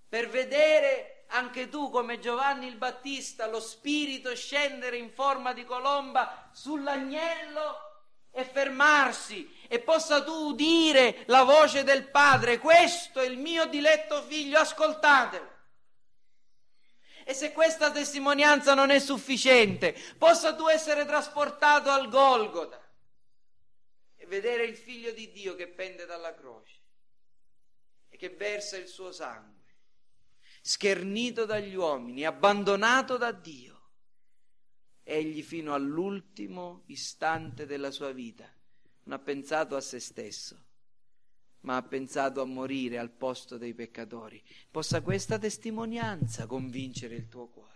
per 0.10 0.28
vedere 0.28 1.26
anche 1.28 1.70
tu 1.70 1.91
come 1.91 2.20
Giovanni 2.20 2.66
il 2.66 2.78
Battista 2.78 3.45
lo 3.45 3.60
Spirito 3.60 4.36
scendere 4.36 4.97
in 4.97 5.12
forma 5.12 5.53
di 5.53 5.64
colomba 5.64 6.49
sull'agnello 6.51 7.88
e 8.32 8.43
fermarsi 8.43 9.47
e 9.68 9.80
possa 9.80 10.24
tu 10.24 10.32
udire 10.32 11.24
la 11.28 11.43
voce 11.43 11.84
del 11.84 12.10
Padre, 12.10 12.57
questo 12.57 13.20
è 13.20 13.26
il 13.26 13.38
mio 13.38 13.68
diletto 13.68 14.24
figlio, 14.24 14.57
ascoltatelo. 14.60 15.57
E 17.24 17.34
se 17.36 17.51
questa 17.51 17.91
testimonianza 17.91 18.74
non 18.74 18.89
è 18.89 18.97
sufficiente, 18.97 19.95
possa 20.18 20.55
tu 20.55 20.68
essere 20.68 21.05
trasportato 21.05 21.91
al 21.91 22.10
Golgota 22.10 22.82
e 24.16 24.26
vedere 24.26 24.64
il 24.64 24.76
figlio 24.76 25.12
di 25.12 25.32
Dio 25.32 25.53
che 25.53 25.68
pende 25.68 26.07
dalla 26.07 26.34
croce 26.34 26.78
e 28.10 28.18
che 28.18 28.30
versa 28.30 28.78
il 28.78 28.88
suo 28.88 29.12
sangue 29.12 29.59
schernito 30.62 31.45
dagli 31.45 31.76
uomini, 31.76 32.26
abbandonato 32.26 33.18
da 33.18 33.32
Dio. 33.32 33.78
Egli 35.03 35.41
fino 35.41 35.74
all'ultimo 35.74 36.84
istante 36.88 37.66
della 37.66 37.91
sua 37.91 38.12
vita 38.12 38.51
non 39.03 39.18
ha 39.18 39.22
pensato 39.22 39.76
a 39.76 39.82
se 39.82 39.99
stesso, 39.99 40.66
ma 41.62 41.78
ha 41.78 41.82
pensato 41.82 42.41
a 42.41 42.45
morire 42.45 42.99
al 42.99 43.12
posto 43.12 43.57
dei 43.57 43.74
peccatori. 43.74 44.41
Possa 44.70 45.01
questa 45.01 45.39
testimonianza 45.39 46.45
convincere 46.45 47.16
il 47.16 47.28
tuo 47.28 47.47
cuore. 47.47 47.68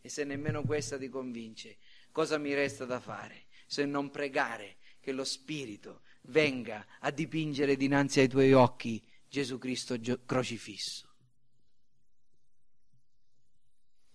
E 0.00 0.08
se 0.08 0.24
nemmeno 0.24 0.64
questa 0.64 0.98
ti 0.98 1.08
convince, 1.08 1.78
cosa 2.10 2.36
mi 2.36 2.52
resta 2.52 2.84
da 2.84 3.00
fare 3.00 3.46
se 3.66 3.84
non 3.84 4.10
pregare 4.10 4.76
che 5.00 5.12
lo 5.12 5.24
Spirito 5.24 6.02
venga 6.22 6.86
a 7.00 7.10
dipingere 7.10 7.76
dinanzi 7.76 8.20
ai 8.20 8.28
tuoi 8.28 8.52
occhi 8.52 9.02
Gesù 9.34 9.58
Cristo 9.58 9.96
crocifisso. 10.24 11.08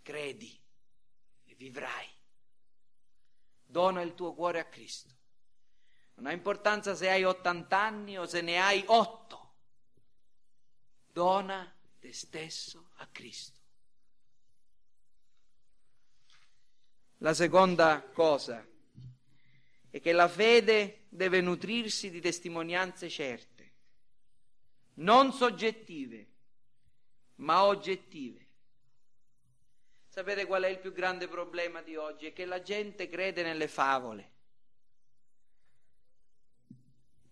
Credi 0.01 0.57
e 1.43 1.55
vivrai. 1.55 2.07
Dona 3.65 3.99
il 3.99 4.13
tuo 4.13 4.34
cuore 4.34 4.61
a 4.61 4.65
Cristo. 4.70 5.13
Non 6.13 6.28
ha 6.28 6.32
importanza 6.32 6.95
se 6.95 7.09
hai 7.09 7.26
80 7.26 7.78
anni 7.78 8.17
o 8.17 8.26
se 8.28 8.39
ne 8.39 8.61
hai 8.61 8.82
8. 8.86 9.53
Dona 11.11 11.70
te 11.99 12.13
stesso 12.13 12.91
a 12.95 13.07
Cristo. 13.07 13.59
La 17.17 17.34
seconda 17.34 18.09
cosa 18.13 18.65
è 19.89 19.99
che 19.99 20.13
la 20.13 20.30
fede 20.30 21.07
deve 21.09 21.41
nutrirsi 21.41 22.09
di 22.09 22.22
testimonianze 22.22 23.09
certe 23.09 23.49
non 25.00 25.32
soggettive, 25.32 26.28
ma 27.36 27.66
oggettive. 27.66 28.47
Sapete 30.08 30.45
qual 30.45 30.64
è 30.64 30.68
il 30.68 30.80
più 30.80 30.91
grande 30.91 31.28
problema 31.28 31.82
di 31.82 31.95
oggi? 31.95 32.26
È 32.26 32.34
che 32.34 32.45
la 32.45 32.62
gente 32.62 33.08
crede 33.08 33.43
nelle 33.43 33.68
favole. 33.68 34.32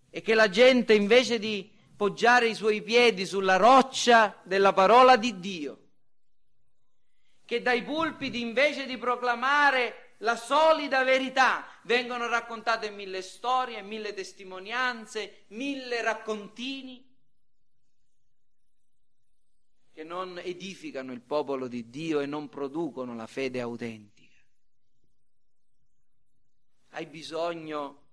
E 0.09 0.21
che 0.21 0.33
la 0.33 0.49
gente 0.49 0.93
invece 0.93 1.39
di 1.39 1.69
poggiare 1.95 2.47
i 2.47 2.55
suoi 2.55 2.81
piedi 2.81 3.25
sulla 3.25 3.57
roccia 3.57 4.39
della 4.43 4.71
parola 4.71 5.17
di 5.17 5.39
Dio, 5.39 5.81
che 7.43 7.61
dai 7.61 7.83
pulpiti 7.83 8.39
invece 8.39 8.85
di 8.85 8.97
proclamare 8.97 10.15
la 10.19 10.35
solida 10.35 11.03
verità 11.03 11.65
vengono 11.83 12.27
raccontate 12.27 12.89
mille 12.89 13.21
storie, 13.21 13.81
mille 13.81 14.13
testimonianze, 14.13 15.45
mille 15.49 16.01
raccontini 16.01 17.06
che 19.97 20.03
non 20.03 20.37
edificano 20.37 21.11
il 21.11 21.21
popolo 21.21 21.67
di 21.67 21.89
Dio 21.89 22.19
e 22.19 22.27
non 22.27 22.49
producono 22.49 23.15
la 23.15 23.25
fede 23.25 23.59
autentica. 23.59 24.37
Hai 26.89 27.07
bisogno 27.07 28.03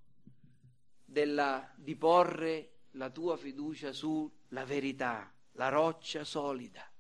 della, 1.05 1.71
di 1.77 1.95
porre 1.95 2.85
la 2.93 3.11
tua 3.11 3.37
fiducia 3.37 3.93
sulla 3.93 4.65
verità, 4.65 5.31
la 5.53 5.69
roccia 5.69 6.25
solida, 6.25 6.91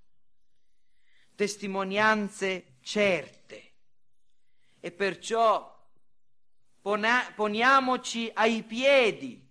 testimonianze 1.35 2.76
certe 2.82 3.72
e 4.80 4.93
perciò 4.93 5.89
poniamoci 6.82 8.30
ai 8.35 8.62
piedi 8.64 9.51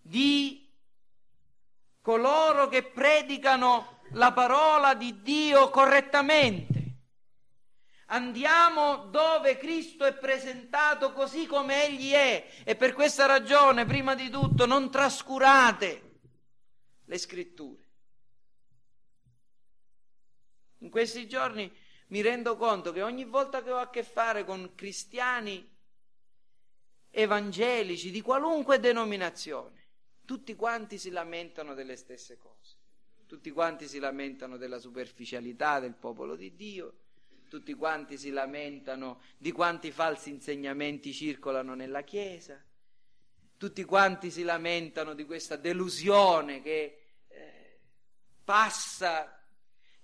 di 0.00 0.72
coloro 2.00 2.68
che 2.68 2.82
predicano 2.82 3.91
la 4.12 4.32
parola 4.32 4.94
di 4.94 5.22
Dio 5.22 5.70
correttamente. 5.70 6.80
Andiamo 8.06 9.06
dove 9.06 9.56
Cristo 9.56 10.04
è 10.04 10.14
presentato 10.14 11.12
così 11.12 11.46
come 11.46 11.86
Egli 11.86 12.12
è 12.12 12.46
e 12.64 12.76
per 12.76 12.92
questa 12.92 13.26
ragione, 13.26 13.86
prima 13.86 14.14
di 14.14 14.28
tutto, 14.28 14.66
non 14.66 14.90
trascurate 14.90 16.10
le 17.06 17.18
scritture. 17.18 17.80
In 20.78 20.90
questi 20.90 21.26
giorni 21.26 21.72
mi 22.08 22.20
rendo 22.20 22.56
conto 22.56 22.92
che 22.92 23.02
ogni 23.02 23.24
volta 23.24 23.62
che 23.62 23.70
ho 23.70 23.78
a 23.78 23.88
che 23.88 24.02
fare 24.02 24.44
con 24.44 24.74
cristiani 24.74 25.70
evangelici 27.08 28.10
di 28.10 28.20
qualunque 28.20 28.78
denominazione, 28.80 29.88
tutti 30.24 30.54
quanti 30.54 30.98
si 30.98 31.10
lamentano 31.10 31.72
delle 31.74 31.96
stesse 31.96 32.36
cose, 32.36 32.51
tutti 33.32 33.50
quanti 33.50 33.88
si 33.88 33.98
lamentano 33.98 34.58
della 34.58 34.78
superficialità 34.78 35.80
del 35.80 35.94
popolo 35.94 36.36
di 36.36 36.54
Dio, 36.54 36.96
tutti 37.48 37.72
quanti 37.72 38.18
si 38.18 38.28
lamentano 38.28 39.22
di 39.38 39.52
quanti 39.52 39.90
falsi 39.90 40.28
insegnamenti 40.28 41.14
circolano 41.14 41.74
nella 41.74 42.02
Chiesa, 42.02 42.62
tutti 43.56 43.84
quanti 43.84 44.30
si 44.30 44.42
lamentano 44.42 45.14
di 45.14 45.24
questa 45.24 45.56
delusione 45.56 46.60
che 46.60 46.98
eh, 47.28 47.78
passa 48.44 49.42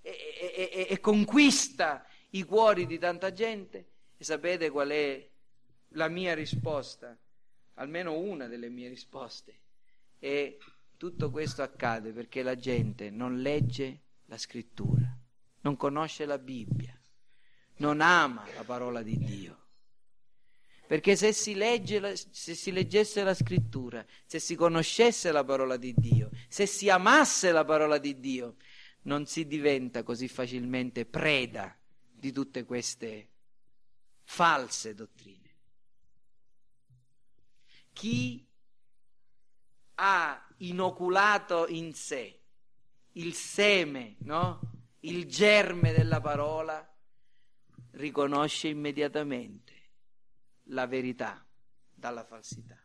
e, 0.01 0.09
e, 0.09 0.69
e, 0.73 0.87
e 0.89 0.99
conquista 0.99 2.07
i 2.31 2.41
cuori 2.41 2.87
di 2.87 2.97
tanta 2.97 3.31
gente. 3.31 3.89
E 4.17 4.23
sapete 4.23 4.71
qual 4.71 4.89
è 4.89 5.29
la 5.89 6.07
mia 6.07 6.33
risposta? 6.33 7.15
Almeno 7.75 8.17
una 8.17 8.47
delle 8.47 8.69
mie 8.69 8.89
risposte 8.89 9.59
e 10.17 10.57
tutto 10.99 11.31
questo 11.31 11.63
accade 11.63 12.11
perché 12.11 12.43
la 12.43 12.57
gente 12.57 13.09
non 13.09 13.39
legge 13.39 14.01
la 14.25 14.37
scrittura, 14.37 15.17
non 15.61 15.77
conosce 15.77 16.25
la 16.25 16.37
Bibbia, 16.37 16.93
non 17.77 18.01
ama 18.01 18.45
la 18.53 18.65
parola 18.65 19.01
di 19.01 19.17
Dio. 19.17 19.67
Perché 20.85 21.15
se 21.15 21.31
si, 21.31 21.55
legge, 21.55 22.17
se 22.17 22.53
si 22.53 22.73
leggesse 22.73 23.23
la 23.23 23.33
scrittura, 23.33 24.05
se 24.25 24.39
si 24.39 24.55
conoscesse 24.55 25.31
la 25.31 25.45
parola 25.45 25.77
di 25.77 25.93
Dio, 25.95 26.31
se 26.49 26.65
si 26.65 26.89
amasse 26.89 27.53
la 27.53 27.63
parola 27.63 27.97
di 27.97 28.19
Dio, 28.19 28.57
non 29.03 29.25
si 29.25 29.47
diventa 29.47 30.03
così 30.03 30.27
facilmente 30.27 31.05
preda 31.05 31.73
di 32.11 32.33
tutte 32.33 32.65
queste 32.65 33.29
false 34.23 34.93
dottrine. 34.93 35.49
Chi 37.93 38.45
ha 39.95 40.48
inoculato 40.59 41.67
in 41.67 41.93
sé 41.93 42.39
il 43.13 43.33
seme, 43.33 44.15
no? 44.19 44.59
il 45.01 45.25
germe 45.25 45.91
della 45.93 46.21
parola, 46.21 46.85
riconosce 47.91 48.67
immediatamente 48.67 49.73
la 50.65 50.85
verità 50.85 51.45
dalla 51.93 52.23
falsità. 52.23 52.77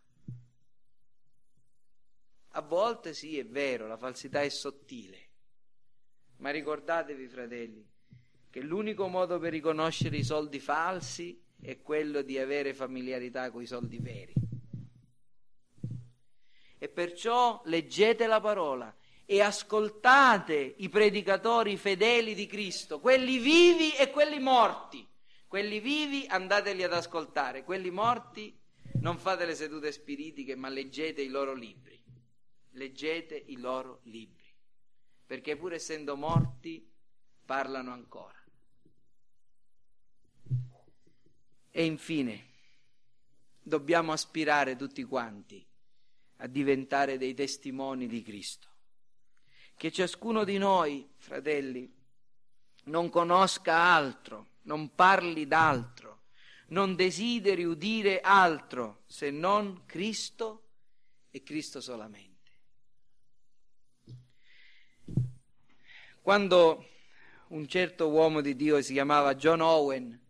A 2.57 2.61
volte 2.61 3.14
sì, 3.14 3.39
è 3.39 3.45
vero, 3.45 3.87
la 3.87 3.97
falsità 3.97 4.41
è 4.41 4.49
sottile, 4.49 5.29
ma 6.37 6.51
ricordatevi, 6.51 7.27
fratelli, 7.27 7.87
che 8.49 8.61
l'unico 8.61 9.09
modo 9.09 9.39
per 9.39 9.51
riconoscere 9.51 10.16
i 10.16 10.25
soldi 10.25 10.61
falsi 10.61 11.43
è 11.61 11.81
quello 11.81 12.22
di 12.22 12.39
avere 12.39 12.72
familiarità 12.72 13.51
con 13.51 13.62
i 13.62 13.66
soldi 13.66 13.99
veri 13.99 14.43
e 16.85 16.89
perciò 16.91 17.62
leggete 17.64 18.26
la 18.26 18.43
parola 18.43 18.95
e 19.24 19.41
ascoltate 19.41 20.74
i 20.76 20.91
predicatori 20.91 21.78
fedeli 21.78 22.35
di 22.35 22.47
Cristo, 22.47 23.01
quelli 23.01 23.39
vivi 23.39 23.95
e 23.95 24.11
quelli 24.11 24.39
morti. 24.39 25.09
Quelli 25.47 25.80
vivi 25.80 26.26
andateli 26.28 26.82
ad 26.82 26.93
ascoltare, 26.93 27.64
quelli 27.64 27.91
morti 27.91 28.55
non 29.01 29.16
fate 29.16 29.47
le 29.47 29.55
sedute 29.55 29.93
spiritiche, 29.93 30.57
ma 30.57 30.68
leggete 30.68 31.22
i 31.22 31.28
loro 31.28 31.55
libri. 31.55 31.99
Leggete 32.72 33.35
i 33.47 33.57
loro 33.57 34.01
libri, 34.03 34.53
perché 35.24 35.57
pur 35.57 35.72
essendo 35.72 36.16
morti 36.16 36.87
parlano 37.47 37.93
ancora. 37.93 38.45
E 41.70 41.85
infine, 41.85 42.47
dobbiamo 43.62 44.12
aspirare 44.12 44.76
tutti 44.76 45.03
quanti 45.05 45.66
a 46.45 46.47
diventare 46.47 47.16
dei 47.16 47.32
testimoni 47.32 48.07
di 48.07 48.22
Cristo. 48.22 48.68
Che 49.76 49.90
ciascuno 49.90 50.45
di 50.45 50.59
noi, 50.59 51.09
fratelli, 51.16 51.90
non 52.84 53.09
conosca 53.09 53.74
altro, 53.74 54.49
non 54.62 54.95
parli 54.95 55.47
d'altro, 55.47 56.24
non 56.68 56.97
desideri 56.97 57.64
udire 57.64 58.20
altro 58.20 59.05
se 59.07 59.30
non 59.30 59.84
Cristo 59.86 60.68
e 61.30 61.42
Cristo 61.42 61.80
solamente. 61.80 62.32
Quando 66.20 66.88
un 67.49 67.66
certo 67.66 68.11
uomo 68.11 68.42
di 68.42 68.55
Dio 68.55 68.82
si 68.82 68.92
chiamava 68.92 69.34
John 69.34 69.62
Owen, 69.62 70.20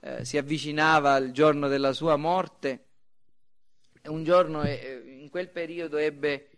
eh, 0.00 0.24
si 0.24 0.38
avvicinava 0.38 1.12
al 1.12 1.30
giorno 1.30 1.68
della 1.68 1.92
sua 1.92 2.16
morte, 2.16 2.86
un 4.04 4.24
giorno 4.24 4.62
eh, 4.62 5.01
quel 5.28 5.50
periodo 5.50 5.96
ebbe 5.96 6.50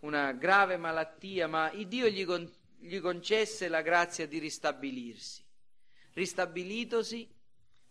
una 0.00 0.32
grave 0.32 0.76
malattia, 0.76 1.46
ma 1.46 1.70
Dio 1.70 2.08
gli, 2.08 2.24
con, 2.24 2.50
gli 2.78 2.98
concesse 3.00 3.68
la 3.68 3.82
grazia 3.82 4.26
di 4.26 4.38
ristabilirsi. 4.38 5.44
Ristabilitosi, 6.14 7.28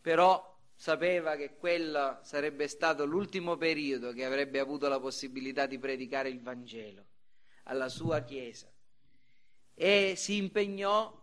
però 0.02 0.52
sapeva 0.76 1.36
che 1.36 1.56
quello 1.58 2.20
sarebbe 2.24 2.68
stato 2.68 3.06
l'ultimo 3.06 3.56
periodo 3.56 4.14
che 4.14 4.26
avrebbe 4.26 4.60
avuto 4.60 4.88
la 4.88 5.00
possibilità 5.00 5.66
di 5.66 5.78
predicare 5.78 6.30
il 6.30 6.42
Vangelo 6.42 7.06
alla 7.66 7.88
sua 7.88 8.24
Chiesa 8.24 8.72
e 9.76 10.16
si 10.16 10.38
impegnò 10.38 11.20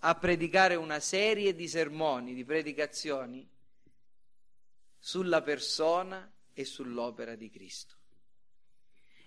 a 0.00 0.14
predicare 0.14 0.74
una 0.74 1.00
serie 1.00 1.54
di 1.54 1.68
sermoni, 1.68 2.34
di 2.34 2.44
predicazioni 2.44 3.48
sulla 4.98 5.42
persona 5.42 6.32
e 6.52 6.64
sull'opera 6.64 7.34
di 7.34 7.50
Cristo. 7.50 7.95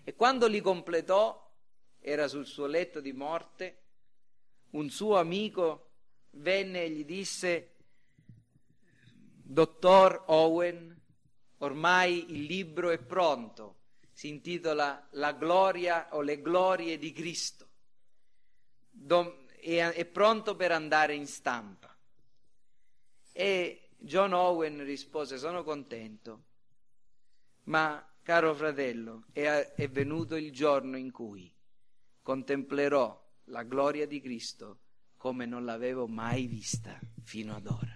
E 0.03 0.15
quando 0.15 0.47
li 0.47 0.61
completò, 0.61 1.47
era 1.99 2.27
sul 2.27 2.45
suo 2.45 2.65
letto 2.65 3.01
di 3.01 3.11
morte, 3.11 3.83
un 4.71 4.89
suo 4.89 5.17
amico 5.17 5.91
venne 6.31 6.83
e 6.83 6.89
gli 6.89 7.05
disse, 7.05 7.75
Dottor 9.43 10.25
Owen, 10.27 10.95
ormai 11.57 12.31
il 12.31 12.43
libro 12.43 12.89
è 12.89 12.99
pronto, 12.99 13.77
si 14.11 14.27
intitola 14.27 15.07
La 15.11 15.33
gloria 15.33 16.09
o 16.11 16.21
le 16.21 16.41
glorie 16.41 16.97
di 16.97 17.11
Cristo, 17.11 17.67
è 19.59 20.05
pronto 20.05 20.55
per 20.55 20.71
andare 20.71 21.15
in 21.15 21.27
stampa. 21.27 21.95
E 23.31 23.89
John 23.97 24.33
Owen 24.33 24.83
rispose, 24.83 25.37
sono 25.37 25.63
contento, 25.63 26.43
ma 27.63 28.08
Caro 28.29 28.53
fratello, 28.53 29.25
è, 29.31 29.89
venuto 29.89 30.35
il 30.35 30.51
giorno 30.51 30.97
in 30.97 31.11
cui 31.11 31.51
contemplerò 32.21 33.27
la 33.45 33.63
gloria 33.63 34.05
di 34.05 34.21
Cristo 34.21 34.81
come 35.17 35.47
non 35.47 35.65
l'avevo 35.65 36.05
mai 36.05 36.45
vista 36.45 36.99
fino 37.23 37.55
ad 37.55 37.65
ora. 37.65 37.91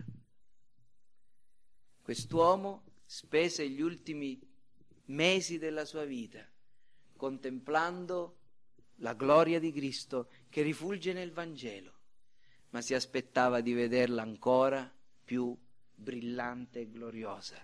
Quest'uomo 2.01 2.95
spese 3.05 3.69
gli 3.69 3.79
ultimi 3.81 4.41
mesi 5.09 5.59
della 5.59 5.85
sua 5.85 6.03
vita 6.03 6.43
contemplando 7.15 8.39
la 8.95 9.13
gloria 9.13 9.59
di 9.59 9.71
Cristo 9.71 10.31
che 10.49 10.63
rifulge 10.63 11.13
nel 11.13 11.31
Vangelo, 11.31 11.93
ma 12.69 12.81
si 12.81 12.95
aspettava 12.95 13.61
di 13.61 13.73
vederla 13.73 14.23
ancora 14.23 14.91
più 15.23 15.55
brillante 15.93 16.79
e 16.79 16.89
gloriosa 16.89 17.63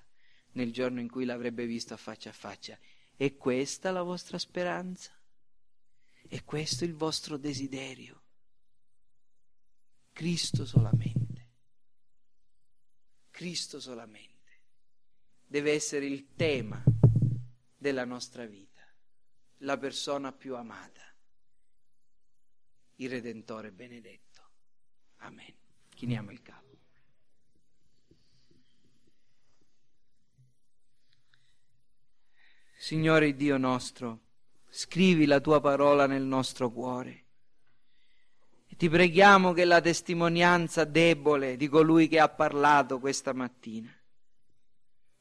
nel 0.54 0.72
giorno 0.72 1.00
in 1.00 1.10
cui 1.10 1.26
l'avrebbe 1.26 1.66
visto 1.66 1.95
faccia 1.97 2.30
a 2.30 2.34
faccia. 2.34 2.78
È 3.16 3.36
questa 3.36 3.91
la 3.91 4.02
vostra 4.02 4.38
speranza? 4.38 5.12
È 6.28 6.43
questo 6.43 6.86
il 6.86 6.93
vostro 6.93 7.38
desiderio? 7.38 8.22
Cristo 10.12 10.66
solamente. 10.66 11.28
Cristo 13.30 13.80
solamente 13.80 14.62
deve 15.45 15.72
essere 15.72 16.06
il 16.06 16.34
tema 16.36 16.84
della 17.76 18.06
nostra 18.06 18.45
vita, 18.45 18.86
la 19.60 19.78
persona 19.78 20.32
più 20.32 20.56
amata, 20.56 21.02
il 22.95 23.10
Redentore 23.10 23.72
benedetto. 23.72 24.50
Amen. 25.18 25.54
Chiniamo 25.89 26.32
il 26.32 26.41
capo. 26.41 26.68
Signore 32.82 33.36
Dio 33.36 33.58
nostro, 33.58 34.22
scrivi 34.70 35.26
la 35.26 35.42
tua 35.42 35.60
parola 35.60 36.08
nel 36.08 36.24
nostro 36.24 36.72
cuore. 36.72 37.26
E 38.68 38.78
ti 38.78 38.88
preghiamo 38.88 39.52
che 39.52 39.66
la 39.66 39.82
testimonianza 39.82 40.86
debole 40.86 41.58
di 41.58 41.68
colui 41.68 42.08
che 42.08 42.22
ha 42.22 42.30
parlato 42.30 43.00
questa 43.00 43.34
mattina 43.34 43.94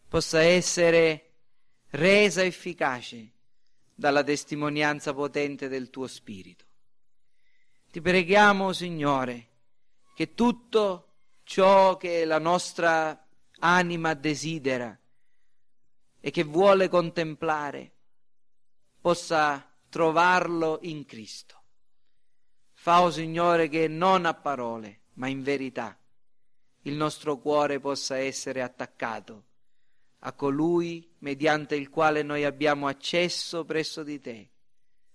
possa 0.07 0.41
essere 0.41 1.33
resa 1.89 2.45
efficace 2.45 3.33
dalla 3.93 4.23
testimonianza 4.23 5.13
potente 5.13 5.67
del 5.67 5.91
tuo 5.91 6.07
Spirito. 6.07 6.65
Ti 7.91 8.01
preghiamo, 8.01 8.73
Signore, 8.73 9.49
che 10.15 10.33
tutto 10.35 11.15
ciò 11.43 11.97
che 11.97 12.25
la 12.25 12.39
nostra 12.39 13.27
anima 13.59 14.15
desidera, 14.15 14.97
e 16.21 16.31
che 16.31 16.45
vuole 16.45 16.89
contemplare 16.89 17.93
possa 19.01 19.65
trovarlo 19.89 20.79
in 20.83 21.05
Cristo. 21.05 21.63
Fa, 22.73 23.03
oh 23.03 23.11
Signore, 23.11 23.69
che 23.69 23.89
non 23.89 24.27
a 24.27 24.35
parole, 24.35 25.03
ma 25.15 25.29
in 25.29 25.43
verità, 25.43 25.99
il 26.83 26.95
nostro 26.95 27.39
cuore 27.39 27.81
possa 27.81 28.17
essere 28.17 28.63
attaccato 28.63 29.45
a 30.21 30.33
colui 30.33 31.15
mediante 31.19 31.77
il 31.77 31.89
quale 31.89 32.23
noi 32.23 32.45
abbiamo 32.45 32.87
accesso 32.87 33.65
presso 33.65 34.03
di 34.03 34.21
te, 34.21 34.51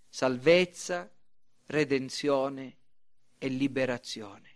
salvezza, 0.08 1.10
redenzione 1.66 2.78
e 3.38 3.48
liberazione. 3.48 4.52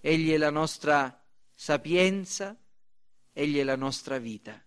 Egli 0.00 0.32
è 0.32 0.38
la 0.38 0.50
nostra 0.50 1.22
sapienza, 1.54 2.58
egli 3.32 3.58
è 3.58 3.62
la 3.62 3.76
nostra 3.76 4.18
vita 4.18 4.62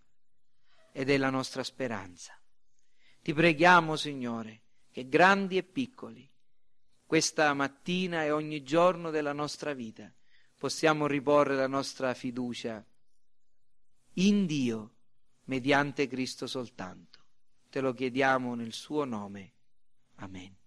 ed 0.94 1.10
è 1.10 1.18
la 1.18 1.30
nostra 1.30 1.64
speranza. 1.64 2.40
Ti 3.22 3.34
preghiamo, 3.34 3.98
Signore, 3.98 4.62
che 4.90 5.10
grandi 5.10 5.58
e 5.58 5.64
piccoli, 5.64 6.30
questa 7.06 7.54
mattina 7.54 8.24
e 8.24 8.32
ogni 8.32 8.64
giorno 8.64 9.10
della 9.10 9.34
nostra 9.34 9.74
vita, 9.74 10.10
possiamo 10.58 11.08
riporre 11.08 11.56
la 11.56 11.68
nostra 11.68 12.14
fiducia 12.14 12.86
in 14.14 14.46
Dio 14.46 14.96
mediante 15.46 16.08
Cristo 16.08 16.48
soltanto. 16.48 17.20
Te 17.70 17.82
lo 17.82 17.94
chiediamo 17.94 18.54
nel 18.56 18.72
suo 18.72 19.04
nome. 19.04 19.54
Amen. 20.16 20.63